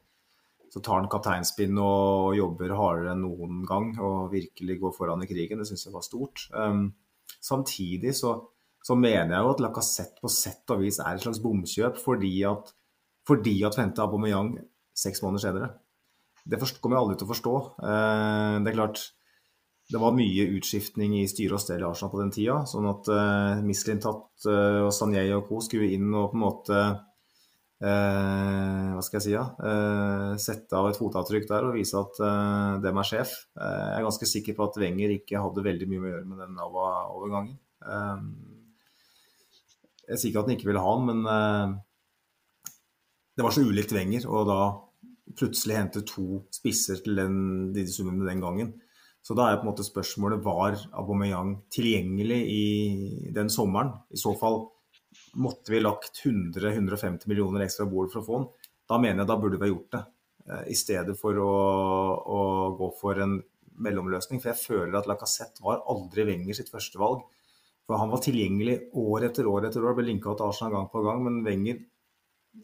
[0.70, 5.28] så tar han kapteinspinn og jobber hardere enn noen gang og virkelig går foran i
[5.28, 5.60] krigen.
[5.60, 6.50] Det syns jeg var stort.
[6.54, 6.94] Um,
[7.42, 8.38] samtidig så
[8.80, 12.32] så mener jeg jo at Lacassette på sett og vis er et slags bomkjøp fordi
[12.48, 12.72] at,
[13.28, 14.54] fordi at henta Aubameyang
[14.96, 15.68] seks måneder senere.
[16.48, 17.56] Det kommer jeg aldri til å forstå.
[17.84, 19.02] Uh, det er klart
[19.90, 22.60] det var mye utskiftning i styre og stell i Arsenal på den tida.
[22.70, 25.62] Sånn at uh, Mislintat uh, og Sanjei og co.
[25.66, 26.94] skulle inn og på en måte uh,
[28.94, 29.46] Hva skal jeg si, da?
[29.58, 33.32] Uh, sette av et fotavtrykk der og vise at uh, dem er sjef.
[33.58, 36.38] Eh, jeg er ganske sikker på at Wenger ikke hadde veldig mye å gjøre med
[36.44, 37.58] den Nava-overgangen.
[37.82, 38.20] Eh,
[40.10, 41.68] jeg sier ikke at han ikke ville ha den, men eh,
[43.38, 44.24] det var så ulikt Wenger.
[44.30, 44.60] Og da
[45.40, 47.36] plutselig hente to spisser til den,
[47.76, 48.70] de summene den gangen.
[49.30, 52.64] Så da er på en måte spørsmålet var Aubameyang tilgjengelig i
[53.30, 53.92] den sommeren.
[54.10, 54.64] I så fall
[55.38, 58.48] måtte vi lagt 100-150 millioner ekstra på for å få den.
[58.90, 60.02] Da mener jeg da burde vi ha gjort det.
[60.50, 61.54] eh, I stedet for å,
[62.26, 62.42] å
[62.82, 63.38] gå for en
[63.78, 64.42] mellomløsning.
[64.42, 67.22] For jeg føler at Lacassette var aldri Wenger sitt førstevalg.
[67.86, 71.06] For han var tilgjengelig år etter år etter år, ble linka til Arsenal gang på
[71.06, 71.22] gang.
[71.30, 71.84] Men Wenger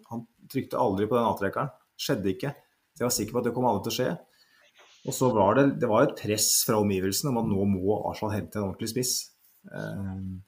[0.10, 1.78] han trykte aldri på den avtrekkeren.
[1.94, 2.58] Skjedde ikke.
[2.96, 4.16] Så jeg var sikker på at det kom alle til å skje.
[5.06, 8.34] Og så var det, det var et press fra omgivelsene om at nå må Arsenal
[8.40, 9.14] hente en ordentlig spiss.
[9.70, 10.42] Um,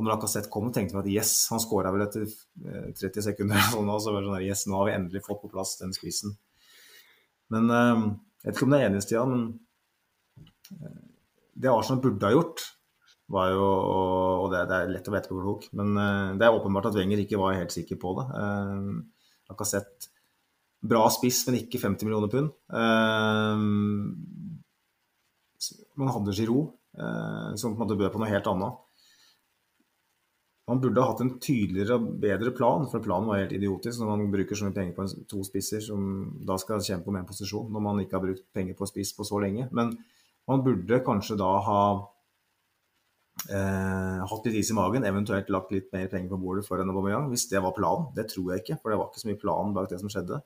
[0.00, 3.60] og når Lacassette kom, tenkte vi at yes, han skåra vel etter eh, 30 sekunder.
[3.68, 5.74] Sånn, og så var det sånn her, yes, nå har vi endelig fått på plass
[5.82, 6.32] den spissen.
[7.52, 8.04] Men um,
[8.40, 11.00] jeg vet ikke om det er enig, Stian, men eh,
[11.60, 12.64] det Arsenal burde ha gjort,
[13.30, 13.66] var jo
[14.42, 17.20] Og det, det er lett å være etterpåklok, men eh, det er åpenbart at Wenger
[17.22, 18.26] ikke var helt sikker på det.
[18.32, 20.09] Uh, Lacassette
[20.80, 22.52] bra spiss, men ikke 50 millioner pund.
[22.72, 23.56] Eh,
[26.00, 28.78] man hadde Giroud, eh, som på en måte bød på noe helt annet.
[30.70, 34.12] Man burde ha hatt en tydeligere og bedre plan, for planen var helt idiotisk når
[34.12, 36.04] man bruker så mye penger på to spisser som
[36.46, 39.26] da skal kjempe om en posisjon, når man ikke har brukt penger på spiss på
[39.26, 39.66] så lenge.
[39.74, 39.96] Men
[40.46, 41.80] man burde kanskje da ha
[43.50, 46.94] eh, hatt litt is i magen, eventuelt lagt litt mer penger på bordet for en
[46.94, 48.12] Aubameyang, hvis det var planen.
[48.14, 50.38] Det tror jeg ikke, for det var ikke så mye plan bak det som skjedde.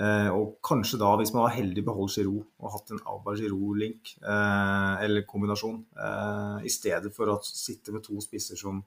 [0.00, 4.14] Eh, og kanskje da, hvis man var heldig, beholdt Giroud og hatt en Alba Giroud-link,
[4.24, 8.80] eh, eller kombinasjon, eh, i stedet for å sitte med to spisser som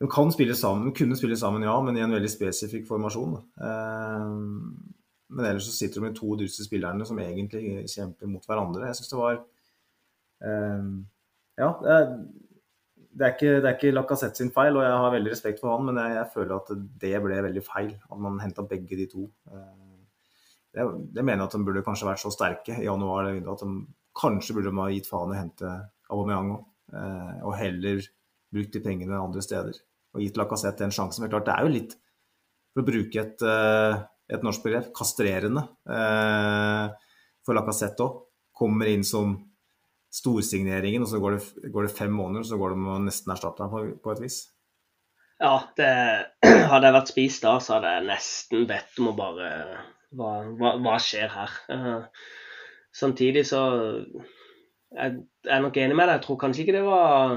[0.00, 3.34] de kan spille sammen, de kunne spille sammen, ja, men i en veldig spesifikk formasjon.
[3.60, 8.86] Men ellers så sitter de med to dyreste spillerne som egentlig kjemper mot hverandre.
[8.88, 9.36] Jeg syns det var
[11.60, 11.98] Ja, det
[13.10, 15.98] det er ikke, ikke Lacassette sin feil, og jeg har veldig respekt for han, men
[15.98, 16.68] jeg, jeg føler at
[17.02, 17.90] det ble veldig feil.
[18.06, 19.26] At man henta begge de to.
[19.50, 19.96] Eh,
[20.76, 20.86] det,
[21.16, 23.70] det mener jeg at de burde kanskje vært så sterke i januar at de
[24.20, 25.72] kanskje burde de ha gitt faen i å hente
[26.10, 26.62] Aubameyang òg.
[26.94, 28.06] Eh, og heller
[28.54, 29.82] brukt de pengene andre steder.
[30.14, 31.24] Og gitt Lacassette den sjansen.
[31.24, 31.98] Men klart, det er jo litt,
[32.70, 34.00] for å bruke et, eh,
[34.30, 38.26] et norsk begrep, kastrerende for Lacassette òg.
[38.54, 39.34] Kommer inn som
[40.10, 43.34] storsigneringen, og så går det, går det fem måneder, så går det med å nesten
[43.34, 44.40] erstatte ham på, på et vis.
[45.40, 45.92] Ja, det,
[46.72, 49.48] hadde jeg vært spist da, så hadde jeg nesten bedt om å bare
[50.10, 51.56] Hva, hva, hva skjer her?
[51.70, 52.26] Uh,
[52.96, 53.62] samtidig så
[54.90, 56.16] jeg er nok enig med deg.
[56.18, 57.36] Jeg tror kanskje ikke det var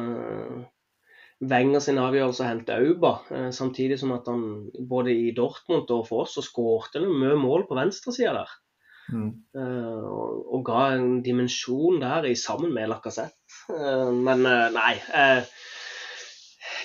[1.44, 3.14] Wenger sin avgjørelse å hente Auba.
[3.54, 4.44] Samtidig som at han
[4.90, 8.54] både i Dortmund og for oss så skårte han mye mål på venstresida der.
[9.14, 9.30] Mm.
[9.54, 13.38] Uh, og, og, ga en dimensjon der i sammen med Lacassette.
[13.70, 14.96] Uh, men uh, nei.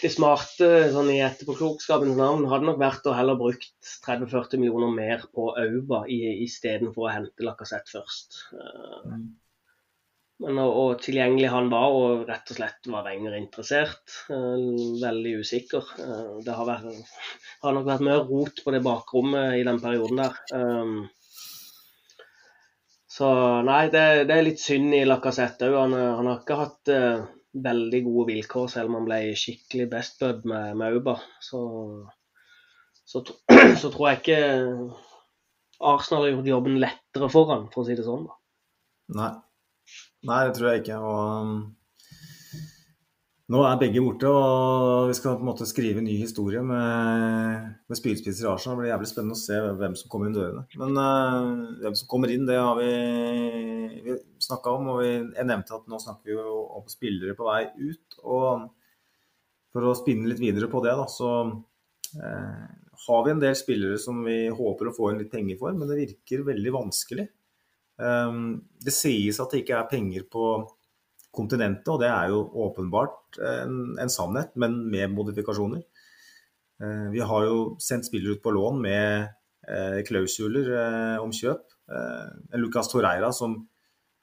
[0.02, 5.26] det smarte sånn i etterpåklokskapens navn hadde nok vært å heller brukt 30-40 millioner mer
[5.34, 8.42] på Auba istedenfor å hente Lacassette først.
[8.52, 9.28] Mm.
[10.38, 14.20] Men og, og, tilgjengelig han var, og rett og slett var Wenger interessert.
[14.28, 15.88] veldig usikker.
[16.46, 17.16] det har, vært,
[17.64, 20.38] har, nok vært mye rot på det bakrommet i den perioden der.
[23.18, 23.32] Um, så
[23.66, 25.76] nei, det, det, er litt synd i Lacassette òg.
[25.80, 27.26] Han, han, har ikke hatt uh,
[27.68, 31.16] veldig gode vilkår, selv om han ble skikkelig best bud med, med Auba.
[31.42, 31.60] Så,
[33.02, 33.24] så,
[33.80, 34.40] så, tror jeg ikke
[35.78, 38.28] Arsenal har gjort jobben lettere for han, for å si det sånn.
[38.28, 38.38] da.
[39.18, 39.34] Nei.
[40.28, 40.98] Nei, det tror jeg ikke.
[40.98, 41.52] Og
[43.48, 47.68] nå er begge borte, og vi skal på en måte skrive en ny historie med,
[47.88, 48.76] med spydspisser i Arsenal.
[48.76, 50.64] Det blir jævlig spennende å se hvem som kommer inn dørene.
[50.82, 52.90] Men uh, hvem som kommer inn, det har vi,
[54.04, 54.90] vi snakka om.
[54.92, 58.18] Og vi, jeg nevnte at nå snakker vi jo om spillere på vei ut.
[58.20, 58.68] Og
[59.72, 62.62] for å spinne litt videre på det, da, så uh,
[63.08, 65.88] har vi en del spillere som vi håper å få inn litt penger for, men
[65.88, 67.30] det virker veldig vanskelig.
[67.96, 70.50] Um, det sies at det ikke er penger på
[71.34, 75.82] kontinentet, og det er jo åpenbart en, en sannhet, men med modifikasjoner.
[76.78, 79.26] Eh, vi har jo sendt spillere ut på lån med
[79.66, 81.64] eh, klausuler eh, om kjøp.
[82.60, 83.54] Lucas Torreira som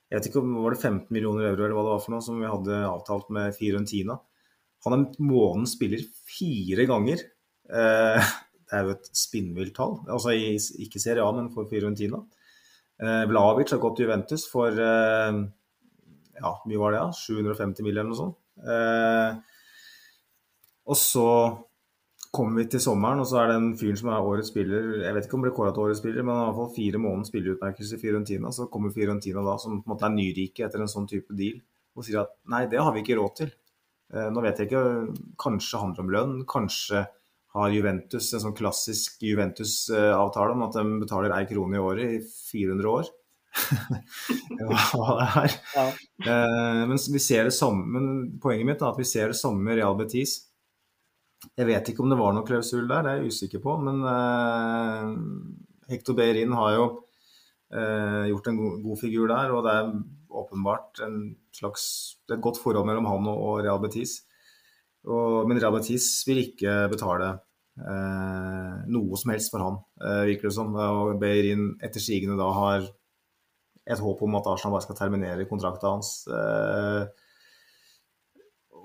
[0.06, 2.22] jeg vet ikke om var det 15 millioner euro eller hva det var for noe,
[2.22, 4.20] som vi hadde avtalt med Fiorentina.
[4.86, 7.24] Han er månedens spiller fire ganger.
[7.66, 9.98] Det er jo et spinnvilt tall.
[10.06, 12.22] Altså ikke Serie A, men for Fiorentina.
[13.02, 14.78] Vlavic har gått til Juventus for
[16.40, 17.12] ja, mye var det, ja?
[17.16, 18.38] 750 mil eller noe sånt.
[18.66, 19.38] Eh,
[20.86, 21.30] og så
[22.36, 25.16] kommer vi til sommeren, og så er det en fyr som er årets spiller Jeg
[25.16, 27.32] vet ikke om det ble kåra til årets spiller, men i hvert fall fire måneders
[27.32, 28.52] spillerutmerkelse i Fiorentina.
[28.56, 31.62] Så kommer Fiorentina da, som på en måte er nyrike etter en sånn type deal,
[31.96, 33.54] og sier at nei, det har vi ikke råd til.
[34.14, 34.84] Eh, nå vet jeg ikke,
[35.42, 37.06] kanskje handler om lønn, kanskje
[37.56, 42.24] har Juventus en sånn klassisk Juventus-avtale om at de betaler ei krone i året i
[42.26, 43.14] 400 år
[44.96, 45.56] hva det er.
[45.76, 45.86] Ja.
[46.26, 49.64] Uh, men vi ser det samme, men poenget mitt er at vi ser det samme
[49.66, 50.38] med Real Betis.
[51.54, 53.78] Jeg vet ikke om det var noen klausul der, det er jeg usikker på.
[53.86, 55.16] Men uh,
[55.92, 59.56] Hector Beirin har jo uh, gjort en god, god, figur der.
[59.56, 59.92] Og det er
[60.36, 61.20] åpenbart en
[61.56, 61.88] slags,
[62.26, 64.20] det er et godt forhold mellom han og, og Real Betis.
[65.06, 67.36] Og, men Real Betis vil ikke betale
[67.78, 69.82] uh, noe som helst for han,
[70.28, 70.74] virker det som.
[70.76, 72.90] Og Beirin etter sigende da har
[73.86, 76.12] et håp om at Arsenal bare skal terminere kontrakten hans.
[76.26, 77.06] Eh,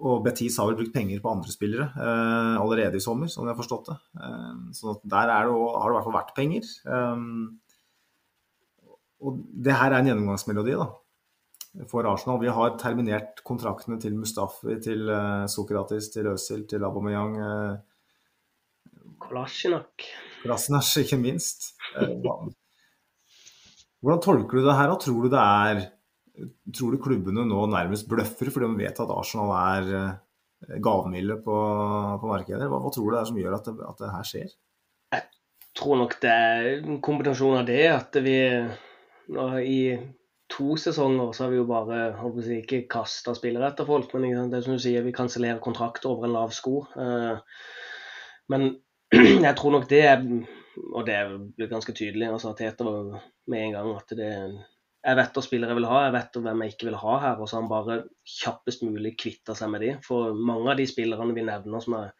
[0.01, 3.55] og Betis har vel brukt penger på andre spillere eh, allerede i sommer, som jeg
[3.55, 3.99] har forstått det.
[4.21, 6.73] Eh, så der det, har det i hvert fall vært penger.
[9.21, 10.87] Og det her er en gjennomgangsmelodi da,
[11.89, 12.41] for Arsenal.
[12.41, 15.13] Vi har terminert kontraktene til Mustafi, til
[15.53, 17.37] Sokratis, til Øzil, til Aubameyang.
[19.21, 20.09] Kolasjinok.
[20.41, 21.75] Kolasjinok, ikke minst.
[24.01, 24.93] Hvordan tolker du det her?
[24.93, 25.81] og Tror du det er
[26.73, 31.57] Tror du klubbene nå nærmest bløffer fordi de vet at Arsenal er eh, gavmilde på,
[32.23, 32.69] på markedet?
[32.71, 34.55] Hva, hva, tror du det er som gjør at det, at det her skjer?
[35.13, 35.27] Jeg
[35.77, 38.39] tror nok det er en kombinasjon av det at vi
[39.69, 39.83] i
[40.51, 44.63] to sesonger så har vi jo bare jeg, ikke kasta spillere etter folk, men det
[44.65, 46.83] som du sier, vi kansellerer kontrakter over en lav sko.
[46.97, 47.37] Eh,
[48.51, 48.67] men
[49.47, 50.25] jeg tror nok det er
[50.93, 51.19] og det
[51.57, 52.29] ble ganske tydelig.
[52.29, 53.17] altså Tete var
[53.51, 54.31] med en gang at det
[55.01, 57.39] Jeg vet hva spillere jeg vil ha, jeg vet hvem jeg ikke vil ha her.
[57.41, 59.95] Og så har han bare kjappest mulig kvitta seg med de.
[60.05, 62.11] For mange av de spillerne vi nevner som er,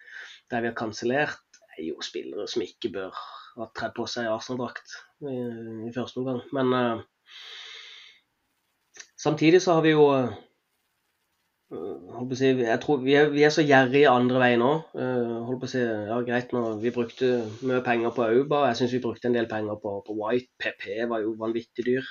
[0.51, 3.21] der vi har kansellert, er jo spillere som ikke bør
[3.59, 4.97] ha tredd på seg Arsenal-drakt
[5.29, 5.37] i,
[5.89, 6.41] i, første omgang.
[6.57, 7.03] Men uh,
[9.21, 10.33] samtidig så har vi jo uh,
[11.71, 14.89] jeg tror vi er, vi er så gjerrige andre veien òg.
[14.95, 17.29] Uh, si, ja greit nå, Vi brukte
[17.63, 18.65] mye penger på Auba.
[18.69, 20.51] Jeg syns vi brukte en del penger på, på, White.
[20.59, 22.11] PP var jo vanvittig dyr.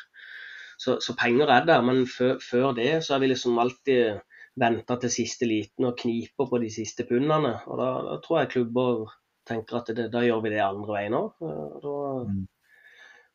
[0.80, 1.82] Så, så penger er der.
[1.84, 4.22] Men før, det så har vi liksom alltid
[4.60, 7.57] venta til siste liten og kniper på de siste pundene.
[7.68, 9.12] Og da, da tror jeg klubber
[9.49, 11.36] tenker at det, da gjør vi det andre veien òg.
[11.43, 12.47] Mm.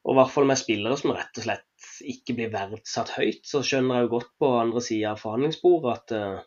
[0.04, 3.62] Og i hvert fall med spillere som rett og slett ikke blir verdsatt høyt, så
[3.64, 6.42] skjønner jeg jo godt på andre sida av forhandlingsbordet at uh,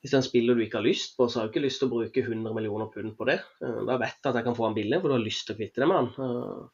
[0.00, 1.80] hvis det er en spiller du ikke har lyst på, så har jeg ikke lyst
[1.80, 3.38] til å bruke 100 millioner pund på det.
[3.64, 5.56] Uh, da vet jeg at jeg kan få han billig, for du har lyst til
[5.56, 6.10] å kvitte deg med han.
[6.20, 6.64] Uh,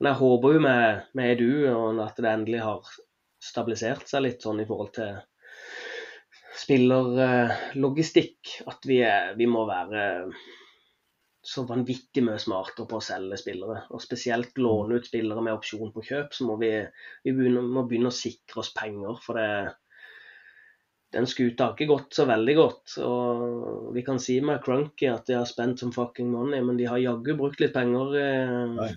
[0.00, 2.80] Men jeg håper jo med, med Edu og at det endelig har
[3.44, 5.12] stabilisert seg litt sånn i forhold til
[6.64, 8.40] spillerlogistikk,
[8.70, 8.98] at vi,
[9.36, 10.00] vi må være
[11.44, 13.84] så vanvittig mye smartere på å selge spillere.
[13.92, 16.70] Og spesielt låne ut spillere med opsjon på kjøp, så må vi,
[17.26, 19.18] vi begynne, må begynne å sikre oss penger.
[19.24, 19.74] For det,
[21.14, 22.96] den skuta har ikke gått så veldig godt.
[23.04, 26.88] Og vi kan si med Crunky at de har spent some fucking money, men de
[26.90, 28.90] har jaggu brukt litt penger eh,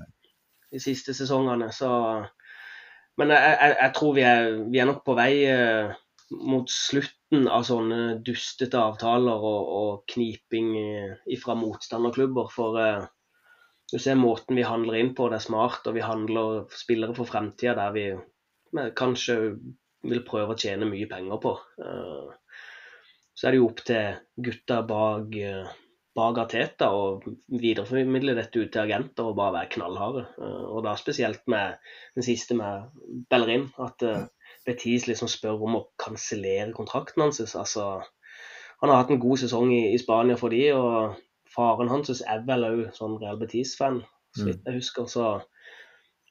[0.72, 1.70] de siste sesongene.
[1.76, 1.92] Så
[3.18, 5.96] Men jeg, jeg, jeg tror vi er, vi er, nok på vei eh,
[6.38, 10.70] mot slutten av sånne dustete avtaler og, og kniping
[11.42, 12.52] fra motstanderklubber.
[12.54, 13.08] For eh,
[13.92, 17.30] du ser måten vi handler inn på, det er smart, og vi handler spillere for
[17.30, 18.08] fremtida der vi
[19.00, 19.38] kanskje
[20.08, 21.54] vil prøve å tjene mye penger på.
[21.84, 22.64] Eh,
[23.38, 24.18] så er det jo opp til
[24.48, 25.76] gutta bak, eh,
[26.18, 27.04] bak Ateta å
[27.54, 30.26] videreformidle dette ut til agenter og bare være knallharde.
[30.38, 31.78] Eh, og da spesielt med
[32.16, 32.90] den siste med
[33.30, 33.70] Bellerin.
[33.78, 34.04] At
[34.68, 37.40] Betis liksom spør om å kansellere kontrakten hans.
[37.42, 37.88] Altså,
[38.82, 41.18] han har hatt en god sesong i, i Spania for de, og
[41.54, 44.02] faren hans er vel òg sånn Real Betis-fan,
[44.36, 45.08] så vidt jeg husker.
[45.10, 45.30] Så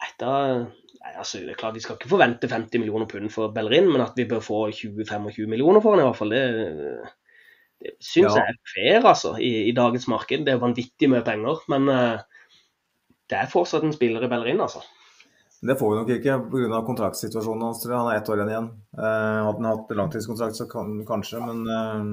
[0.04, 0.66] etter,
[1.14, 4.18] altså, det er klart Vi skal ikke forvente 50 millioner pund for Bellerin, men at
[4.18, 6.44] vi bør få 20-25 millioner for han i hvert fall, det,
[7.82, 8.42] det syns ja.
[8.42, 10.44] jeg er fair altså, i, i, dagens marked.
[10.46, 12.20] Det er vanvittig mye penger, men uh,
[13.30, 14.84] det er fortsatt en spiller i Bellerin, altså.
[15.62, 16.82] Det får vi nok ikke pga.
[16.84, 17.84] kontraktsituasjonen hans.
[17.88, 18.68] Han er ett år igjen.
[18.98, 22.04] Eh, hadde han hatt langtidskontrakt, så kan, kanskje, men eh,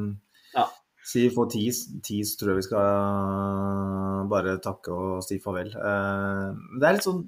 [0.55, 0.69] ja.
[1.03, 5.73] Si for tis, tis tror jeg vi skal bare takke og si farvel.
[5.75, 7.25] Eh, det er litt sånn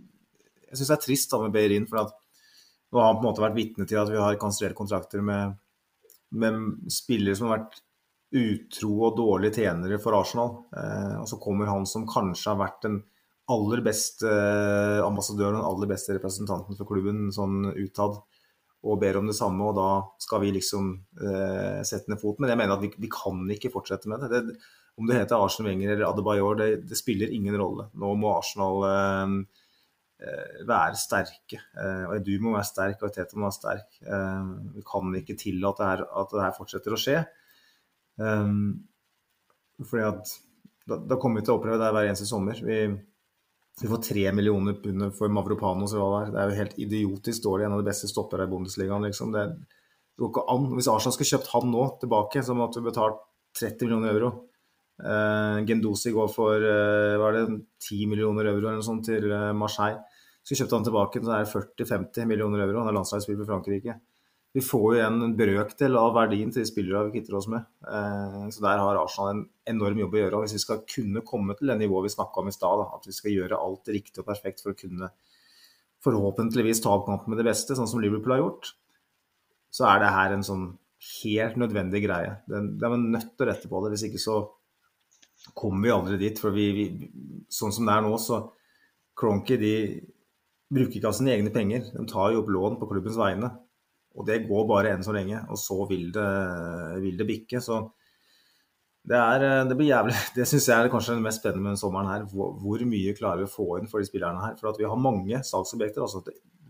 [0.75, 2.13] jeg syns det er trist da med Beirin, for at
[2.91, 5.57] nå har han på en måte vært vitne til at vi har kansellert kontrakter med,
[6.35, 6.61] med,
[6.91, 7.81] spillere som har vært
[8.35, 10.51] utro og dårlige tjenere for Arsenal.
[10.75, 12.99] Eh, og så kommer han som kanskje har vært den
[13.51, 18.17] aller beste eh, ambassadøren, den aller beste representanten for klubben sånn utad,
[18.85, 19.89] og ber om det samme, og da
[20.21, 20.91] skal vi liksom
[21.21, 22.45] eh, sette ned foten.
[22.45, 24.41] Men jeg mener at vi, vi, kan ikke fortsette med det.
[24.45, 24.57] det
[24.95, 27.89] om det heter Arsenal Wenger eller Adebayor, det, det, spiller ingen rolle.
[27.99, 29.63] Nå må Arsenal eh,
[30.15, 31.59] Eh, være sterke.
[31.75, 33.97] Eh, og Du må være sterk, og Tete må være sterk.
[33.99, 34.45] Eh,
[34.77, 37.19] vi kan ikke tillate at det her fortsetter å skje.
[38.15, 40.31] Fordi at
[40.87, 42.61] da, da, kommer vi til å oppleve det hver eneste sommer.
[42.63, 42.79] Vi,
[43.81, 45.91] vi får tre millioner pund for Mavropanos.
[45.91, 47.65] Det er jo helt idiotisk dårlig.
[47.65, 49.03] En av de beste stoppere i Bundesligaen.
[49.03, 49.33] Liksom.
[49.35, 49.45] Det,
[50.19, 50.67] går ikke an.
[50.77, 53.19] Hvis Arsenal skulle kjøpt han nå tilbake, så måtte vi betalt
[53.59, 54.31] 30 millioner euro.
[54.95, 57.43] Uh, Gendosi går for uh, var det
[57.83, 59.99] 10 millioner euro eller noe sånt til uh, Marseille.
[60.45, 62.79] Så kjøpte han tilbake, så er det 40-50 millioner euro.
[62.79, 63.97] Han er landslagsspiller for Frankrike.
[64.55, 67.65] Vi får jo igjen en brøkdel av verdien til de spillere vi kvitter oss med.
[67.83, 69.41] Uh, så der har Arsenal en
[69.73, 70.39] enorm jobb å gjøre.
[70.45, 73.15] Hvis vi skal kunne komme til det nivået vi snakka om i stad, at vi
[73.17, 75.11] skal gjøre alt riktig og perfekt for å kunne
[76.05, 78.71] forhåpentligvis ta opp kampen med det beste, sånn som Liverpool har gjort,
[79.75, 80.65] så er det her en sånn
[81.05, 82.37] helt nødvendig greie.
[82.47, 83.91] Det er man nødt til å rette på det.
[83.95, 84.39] Hvis ikke så
[85.53, 86.39] kommer vi aldri dit.
[86.39, 86.85] For vi, vi,
[87.51, 88.45] sånn som det er nå, så
[89.15, 89.75] Cronky de
[90.71, 91.91] bruker ikke av sine egne penger.
[91.93, 93.51] De tar jo opp lån på klubbens vegne.
[94.15, 95.41] Og det går bare enn så lenge.
[95.51, 96.31] Og så vil det,
[97.03, 97.61] vil det bikke.
[97.63, 97.81] Så
[99.05, 101.83] det, er, det blir jævlig Det syns jeg er kanskje det mest spennende med denne
[101.83, 102.27] sommeren her.
[102.31, 104.55] Hvor, hvor, mye klarer vi å få inn for de spillerne her?
[104.59, 106.05] For vi har mange salgsobjekter.
[106.05, 106.23] altså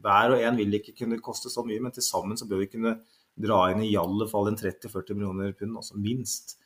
[0.06, 2.72] Hver og en vil ikke kunne koste så mye, men til sammen så bør vi
[2.74, 2.98] kunne
[3.36, 6.58] dra inn i alle fall en 30-40 millioner pund, altså minst.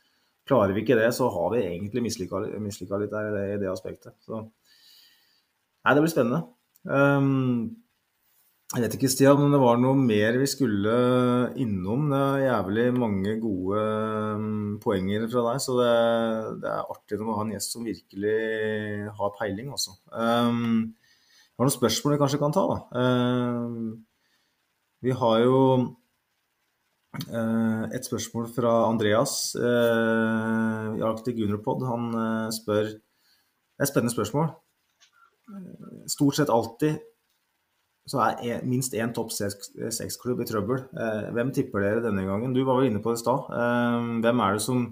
[0.46, 4.16] Klarer vi ikke det, så har vi egentlig mislykka litt der, i det, aspektet.
[4.24, 4.40] Så
[5.80, 6.42] Nei, det blir spennende.
[6.84, 7.80] Um,
[8.70, 10.92] jeg vet ikke, Stian, om det var noe mer vi skulle
[11.58, 12.04] innom.
[12.12, 13.80] Det er jævlig mange gode
[14.38, 15.94] um, poenger fra deg, så det,
[16.62, 18.36] det, er artig å ha en gjest som virkelig
[19.18, 19.96] har peiling, også.
[20.14, 22.78] Um, det var noen spørsmål vi kanskje kan ta, da.
[22.94, 23.90] Um,
[25.02, 25.58] vi har jo
[27.26, 31.82] uh, et spørsmål fra Andreas uh, i Arctic Juniorpod.
[31.90, 34.52] Han uh, spør Det er et spennende spørsmål.
[36.06, 37.09] Stort sett alltid
[38.08, 40.80] så er minst én topp seks-klubb i trøbbel.
[41.36, 42.54] Hvem tipper dere denne gangen?
[42.56, 43.50] Du var vel inne på det i stad.
[44.24, 44.88] Hvem er det som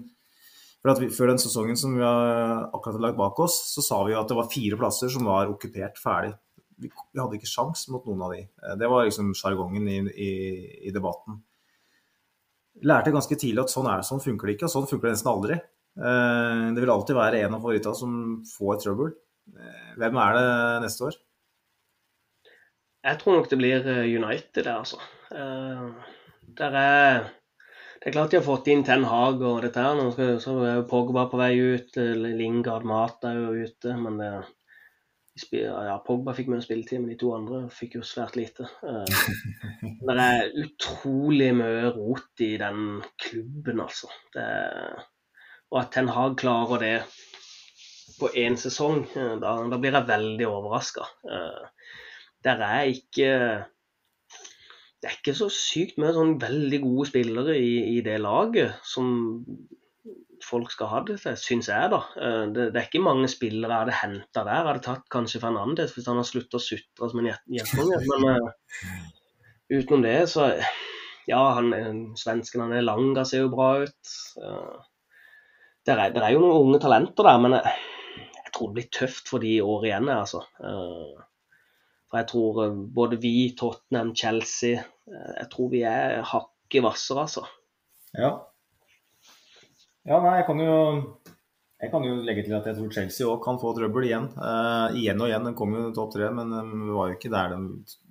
[0.85, 4.29] vi, Før den sesongen som vi har akkurat lagt bak oss, så sa vi at
[4.29, 6.31] det var fire plasser som var okkupert ferdig.
[6.79, 8.45] Vi, vi hadde ikke sjans mot noen av de.
[8.79, 10.31] Det var liksom sjargongen i, i,
[10.87, 11.41] i debatten
[12.85, 15.15] lærte ganske tidlig at sånn, er, det, sånn funker det ikke, og sånn funker det
[15.17, 15.57] nesten aldri.
[15.99, 18.13] Eh, det vil alltid være en av favorittene som
[18.53, 19.11] får trøbbel.
[19.55, 20.45] Eh, hvem er det
[20.85, 21.19] neste år?
[23.05, 24.99] Jeg tror nok det blir eh, United, der, altså.
[26.59, 27.27] Der er
[27.99, 29.97] det er klart de har fått inn Ten Hag og dette her.
[29.97, 31.97] Nå skal, så er Pogba på vei ut.
[31.99, 33.95] Lingard Mata er jo ute.
[33.99, 34.29] Men det,
[35.51, 38.69] ja, Pogba fikk mye spilletid, men de to andre fikk jo svært lite.
[40.07, 44.07] det er utrolig mye rot i den klubben, altså.
[44.31, 44.47] Det,
[45.69, 46.95] og at Ten Hag klarer det
[48.19, 51.05] på én sesong, da, da, blir jeg veldig overraska.
[52.45, 53.31] Der er ikke
[54.99, 59.13] Det er ikke så sykt mye sånn veldig gode spillere i, i det laget som
[60.45, 61.99] folk skal ha det til, syns jeg, da.
[62.19, 64.53] Eh, det, det, er ikke mange spillere jeg hadde henta der.
[64.53, 67.99] Jeg hadde tatt kanskje Fernandes hvis han har sluttet å sutre som en gjettunge.
[68.11, 69.01] Men uh,
[69.71, 70.51] utenom det, så
[71.29, 71.73] Ja, han,
[72.17, 74.13] svensken han er Langa ser jo bra ut.
[74.41, 74.79] Uh,
[75.85, 77.75] det, er, det er, jo noen unge talenter der, men jeg,
[78.39, 80.41] jeg tror det blir tøft for de i år igjen, altså.
[80.61, 81.28] Uh,
[82.09, 87.45] for jeg tror både vi, Tottenham, Chelsea Jeg tror vi er hakket hvassere, altså.
[88.17, 88.33] Ja,
[90.09, 90.75] ja, nei, jeg kan jo
[91.79, 94.25] jeg kan jo legge til at jeg tror Chelsea òg kan få trøbbel igjen.
[94.35, 95.45] Uh, igjen og igjen.
[95.47, 97.59] Den kom jo topp tre, men de var jo ikke der de,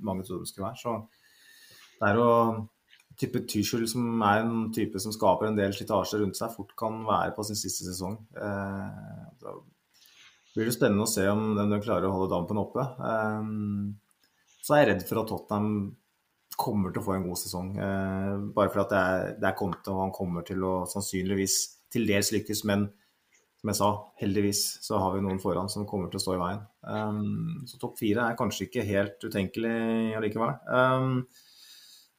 [0.08, 0.80] mange trodde de skulle være.
[0.80, 0.94] Så
[1.98, 2.30] det er jo
[3.18, 7.02] type Tyskjul som er en type som skaper en del slitasje rundt seg, fort kan
[7.08, 8.16] være på sin siste sesong.
[8.38, 9.58] Uh,
[10.58, 12.82] da blir det spennende å se om de klarer å holde dampen oppe.
[12.98, 13.92] Um,
[14.58, 15.68] så er jeg redd for at Tottenham
[16.58, 17.68] kommer til å få en god sesong.
[17.78, 19.02] Uh, bare for at det
[19.38, 21.58] det er Conte, og han kommer til å sannsynligvis
[21.94, 22.88] til dels lykkes, men
[23.60, 26.42] som jeg sa, heldigvis så har vi noen foran som kommer til å stå i
[26.42, 26.66] veien.
[26.90, 29.78] Um, så topp fire er kanskje ikke helt utenkelig
[30.18, 31.22] allikevel.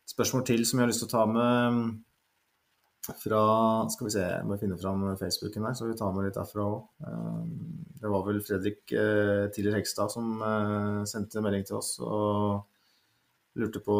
[0.08, 1.84] Spørsmål til som jeg har lyst til å ta med
[3.22, 3.42] fra
[3.94, 6.66] Skal vi se, jeg må finne fram Facebooken her, så vi tar med litt derfra
[6.66, 6.84] òg.
[7.06, 7.54] Um,
[8.00, 13.82] det var vel Fredrik uh, Tiller Hegstad som uh, sendte melding til oss og lurte
[13.84, 13.98] på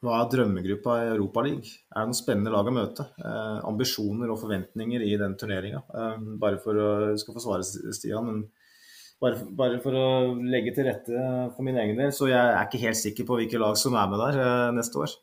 [0.00, 1.60] hva er drømmegruppa i Europaligaen?
[1.92, 3.04] Er det noen spennende lag å møte?
[3.20, 5.82] Eh, ambisjoner og forventninger i den turneringa?
[5.92, 8.38] Eh, bare for å du skal få svare, Stian, men
[9.20, 10.06] bare, bare, for å
[10.40, 13.60] legge til rette for min egen del, så jeg er ikke helt sikker på hvilke
[13.60, 15.18] lag som er med der eh, neste år.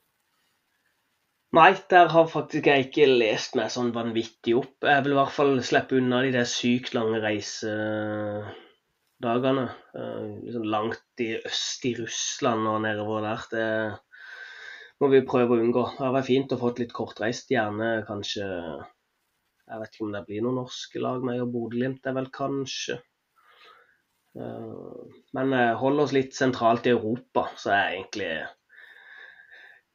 [1.58, 4.76] Nei, der har faktisk jeg ikke lest meg sånn vanvittig opp.
[4.86, 9.64] Jeg vil i hvert fall slippe unna de der sykt lange reisedagene.
[9.98, 13.42] Eh, liksom langt i øst i Russland og nedover der.
[13.56, 13.66] Det
[15.02, 15.84] må vi prøve å unngå.
[15.96, 18.46] Det hadde vært fint å få et litt kortreist, gjerne kanskje
[19.68, 22.96] Jeg vet ikke om det blir noen norske lag med, og Bodø-Glimt er vel kanskje.
[24.38, 25.02] Eh,
[25.34, 28.32] men eh, hold oss litt sentralt i Europa, så er jeg egentlig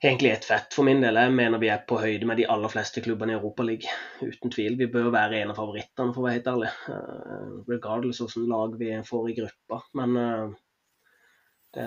[0.03, 1.19] egentlig et fett for min del.
[1.19, 4.03] Jeg mener vi er på høyde med de aller fleste klubbene i Europaligaen.
[4.23, 4.77] Uten tvil.
[4.81, 6.73] Vi bør være en av favorittene, for å være helt ærlig.
[6.89, 9.81] Uh, regardless hvilket lag vi får i gruppa.
[10.01, 10.55] Men uh,
[11.77, 11.87] det,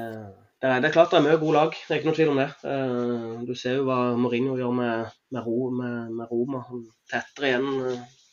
[0.64, 2.48] det er klart det er mye gode lag, det er ikke noe tvil om det.
[2.66, 6.64] Eh, du ser jo hva Mourinho gjør med, med, Ro, med, med Roma.
[6.72, 7.68] Han tetter igjen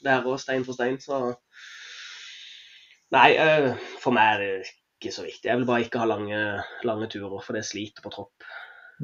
[0.07, 0.97] der òg, stein for stein.
[1.03, 1.19] Så
[3.13, 3.35] Nei,
[4.01, 5.45] for meg er det ikke så viktig.
[5.51, 6.41] Jeg vil bare ikke ha lange,
[6.89, 8.47] lange turer, for det sliter på tropp.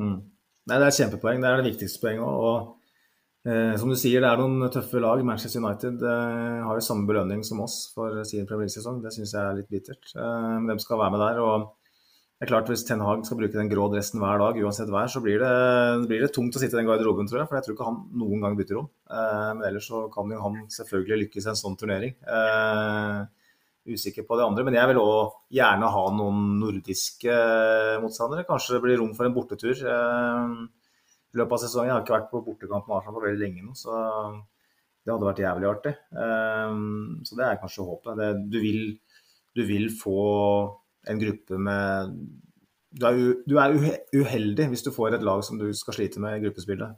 [0.00, 0.22] Mm.
[0.68, 1.40] Nei, Det er kjempepoeng.
[1.40, 2.26] Det er det viktigste poenget.
[2.28, 5.22] Og eh, som du sier, det er noen tøffe lag.
[5.24, 9.00] Manchester United eh, har jo samme belønning som oss for sin premiersesong.
[9.04, 10.12] Det syns jeg er litt bittert.
[10.12, 11.40] Eh, de skal være med der.
[11.44, 11.74] og
[12.38, 15.08] det er klart Hvis Ten Hag skal bruke den grå dressen hver dag, uansett vær,
[15.10, 15.54] så blir det,
[16.06, 17.48] blir det tungt å sitte i den garderoben, tror jeg.
[17.50, 18.92] For jeg tror ikke han noen gang bytter om.
[19.10, 22.14] Eh, men ellers så kan jo han selvfølgelig lykkes i en sånn turnering.
[22.22, 23.24] Eh,
[23.88, 24.64] usikker på det andre.
[24.66, 28.46] Men jeg vil òg gjerne ha noen nordiske eh, motstandere.
[28.48, 30.52] Kanskje det blir rom for en bortetur eh,
[31.34, 31.90] i løpet av sesongen.
[31.90, 33.94] Jeg har ikke vært på bortekamp med Arsenal på veldig lenge nå, så
[35.04, 35.94] det hadde vært jævlig artig.
[36.24, 36.82] Eh,
[37.28, 38.26] så det er kanskje håpet.
[38.52, 38.84] Du, vil,
[39.56, 40.20] du vil få
[41.08, 42.20] en gruppe med
[42.98, 43.74] du er,
[44.16, 46.96] uheldig hvis du får et lag som du skal slite med i gruppespillet.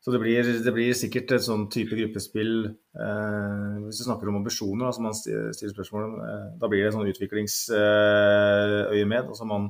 [0.00, 4.38] Så det blir, det blir, sikkert et sånn type gruppespill eh, Hvis du snakker om
[4.38, 9.20] ambisjoner, som man stiller spørsmål om, eh, da blir det sånn utviklingsøyemed.
[9.20, 9.62] Eh, altså man,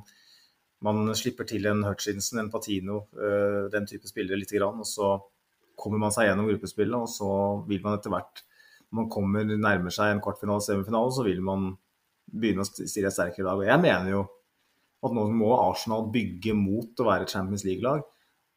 [0.87, 4.79] man, slipper til en Hutchinson, en Patino, uh, den type spillere lite grann.
[4.79, 5.07] Og så
[5.81, 7.31] kommer man seg gjennom gruppespillet, og så
[7.67, 8.37] vil man etter hvert,
[8.91, 11.77] når man kommer nærmer seg en kvartfinale, semifinale, så vil man
[12.31, 13.59] begynne å stille et sterkere lag.
[13.59, 14.23] Og jeg mener jo
[15.07, 18.05] at nå må Arsenal bygge mot å være Champions League-lag.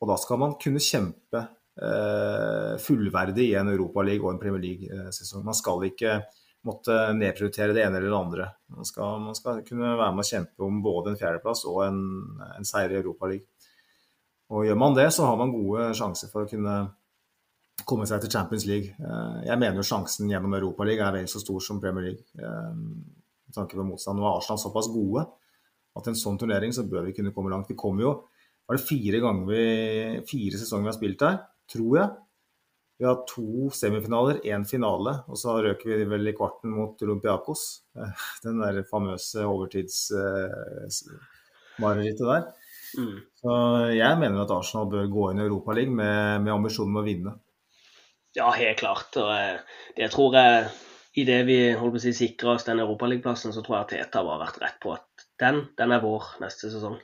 [0.03, 5.41] Og da skal man kunne kjempe eh, fullverdig i en Europaliga og en Premier League-sesong.
[5.47, 6.19] Man skal ikke
[6.67, 8.49] måtte nedprioritere det ene eller det andre.
[8.75, 12.03] Man skal, man skal kunne være med å kjempe om både en fjerdeplass og en,
[12.53, 13.47] en seier i Europaligaen.
[14.53, 16.75] Og gjør man det, så har man gode sjanser for å kunne
[17.89, 18.91] komme seg til Champions League.
[18.99, 22.25] Eh, jeg mener jo sjansen gjennom Europaligaen er vel så stor som Premier League.
[22.37, 24.19] Eh, med tanke på motstand.
[24.19, 25.25] Nå er Arsenal såpass gode
[25.97, 27.71] at en sånn turnering så bør vi kunne komme langt.
[27.71, 28.13] Vi kommer jo
[28.63, 29.63] Var det fire ganger vi,
[30.23, 31.33] fire sesonger vi har spilt her,
[31.73, 32.09] tror jeg.
[33.01, 37.61] Vi har to semifinaler, én finale, og så røker vi vel i kvarten mot Olympiakos.
[38.45, 42.43] Den der famøse overtidsmarerittet der.
[42.93, 43.17] Mm.
[43.41, 43.51] Så
[43.97, 47.31] jeg mener at Arsenal bør gå inn i Europaligaen med, med ambisjonen om å vinne.
[48.37, 49.11] Ja, helt klart.
[49.19, 49.57] Og eh,
[49.97, 50.69] det tror jeg
[51.13, 54.39] Idet vi holdt på å si, sikrer oss den europaligaplassen, så tror jeg Teta har
[54.41, 55.05] vært rett på at
[55.43, 56.95] den, den er vår neste sesong.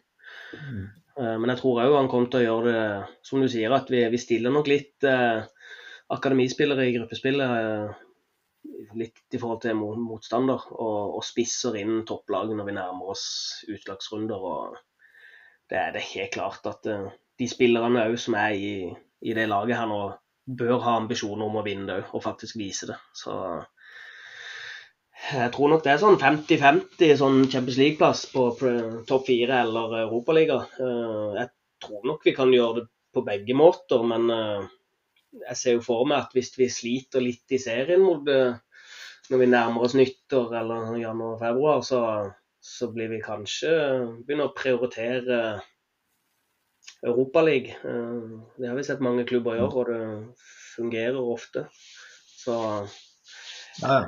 [0.55, 0.87] Mm.
[1.19, 2.83] Eh, Men jeg tror òg han kommer til å gjøre det
[3.27, 5.41] som du sier, at vi, vi stiller nok litt eh,
[6.15, 7.57] akademispillere i gruppespillet.
[7.63, 8.05] Eh,
[8.99, 13.25] litt i forhold til motstander, og, og spisser inn topplaget når vi nærmer oss
[13.71, 14.47] utslagsrunder.
[14.51, 14.79] og
[15.69, 17.09] Det er helt klart at eh,
[17.39, 18.73] de spillerne òg som er i,
[19.21, 20.01] i det laget her nå,
[20.49, 22.97] bør ha ambisjoner om å vinne det òg, og faktisk vise det.
[23.13, 23.33] Så
[25.27, 28.45] jeg tror nok det er sånn 50-50 sånn Champions League-plass på
[29.09, 30.61] topp fire eller Europaliga.
[30.79, 31.49] Eh, Jeg
[31.83, 34.63] tror nok vi kan gjøre det på begge måter, men eh,
[35.49, 38.55] jeg ser jo for meg at hvis vi sliter litt i serien eh,
[39.29, 42.01] når vi nærmer oss nyttår eller januar-februar, så,
[42.57, 43.73] så blir vi kanskje
[44.23, 45.59] begynne å prioritere
[47.05, 48.39] Europaligaen.
[48.57, 51.67] Det har vi sett mange klubber gjøre, og det fungerer ofte.
[52.39, 52.57] Så
[53.83, 54.01] ja.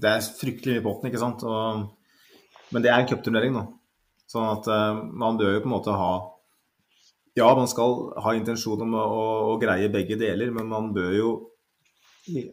[0.00, 1.44] Det er fryktelig i potten, ikke sant.
[1.44, 1.86] Og,
[2.74, 3.66] men det er en cupturnering da.
[4.30, 6.12] Sånn at uh, man bør jo på en måte ha
[7.38, 11.12] Ja, man skal ha intensjon om å, å, å greie begge deler, men man bør
[11.16, 11.30] jo
[12.30, 12.44] i,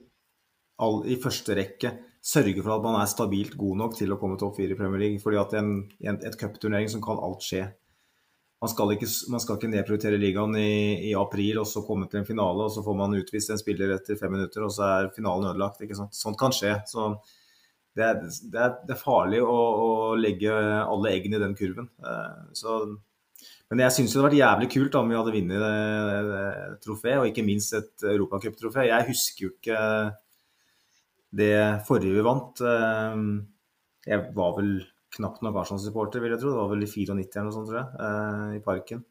[0.81, 1.93] all, i første rekke
[2.27, 5.03] sørge for at man er stabilt god nok til å komme topp fire i Premier
[5.03, 5.21] League.
[5.23, 5.71] fordi at en,
[6.03, 7.67] en, et cupturnering som kan alt skje.
[8.57, 12.23] Man skal, ikke, man skal ikke nedprioritere ligaen i, i april og så komme til
[12.23, 15.11] en finale, og så får man utvist en spiller etter fem minutter, og så er
[15.13, 15.83] finalen ødelagt.
[15.85, 16.17] ikke sant?
[16.17, 16.71] Sånt kan skje.
[16.89, 17.11] Så
[17.97, 21.91] det er, det er, det er farlig å, å, legge alle eggene i den kurven.
[22.01, 22.79] Eh, Så,
[23.69, 27.15] men jeg syns det hadde vært jævlig kult om vi hadde vunnet det, det trofé,
[27.19, 28.87] og ikke minst et europacuptrofé.
[28.89, 29.81] Jeg husker jo ikke
[31.37, 31.55] det
[31.85, 32.65] forrige vi vant.
[32.65, 33.23] Eh,
[34.07, 34.77] Jeg var vel
[35.15, 36.51] knapt nok Arsenal-supporter, vil jeg tro.
[36.51, 39.05] Det var vel i 94 eller noe sånt, tror jeg, eh, i parken.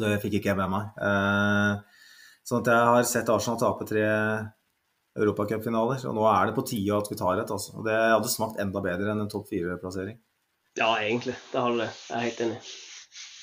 [0.00, 0.90] Det fikk ikke jeg med meg.
[1.00, 2.00] Eh,
[2.50, 4.02] Sånn at jeg har sett Arsenal tape tre
[5.20, 7.50] europacupfinaler, og nå er det på tide at vi tar et.
[7.52, 7.82] Altså.
[7.84, 10.18] Det hadde smakt enda bedre enn en topp fire-plassering.
[10.78, 11.34] ja, egentlig.
[11.52, 11.88] Det har det.
[12.08, 12.58] Jeg er helt enig.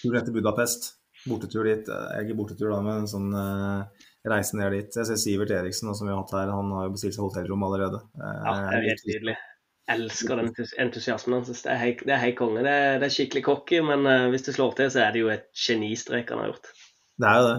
[0.01, 0.93] Tur etter Budapest.
[1.27, 1.87] Bortetur dit.
[1.87, 4.95] Jeg Ikke bortetur, da, men sånn eh, reise ned dit.
[4.95, 7.63] Jeg ser Sivert Eriksen, som vi har hatt her, han har jo bestilt seg hotellrom
[7.67, 7.99] allerede.
[8.17, 9.37] Ja, det er helt nydelig.
[9.87, 10.51] Elsker den
[10.83, 11.63] entusiasmen hans.
[11.63, 12.63] Det er helt, konge.
[12.65, 15.31] Det det er skikkelig cocky, men uh, hvis det slår til, så er det jo
[15.31, 16.71] et genistrek han har gjort.
[17.17, 17.57] Det er jo det.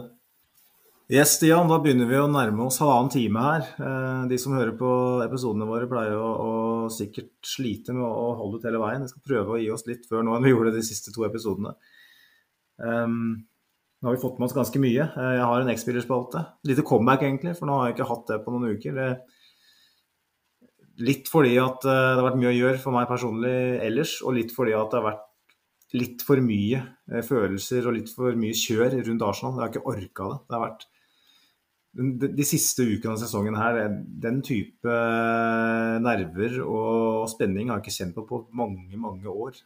[1.09, 3.63] Yes, Stian, da begynner vi å nærme oss halvannen time her.
[3.81, 4.91] Eh, De som hører på
[5.25, 9.07] episodene våre, pleier å, å sikkert slite med å holde ut hele veien.
[9.07, 11.25] Vi skal prøve å gi oss litt før nå enn vi gjorde de siste to
[11.25, 11.73] episodene.
[12.77, 13.47] Um,
[14.03, 15.09] nå har vi fått med oss ganske mye.
[15.09, 16.45] Eh, Jeg har en X-spillerspalte.
[16.69, 19.01] Lite comeback, egentlig, for nå har jeg ikke hatt det på noen uker.
[19.01, 19.38] Det,
[21.05, 24.37] litt fordi at eh, det har vært mye å gjøre for meg personlig ellers, og
[24.39, 25.27] litt fordi at det har vært
[25.97, 29.59] litt for mye eh, følelser og litt for mye kjør rundt Arsenal.
[29.59, 30.39] Jeg har ikke orka det.
[30.49, 30.89] Det har vært
[31.99, 33.81] de, siste ukene av sesongen her,
[34.23, 39.59] den type eh, nerver og spenning har jeg ikke kjent på på mange, mange år.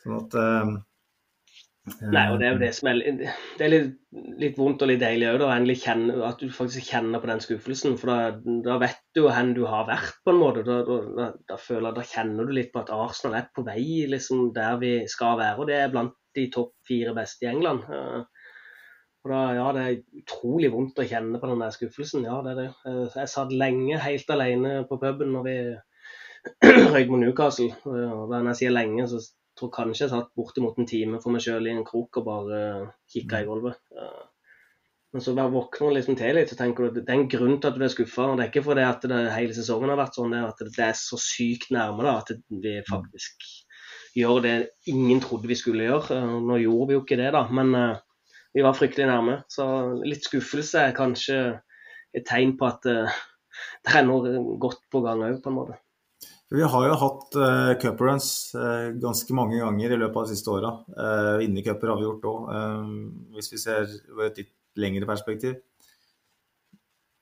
[0.00, 0.38] Sånn at
[2.00, 3.92] Nei, og det er jo det som er Det er litt,
[4.40, 5.44] litt vondt og litt deilig òg,
[6.26, 7.96] at du faktisk kjenner på den skuffelsen.
[8.00, 8.30] For da,
[8.64, 10.64] da vet du jo hvor du har vært, på en måte.
[10.66, 14.50] Da, da, da, føler da kjenner du litt på at Arsenal er på vei liksom
[14.56, 15.58] der vi skal være.
[15.60, 17.86] Og det er blant de topp fire beste i England.
[17.90, 18.20] Eh,
[19.20, 22.22] Og da, ja, det er utrolig vondt å kjenne på den der skuffelsen.
[22.24, 22.68] Ja, det er det.
[22.88, 25.56] Eh, Jeg satt lenge helt alene på puben når vi
[26.94, 27.68] røyk mot Newcastle.
[27.68, 29.20] Eh, Og når jeg sier lenge, så
[29.60, 32.60] tror kanskje jeg satt bortimot en time for meg sjøl i en krok og bare
[33.12, 33.78] kikka i gulvet.
[33.96, 34.26] Eh,
[35.12, 37.30] Men så bare våkner du liksom til litt, så tenker du at det er en
[37.30, 38.28] grunn til at du er skuffa.
[38.38, 40.84] Det er ikke fordi at det hele sesongen har vært sånn, det er at det
[40.86, 42.30] er så sykt nærme da, at
[42.62, 43.48] vi faktisk
[44.14, 44.54] gjør det
[44.92, 46.14] ingen trodde vi skulle gjøre.
[46.14, 47.98] Eh, Nå gjorde vi jo ikke det, da, men eh,
[48.54, 49.36] vi var fryktelig nærme.
[49.50, 49.66] Så
[50.06, 51.40] litt skuffelse er kanskje
[52.14, 53.20] et tegn på at eh,
[53.86, 55.80] det er noe godt på gang òg, på en måte.
[56.50, 58.28] Vi har jo hatt uh, cupruns
[58.58, 60.72] uh, ganske mange ganger i løpet av de siste åra.
[60.96, 62.48] Uh, Innecuper har vi gjort òg,
[63.36, 65.60] hvis vi ser over et litt lengre perspektiv.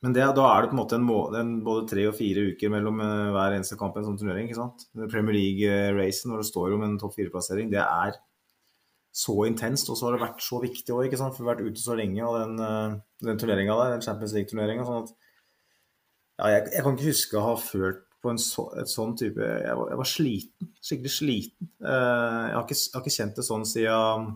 [0.04, 2.44] Men det, da er det på en måte en må, en, både tre og fire
[2.52, 4.46] uker mellom uh, hver eneste kamp i en sånn turnering.
[4.46, 4.86] ikke sant?
[5.10, 8.16] Premier League-racen når det står om en topp fire-plassering, det er
[9.18, 9.90] så intenst.
[9.90, 11.10] Og så har det vært så viktig òg?
[11.18, 14.36] For vi har vært ute så lenge av den, uh, den turneringa der, den Champions
[14.38, 14.86] League-turneringa.
[14.86, 15.16] Sånn at
[16.38, 19.38] ja, jeg, jeg, kan ikke huske å ha følt på en så, et sånn type
[19.38, 20.70] jeg var, jeg var, sliten.
[20.82, 21.70] Skikkelig sliten.
[21.78, 24.28] Uh, jeg, har ikke, jeg, har ikke, kjent det sånn siden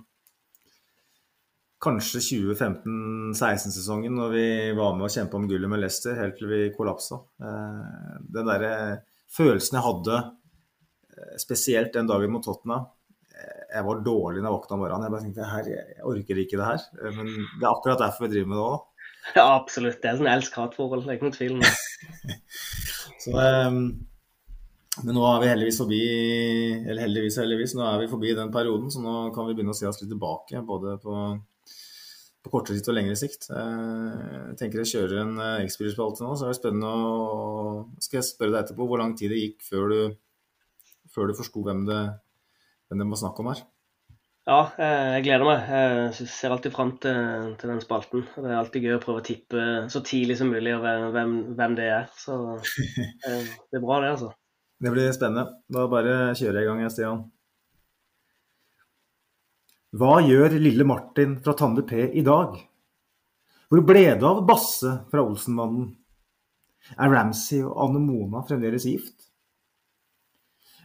[1.83, 4.47] kanskje 2015-16-sesongen, når vi
[4.79, 7.19] var med å kjempe om gullet med Leicester, helt til vi kollapsa.
[7.43, 8.73] Eh, den derre
[9.33, 10.21] følelsen jeg hadde,
[11.17, 12.87] eh, spesielt den dagen mot Tottenham
[13.35, 15.09] eh, Jeg var dårlig når jeg våkna om morgenen.
[15.09, 16.89] Jeg bare tenkte her, jeg orker ikke det her.
[17.19, 18.89] Men det er akkurat derfor vi driver med det òg.
[19.33, 20.01] Ja, absolutt.
[20.03, 21.05] Det er sånn elsk-hat-forhold.
[21.07, 22.39] Det er ikke noen tvil om det.
[23.23, 23.85] Så, um,
[25.07, 26.03] men nå er vi heldigvis forbi
[26.83, 29.79] eller heldigvis, heldigvis, nå er vi forbi den perioden, så nå kan vi begynne å
[29.79, 30.61] se oss litt tilbake.
[30.69, 31.15] Både på,
[32.45, 33.49] på kortere sikt og lengre sikt.
[33.49, 38.57] Jeg tenker jeg kjører en X-spillerspalte nå, så er det spennende å Skal jeg spørre
[38.57, 40.01] deg etterpå hvor lang tid det gikk før du,
[41.15, 42.03] du forsto hvem, det,
[42.91, 43.65] hvem det var snakk om her?
[44.43, 45.69] Ja, jeg gleder meg.
[45.71, 48.25] Jeg ser alltid fram til, til, den spalten.
[48.35, 51.85] Det er alltid gøy å prøve å tippe så tidlig som mulig hvem, hvem det
[51.95, 52.09] er.
[52.19, 52.39] Så
[53.23, 54.33] det er bra, det, altså.
[54.83, 55.61] Det blir spennende.
[55.71, 57.21] Da bare kjører jeg i gang, Stian.
[59.95, 62.57] Hva gjør lille Martin fra Tande P i dag?
[63.71, 65.93] Hvor ble det av Basse fra Olsenmannen?
[66.97, 69.29] Er Ramsay og Anne Mona fremdeles gift?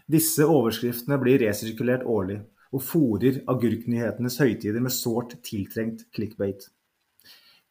[0.06, 2.38] Disse overskriftene blir resirkulert årlig
[2.76, 6.68] og fòrer agurknyhetenes høytider med sårt tiltrengt clickbait.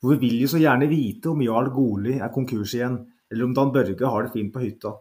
[0.00, 3.00] For vi vil jo så gjerne vite om Jarl Goli er konkurs igjen,
[3.32, 4.94] eller om Dan Børge har det fint på hytta.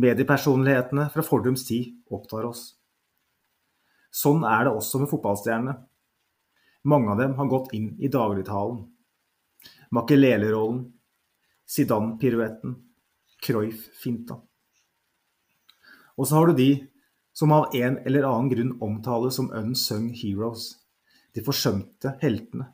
[0.00, 2.74] Mediepersonlighetene fra fordums tid opptar oss.
[4.10, 5.76] Sånn er det også med fotballstjernene.
[6.90, 8.84] Mange av dem har gått inn i dagligtalen.
[9.94, 10.84] Makelele-rollen,
[11.70, 12.76] Zidane-piruetten,
[13.42, 14.38] Cruyff-finta.
[16.16, 16.70] Og så har du de
[17.32, 20.74] som av en eller annen grunn omtales som unsung heroes,
[21.34, 22.66] de forsømte heltene.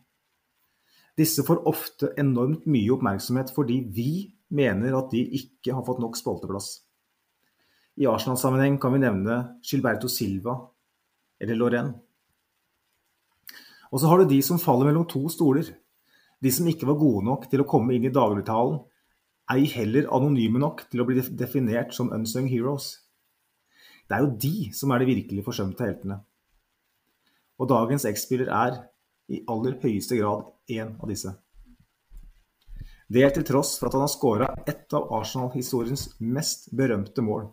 [1.17, 4.11] Disse får ofte enormt mye oppmerksomhet fordi vi
[4.53, 6.83] mener at de ikke har fått nok spalteplass.
[7.97, 10.59] I Arsenal-sammenheng kan vi nevne Gilberto Silva
[11.41, 11.95] eller Lorraine.
[13.93, 15.71] Og så har du de som faller mellom to stoler.
[16.43, 18.83] De som ikke var gode nok til å komme inn i dagligtalen,
[19.53, 23.06] ei heller anonyme nok til å bli definert som unsung heroes.
[24.07, 26.21] Det er jo de som er de virkelig forsømte heltene.
[27.59, 28.79] Og dagens X-spiller er
[29.33, 30.47] i aller høyeste grad
[30.77, 31.33] en av disse.
[33.07, 37.49] Det er til tross for at han har skåra ett av Arsenal-historiens mest berømte mål.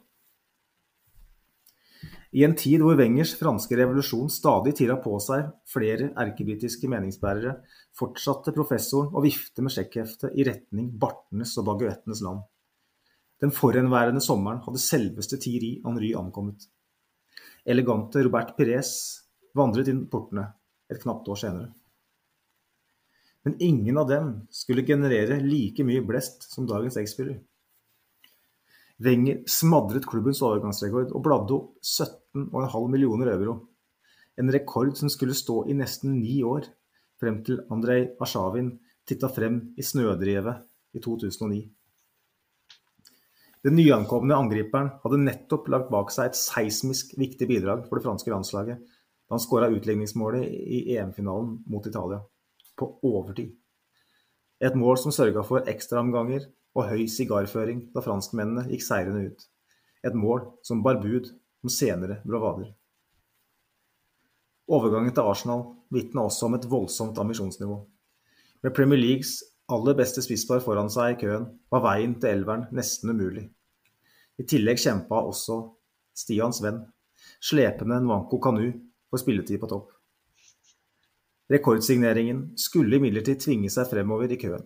[2.33, 7.59] I en tid hvor Wengers franske revolusjon stadig tira på seg flere erkebritiske meningsbærere,
[7.93, 12.41] fortsatte professoren å vifte med sjekkheftet i retning bartenes og baguettenes land.
[13.43, 16.69] Den forhenværende sommeren hadde selveste Thierry Henry ankommet.
[17.67, 18.91] Elegante Robert Pires
[19.57, 20.45] vandret inn portene
[20.87, 21.71] et knapt år senere.
[23.43, 27.41] Men ingen av dem skulle generere like mye blest som dagens X-spiller.
[29.03, 33.57] Wenger smadret klubbens overgangsrekord og bladde opp 17,5 millioner euro.
[34.39, 36.71] En rekord som skulle stå i nesten ni år,
[37.19, 40.63] frem til Andrej Asjavin titta frem i snødrevet
[40.95, 41.65] i 2009.
[43.63, 48.31] Den nyankomne angriperen hadde nettopp lagt bak seg et seismisk viktig bidrag for det franske
[48.33, 52.19] landslaget da han skåra utligningsmålet i EM-finalen mot Italia,
[52.75, 53.53] på overtid.
[54.59, 59.47] Et mål som sørga for ekstraomganger og høy sigarføring da franskmennene gikk seirende ut.
[60.03, 61.31] Et mål som bar bud
[61.63, 62.73] om senere bravader.
[64.67, 67.79] Overgangen til Arsenal vitna også om et voldsomt ambisjonsnivå.
[68.63, 69.37] Med Premier Leagues
[69.73, 73.47] aller beste spisspar foran seg i køen, var veien til elveren nesten umulig.
[74.39, 75.59] I tillegg kjempa også
[76.17, 76.83] Stians venn,
[77.41, 78.69] slepende Nwanko Kanu,
[79.09, 79.91] for spilletid på topp.
[81.53, 84.63] Rekordsigneringen skulle imidlertid tvinge seg fremover i køen.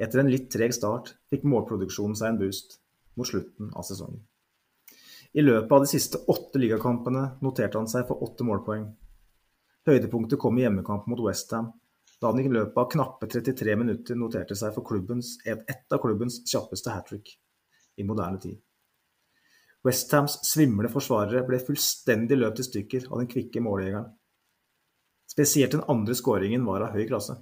[0.00, 2.78] Etter en litt treg start fikk målproduksjonen seg en boost
[3.18, 4.22] mot slutten av sesongen.
[5.34, 8.86] I løpet av de siste åtte ligakampene noterte han seg for åtte målpoeng.
[9.88, 11.72] Høydepunktet kom i hjemmekamp mot Westham,
[12.20, 16.40] da han i løpet av knappe 33 minutter noterte seg for klubbens, et av klubbens
[16.48, 17.34] kjappeste hat trick
[17.96, 18.60] i moderne tid.
[19.84, 24.06] Westhams svimle forsvarere ble fullstendig løpt i stykker av den kvikke måljegeren.
[25.28, 27.36] Spesielt den andre skåringen var av høy klasse.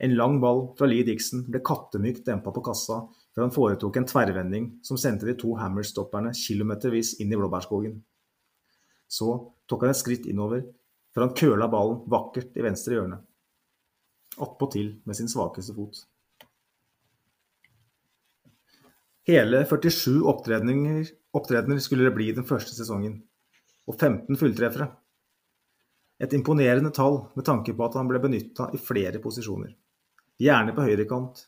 [0.00, 3.02] En lang ball fra Lee Dixon ble kattemykt dempa på kassa
[3.34, 7.98] før han foretok en tverrvending som sendte de to Hammer-stopperne kilometervis inn i blåbærskogen.
[9.06, 9.28] Så
[9.68, 10.64] tok han et skritt innover
[11.12, 13.20] før han køla ballen vakkert i venstre hjørne.
[14.38, 16.04] Attpåtil med sin svakeste fot.
[19.26, 23.20] Hele 47 opptredener, opptredener skulle det bli den første sesongen,
[23.86, 24.88] og 15 fulltreffere.
[26.20, 29.76] Et imponerende tall med tanke på at han ble benytta i flere posisjoner
[30.40, 31.42] gjerne på høyrekant,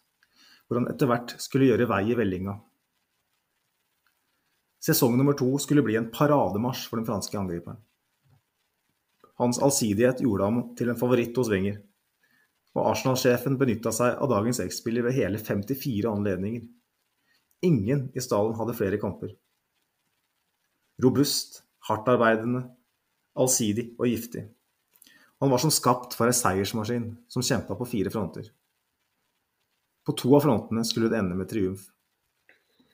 [0.67, 2.59] hvor han etter hvert skulle gjøre vei i vellinga.
[4.83, 7.81] Sesong nummer to skulle bli en parademarsj for den franske angriperen.
[9.41, 11.79] Hans allsidighet gjorde ham til en favoritt hos Wenger.
[12.73, 16.65] Og Arsenal-sjefen benytta seg av dagens X-spiller ved hele 54 anledninger.
[17.69, 19.35] Ingen i stallen hadde flere kamper.
[21.03, 22.65] Robust, hardtarbeidende,
[23.39, 24.47] allsidig og giftig.
[25.43, 28.49] Han var som skapt for ei seiersmaskin som kjempa på fire fronter.
[30.07, 31.89] På to av frontene skulle det ende med triumf.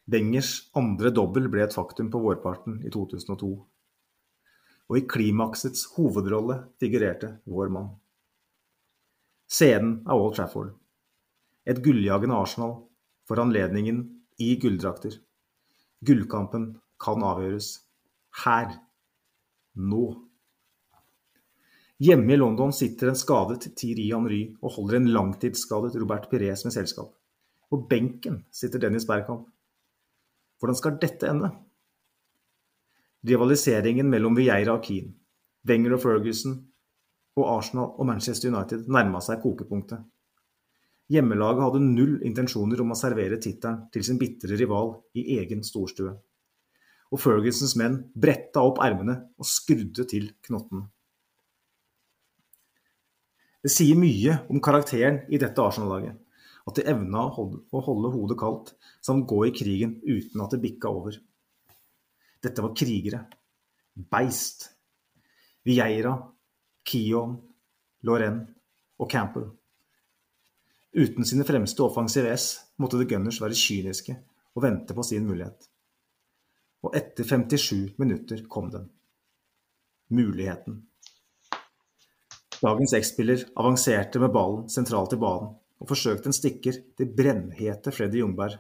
[0.09, 3.50] Wengers andre dobbel ble et faktum på vårparten i 2002.
[4.88, 7.90] Og i klimaksets hovedrolle figurerte vår mann.
[9.49, 10.75] Scenen av Old Trafford.
[11.65, 12.75] Et gulljagende Arsenal
[13.29, 14.03] for anledningen
[14.45, 15.15] i gulldrakter.
[16.05, 17.70] Gullkampen kan avgjøres.
[18.45, 18.75] Her.
[19.81, 20.05] Nå.
[21.99, 26.77] Hjemme i London sitter en skadet Thierry Henry og holder en langtidsskadet Robert Pires med
[26.77, 27.15] selskap.
[27.69, 29.49] På benken sitter Dennis Bergkamp.
[30.61, 31.51] Hvordan skal dette ende?
[33.27, 35.16] Rivaliseringen mellom Vieira og Keane,
[35.66, 36.61] Wenger og Ferguson
[37.39, 40.02] og Arsenal og Manchester United nærma seg kokepunktet.
[41.09, 46.12] Hjemmelaget hadde null intensjoner om å servere tittelen til sin bitre rival i egen storstue.
[47.09, 50.85] Og Fergusons menn bretta opp ermene og skrudde til knottene.
[53.65, 56.19] Det sier mye om karakteren i dette Arsenal-laget
[56.69, 58.74] at de evna å holde, hodet kaldt
[59.05, 61.16] samt gå i krigen uten at det bikka over.
[62.44, 63.23] Dette var krigere.
[63.97, 64.69] Beist.
[65.66, 66.12] Vieira,
[66.89, 67.36] Kion,
[68.09, 68.47] Lorraine
[68.98, 69.51] og Campbell.
[70.97, 72.47] Uten sine fremste offensive S
[72.81, 74.16] måtte The Gunners være kyniske
[74.56, 75.69] og vente på sin mulighet.
[76.82, 78.89] Og etter 57 minutter kom den.
[80.15, 80.81] Muligheten.
[82.59, 88.23] Dagens X-spiller avanserte med ballen sentralt i banen og forsøkte en stikker til brennhete Freddy
[88.23, 88.56] Jungberg.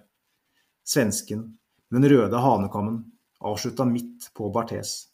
[0.86, 1.46] Svensken
[1.88, 3.00] med den røde hanekammen
[3.40, 5.07] avslutta midt på Barthes.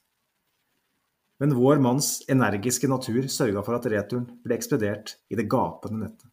[1.42, 6.30] Men vår manns energiske natur sørga for at returen ble ekspedert i det gapende nettet.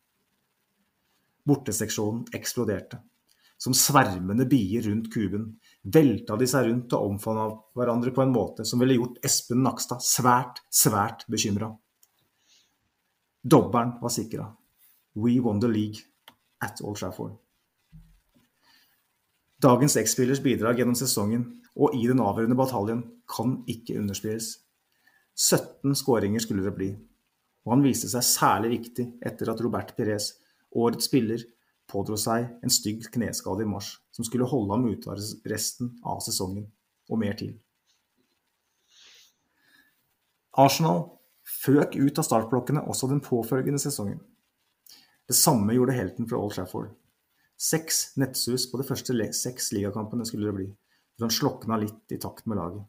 [1.47, 3.01] Borteseksjonen eksploderte.
[3.61, 5.51] Som svermende bier rundt kuben
[5.81, 7.47] velta de seg rundt og omfavna
[7.77, 11.69] hverandre på en måte som ville gjort Espen Nakstad svært, svært bekymra.
[13.41, 14.47] Dobbelen var sikra.
[15.17, 16.05] We won the league
[16.61, 17.37] at Old Trafford.
[19.61, 21.45] Dagens X-spillers bidrag gjennom sesongen
[21.77, 24.55] og i den avgjørende bataljen kan ikke underspilles.
[25.41, 26.91] 17 skåringer skulle det bli,
[27.65, 30.35] og han viste seg særlig viktig etter at Robert Pires,
[30.77, 31.41] årets spiller,
[31.89, 35.17] pådro seg en stygg kneskade i mars som skulle holde ham ute
[35.49, 36.67] resten av sesongen,
[37.09, 37.55] og mer til.
[40.61, 41.07] Arsenal
[41.47, 44.19] føk ut av startblokkene også den påfølgende sesongen.
[45.27, 46.91] Det samme gjorde helten fra Old Trafford.
[47.61, 50.69] Seks nettsus på de første seks ligakampene skulle det bli,
[51.15, 52.85] for han slokna litt i takt med laget.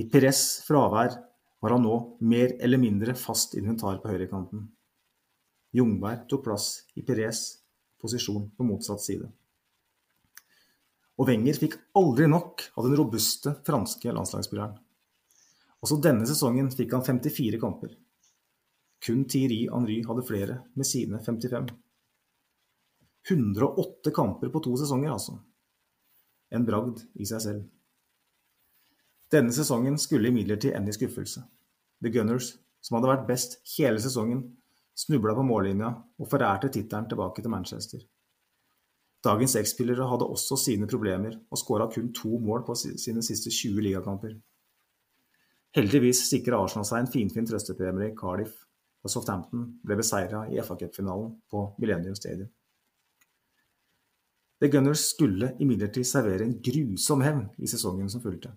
[0.00, 1.18] I Pires fravær
[1.60, 4.68] var han nå mer eller mindre fast inventar på høyrekanten.
[5.76, 7.42] Jungberg tok plass i Perez
[8.00, 9.28] posisjon på motsatt side.
[11.20, 14.78] Og Wenger fikk aldri nok av den robuste franske landslagsspilleren.
[15.84, 17.92] Også denne sesongen fikk han 54 kamper.
[19.04, 21.68] Kun Thierry Henry hadde flere, med sine 55.
[23.30, 25.38] 108 kamper på to sesonger, altså.
[26.52, 27.68] En bragd i seg selv.
[29.30, 31.44] Denne sesongen skulle imidlertid ende i skuffelse.
[32.02, 34.42] The Gunners, som hadde vært best hele sesongen,
[34.98, 38.02] snubla på mållinja og forærte tittelen tilbake til Manchester.
[39.24, 43.84] Dagens X-spillere hadde også sine problemer og skåra kun to mål på sine siste 20
[43.84, 44.32] ligakamper.
[45.76, 48.56] Heldigvis sikra Arsenal seg en finfin trøstepremie i Cardiff,
[49.04, 52.50] og Southampton ble beseira i FA Cup-finalen på Millennium Stadium.
[54.60, 58.50] The Gunners skulle imidlertid servere en grusom hevn i sesongen som fulgte.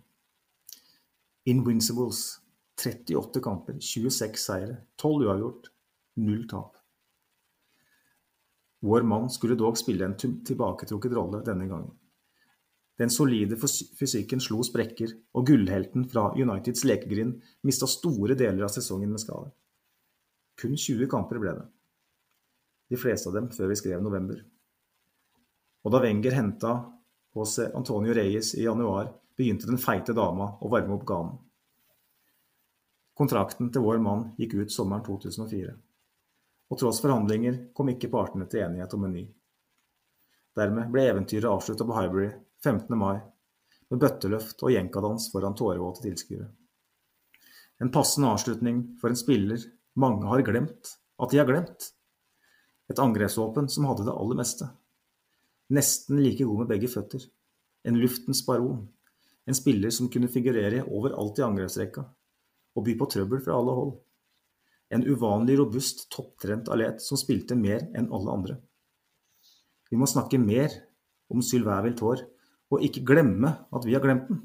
[1.45, 2.39] Invincibles
[2.83, 5.67] 38 kamper, 26 seire, 12 uavgjort,
[6.15, 6.77] null tap.
[8.83, 11.91] Vår mann skulle dog spille en tilbaketrukket rolle denne gangen.
[12.99, 13.57] Den solide
[13.99, 19.49] fysikken slo sprekker, og gullhelten fra Uniteds lekegrind mista store deler av sesongen med skade.
[20.59, 21.65] Kun 20 kamper ble det.
[22.93, 24.43] De fleste av dem før vi skrev november.
[25.83, 26.73] Og da Wenger henta
[27.33, 31.37] HC Antonio Reyes i januar, begynte den feite dama å varme opp ganen.
[33.17, 35.73] Kontrakten til vår mann gikk ut sommeren 2004.
[36.73, 39.27] Og tross forhandlinger kom ikke partene til enighet om en ny.
[40.57, 42.31] Dermed ble eventyret avslutta på Highbury
[42.63, 42.97] 15.
[42.97, 43.19] mai,
[43.89, 46.47] med bøtteløft og jenkadans foran tårevåte tilskuere.
[47.81, 49.61] En passende avslutning for en spiller
[49.99, 51.91] mange har glemt at de har glemt.
[52.89, 54.67] Et angrepsvåpen som hadde det aller meste.
[55.73, 57.25] Nesten like god med begge føtter.
[57.83, 58.87] En luftens baron.
[59.47, 62.05] En spiller som kunne figurere overalt i angrepsrekka.
[62.73, 63.91] og by på trøbbel fra alle hold.
[64.89, 68.55] En uvanlig robust, topptrent atlet som spilte mer enn alle andre.
[69.91, 70.73] Vi må snakke mer
[71.29, 72.23] om Sylvain Viltår,
[72.73, 74.41] og ikke glemme at vi har glemt den.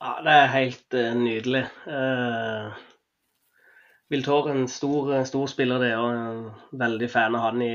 [0.00, 1.64] Ja, det er helt uh, nydelig.
[1.88, 2.76] Uh,
[4.12, 7.74] Viltår er en stor, stor spiller, det, og en veldig fan av han i,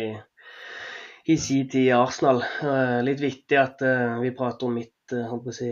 [1.26, 2.43] i sin tid i Arsenal.
[2.61, 3.81] Uh, litt vittig at
[4.22, 5.72] vi prater om mitt uh, si,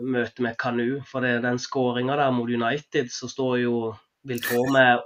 [0.00, 1.00] møte med Kanu.
[1.08, 3.76] For det, den skåringa der mot United, så står jo
[4.24, 5.02] Viltrå med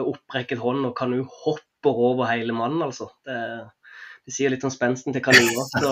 [0.00, 3.10] opprekket hånd, og Kanu hopper over hele mannen, altså.
[3.26, 3.36] Det,
[4.24, 5.44] det sier litt om spensten til Kanu.
[5.74, 5.90] Så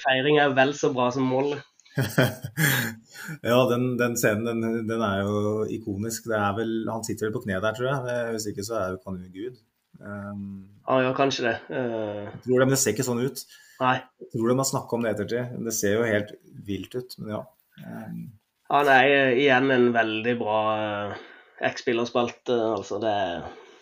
[0.00, 1.60] feiring er vel så bra som målet.
[3.50, 6.30] ja, den, den scenen den, den, er jo ikonisk.
[6.30, 8.32] Det er vel, Han sitter vel på kne der, tror jeg.
[8.32, 9.60] Hvis ikke så er jo Kanu gud.
[10.00, 11.54] Um, ja, ja, kanskje det.
[11.70, 12.26] Uh...
[12.26, 13.44] Jeg tror det, men det ser ikke sånn ut.
[13.80, 13.96] Nei.
[14.22, 15.56] Jeg tror de har snakka om det ettertid.
[15.66, 16.32] Det ser jo helt
[16.66, 17.42] vilt ut, men ja.
[17.82, 18.20] Um...
[18.66, 19.02] Ja, nei,
[19.44, 21.26] igjen en veldig bra uh,
[21.68, 22.56] X-spillerspalte.
[22.76, 23.14] Altså, det,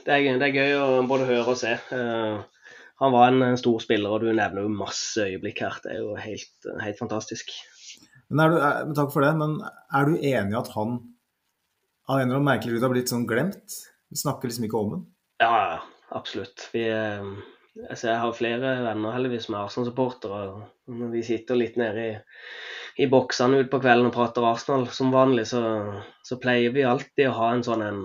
[0.05, 1.77] det, er, det, er, gøy å både høre og se.
[1.93, 2.43] Uh,
[3.03, 5.81] han var en stor spiller, og du nevner jo masse øyeblikk her.
[5.83, 7.51] Det er jo helt, helt fantastisk.
[8.29, 11.01] Men er du, er, takk for det, men er du enig at han
[12.05, 13.77] av en eller annen merkelig grunn har blitt sånn glemt?
[14.13, 15.05] Vi snakker liksom ikke om den?
[15.43, 15.81] Ja,
[16.17, 16.69] absolutt.
[16.73, 17.27] Vi, eh,
[17.89, 20.43] altså jeg har flere venner heldigvis som er Arsenal-supportere.
[20.95, 22.13] Når vi sitter litt nede i,
[23.05, 25.63] i boksene utpå kvelden og prater Arsenal som vanlig, så,
[26.27, 28.03] så pleier vi alltid å ha en sånn en,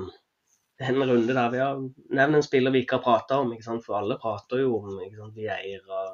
[0.89, 1.81] en runde der vi har
[2.15, 3.53] nevnt en spiller vi ikke har prata om.
[3.85, 5.37] For alle prater jo om ikke sant?
[5.37, 6.05] Vieira,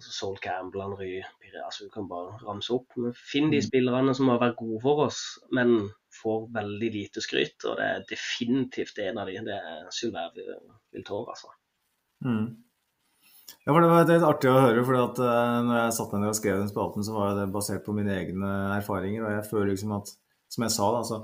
[0.00, 2.88] altså Sol Campbell, Henry Pires, vi kan bare ramse opp.
[2.96, 3.66] Men finn de mm.
[3.68, 7.58] spillerne som har vært gode for oss, men får veldig lite skryt.
[7.68, 9.38] Og det er definitivt en av de.
[9.46, 10.34] Det er Sylvain
[10.94, 11.52] Viltor, altså.
[12.24, 12.46] Mm.
[13.64, 14.84] Ja, for Det var litt artig å høre.
[14.86, 17.84] for at uh, når jeg satt ned og skrev den spalten, så var det basert
[17.86, 19.26] på mine egne erfaringer.
[19.26, 20.12] og jeg føler liksom at,
[20.50, 21.20] Som jeg sa, da, altså,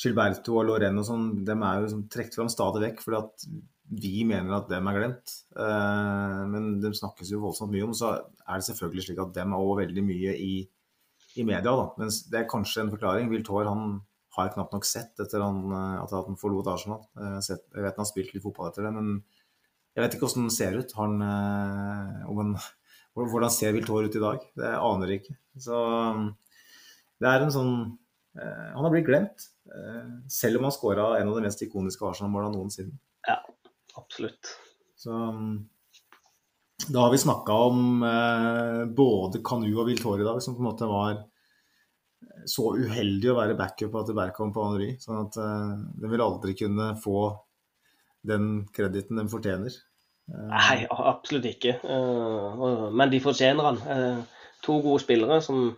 [0.00, 3.02] Gilberto og Lorraine og sånn, dem er jo liksom trukket fram stadig vekk.
[3.04, 3.48] fordi at
[3.90, 5.32] vi mener at dem er glemt.
[5.56, 7.96] Uh, men dem snakkes jo voldsomt mye om.
[7.96, 10.52] Så er det selvfølgelig slik at dem er òg veldig mye i,
[11.36, 11.74] i media.
[11.74, 11.88] da.
[11.98, 13.32] Mens det er kanskje en forklaring.
[13.32, 13.98] Viltor han
[14.36, 17.02] har jeg knapt nok sett etter han, eh, at han forlot Arsenal.
[17.18, 19.16] Eh, jeg vet han har spilt litt fotball etter det, men
[19.96, 20.92] jeg vet ikke hvordan han ser ut.
[21.00, 22.52] Han, han,
[23.18, 24.44] hvordan ser Viltår ut i dag?
[24.62, 25.34] Det aner jeg ikke.
[25.66, 25.80] Så
[27.20, 27.72] det er en sånn
[28.38, 29.48] Han har blitt glemt.
[30.30, 32.94] Selv om han skåra en av de mest ikoniske Arsenal-måla noensinne.
[33.26, 33.40] Ja,
[33.98, 34.54] absolutt.
[34.94, 35.10] Så
[36.88, 40.70] da har vi snakka om eh, både Kanu og Viltor i dag, som på en
[40.70, 41.18] måte var
[42.48, 44.90] så uheldig å være backup til Berkamp og Henry.
[45.02, 47.30] Sånn at eh, de vil aldri kunne få
[48.26, 49.76] den krediten de fortjener.
[50.30, 51.78] Eh, Nei, absolutt ikke.
[51.84, 54.24] Uh, men de fortjener han.
[54.66, 55.70] To gode spillere som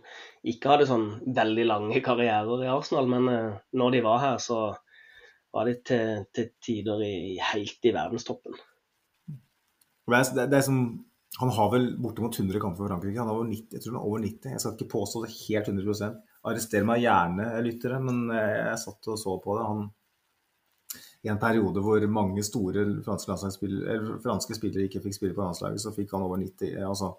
[0.43, 1.05] ikke hadde sånn
[1.35, 3.29] veldig lange karrierer i Arsenal, men
[3.71, 4.73] når de var her, så
[5.53, 7.15] var de til, til tider i,
[7.53, 8.57] helt i verdenstoppen.
[10.03, 10.81] Det er, det er som,
[11.39, 13.21] han har vel bortimot 100 kamper for Frankrike.
[13.21, 14.51] Han har over 90, jeg tror han er over 90.
[14.51, 19.11] Jeg skal ikke påstå det helt 100 Arrester meg gjerne, lyttere, men jeg, jeg satt
[19.13, 19.67] og så på det.
[19.69, 19.85] Han,
[21.23, 23.37] I en periode hvor mange store franske,
[24.25, 26.75] franske spillere ikke fikk spille på landslaget, så fikk han over 90.
[26.83, 27.13] altså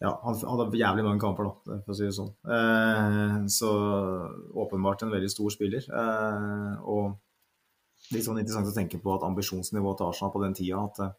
[0.00, 2.30] ja, han hadde jævlig mange kamper, da, for å si det sånn.
[2.56, 3.72] Eh, så
[4.62, 5.84] åpenbart en veldig stor spiller.
[5.84, 7.18] Eh, og
[8.14, 11.12] litt sånn interessant å tenke på at ambisjonsnivået til Arsenal på den tida at eh,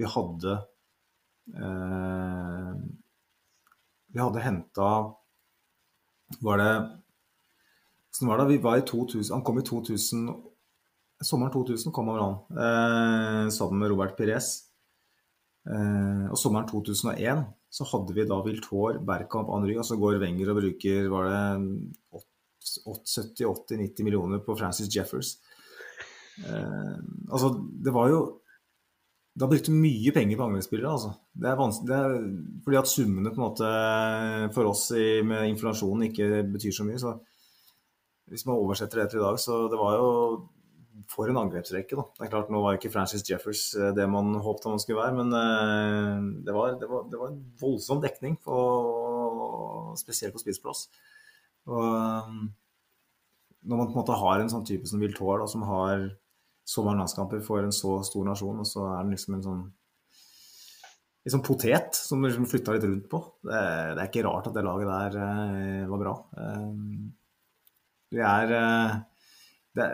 [0.00, 0.56] vi hadde
[1.52, 2.72] eh,
[4.10, 4.88] Vi hadde henta
[6.38, 6.72] Var det
[8.10, 8.46] Åssen var det?
[8.50, 10.30] Vi var i 2000, han kom i 2000
[11.20, 14.62] Sommeren 2000 kom han, eh, sammen med Robert Pires.
[15.68, 20.48] Eh, og sommeren 2001 så hadde vi da Viltår, Bergkamp, Henry, og så går Wenger
[20.48, 22.24] og bruker var det
[22.64, 25.36] 70-80-90 millioner på Francis Jeffers.
[26.40, 26.96] Eh,
[27.28, 27.52] altså,
[27.84, 28.39] det var jo
[29.30, 31.12] Det har brukt mye penger på angrepsspillere, altså.
[31.32, 32.14] Det er det er,
[32.64, 33.68] fordi at summene på en måte
[34.56, 36.98] for oss i, med inflasjonen ikke betyr så mye.
[36.98, 37.14] så
[38.30, 40.10] hvis man oversetter det til i dag, så det var jo
[41.10, 41.96] for en angrepsrekke.
[41.98, 42.04] Da.
[42.18, 45.16] Det er klart, Nå var ikke Francis Jeffers eh, det man håpet han skulle være,
[45.18, 48.58] men eh, det var, det var, det var en voldsom dekning, på,
[49.98, 50.86] spesielt på spissplass.
[51.66, 52.34] Eh,
[53.60, 56.06] når man på en måte har en sånn type som Viltor, som har
[56.70, 59.62] så mange landskamper for en så stor nasjon, og så er den liksom en sånn
[61.24, 63.20] liksom potet som liksom flytta litt rundt på.
[63.44, 63.62] Det,
[63.94, 66.14] det, er ikke rart at det laget der eh, var bra.
[66.40, 66.68] Eh,
[68.10, 68.94] vi er eh,
[69.78, 69.88] det,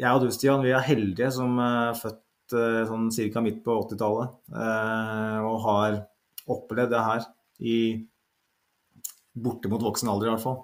[0.00, 3.44] jeg og du, Stian, vi er heldige som er født eh, sånn ca.
[3.44, 4.34] midt på 80-tallet.
[4.54, 6.00] Eh, og har
[6.50, 7.28] opplevd det her
[7.60, 7.78] i
[9.40, 10.60] bortimot voksen alder, i hvert fall.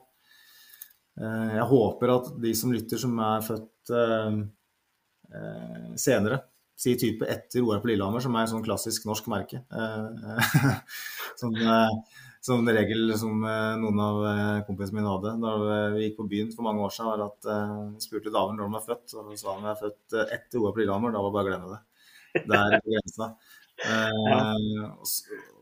[1.21, 3.95] Eh, jeg håper at de som lytter, som er født
[5.37, 6.41] eh, eh, senere,
[6.77, 9.63] si type etter OL på Lillehammer, som er et sånn klassisk norsk merke.
[11.41, 11.55] som,
[12.45, 14.19] som regel som noen av
[14.69, 15.55] kompisene mine hadde da
[15.95, 18.77] vi gikk på byen for mange år siden, var at eh, spurte damen når de
[18.77, 21.47] var født, og sa hun var født etter OL på Lillehammer, da var det bare
[21.47, 21.83] å glemme det.
[22.43, 23.33] Det er grensa.
[23.77, 24.41] Ja.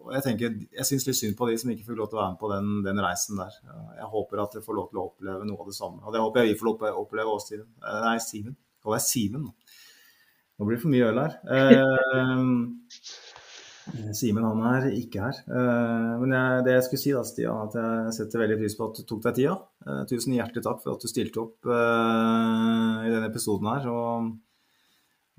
[0.04, 2.20] Og jeg tenker, jeg syns litt synd på de som ikke fikk lov til å
[2.20, 3.54] være med på den, den, reisen der.
[3.96, 6.02] Jeg håper at de får lov til å oppleve noe av det samme.
[6.04, 7.70] Og det håper jeg vi får lov til å oppleve også, Simen.
[7.80, 8.56] Eh, nei, Simen.
[8.84, 9.54] Kaller jeg Simen nå.
[10.62, 11.38] Blir det for mye øl her.
[13.84, 15.38] Eh, Simen han er ikke her.
[15.44, 18.86] Eh, men jeg, det jeg skulle si, da, Stian, at jeg setter veldig pris på
[18.88, 19.56] at du tok deg tida.
[19.84, 23.84] Eh, tusen hjertelig takk for at du stilte opp eh, i denne episoden her.
[23.92, 24.30] Og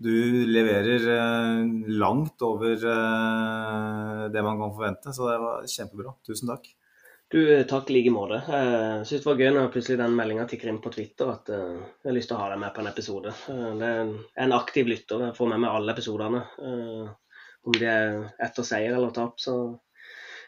[0.05, 0.11] du
[0.51, 1.61] leverer eh,
[1.97, 6.13] langt over eh, det man kan forvente, så det var kjempebra.
[6.27, 6.69] Tusen takk.
[7.31, 8.37] Du, eh, takk i like måte.
[8.45, 11.79] Jeg syns det var gøy når plutselig den meldinga tikker inn på Twitter at jeg
[12.05, 13.33] har lyst til å ha deg med på en episode.
[13.47, 14.11] Det er
[14.45, 15.25] en aktiv lytter.
[15.29, 16.43] Jeg får med meg alle episodene.
[17.65, 19.41] Om de er etter seier eller tap.
[19.41, 19.55] Så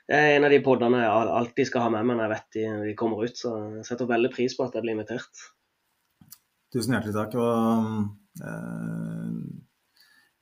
[0.07, 2.59] det er en av de podene jeg alltid skal ha med meg når jeg vet
[2.59, 3.41] de, de kommer ut.
[3.41, 5.43] Så jeg setter veldig pris på at jeg blir invitert.
[6.71, 7.35] Tusen hjertelig takk.
[7.41, 9.29] og Eh,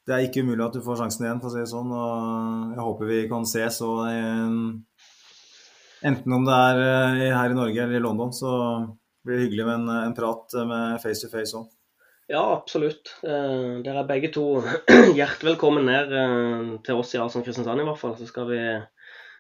[0.06, 1.94] det er ikke umulig at du får sjansen igjen, for å si det sånn.
[1.96, 3.80] Og jeg håper vi kan ses.
[3.86, 4.04] Og
[6.04, 8.52] enten om det er eh, her i Norge eller i London, så
[9.26, 11.72] blir det hyggelig med en, en prat med face to face òg.
[12.32, 13.14] Ja, absolutt.
[13.22, 14.46] Eh, dere er begge to
[15.20, 16.14] hjertelig velkommen ned
[16.86, 18.16] til oss i Arsenal Kristiansand i hvert fall.
[18.20, 18.62] Så skal vi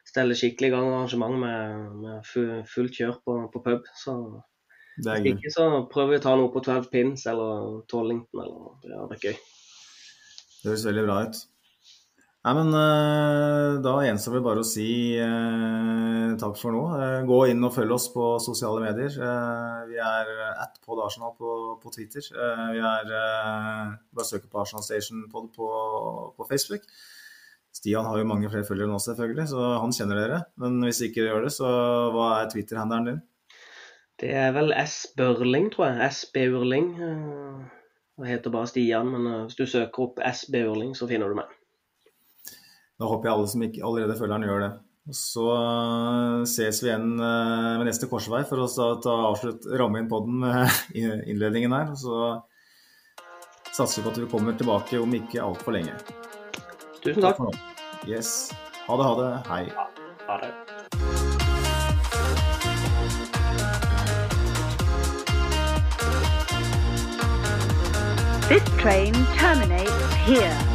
[0.06, 3.90] stelle skikkelig i gang arrangement med, med fullt kjør på, på pub.
[3.98, 4.16] Så
[5.04, 5.26] det er.
[5.34, 9.10] Ikke så prøver vi å ta noe på 12 pins eller Tollington eller Det hadde
[9.12, 9.36] vært gøy.
[10.62, 11.42] Det høres veldig bra ut.
[12.46, 14.86] Nei, men uh, Da gjenstår det bare å si
[15.18, 16.84] uh, takk for nå.
[16.94, 19.18] Uh, gå inn og følg oss på sosiale medier.
[19.90, 20.30] vi er
[20.62, 22.28] at pod Arsenal på, på Twitter.
[22.76, 25.72] vi er Bare søk på Arsenal Station Pod på,
[26.38, 26.86] på, Facebook.
[27.74, 30.40] Stian har jo mange flere følgere nå, selvfølgelig, så han kjenner dere.
[30.62, 31.74] Men hvis ikke dere gjør det, så
[32.14, 33.20] hva er Twitter-handelen din?
[34.22, 35.02] Det er vel S.
[35.18, 36.14] Børling, tror jeg.
[36.14, 36.24] S.
[36.32, 36.94] Børling.
[38.16, 40.46] Det heter bare Stian, men hvis du søker opp S.
[40.54, 41.52] Børling, så finner du meg.
[42.96, 44.72] Da håper jeg alle som ikke allerede følger den, gjør det.
[45.14, 48.68] Så eh, ses vi igjen ved med neste korsvei for å
[49.04, 50.96] ta avslutt, ramme inn podden med
[51.32, 51.92] innledningen her.
[52.00, 52.40] Så
[53.76, 55.98] satser vi på at vi kommer tilbake om ikke altfor lenge.
[57.04, 57.38] Tusen takk.
[57.44, 58.52] takk yes.
[58.88, 59.30] Ha det, ha det.
[59.50, 59.64] Hei.
[59.74, 59.90] Ja,
[60.30, 60.54] ha det.
[68.46, 70.75] This train terminates here.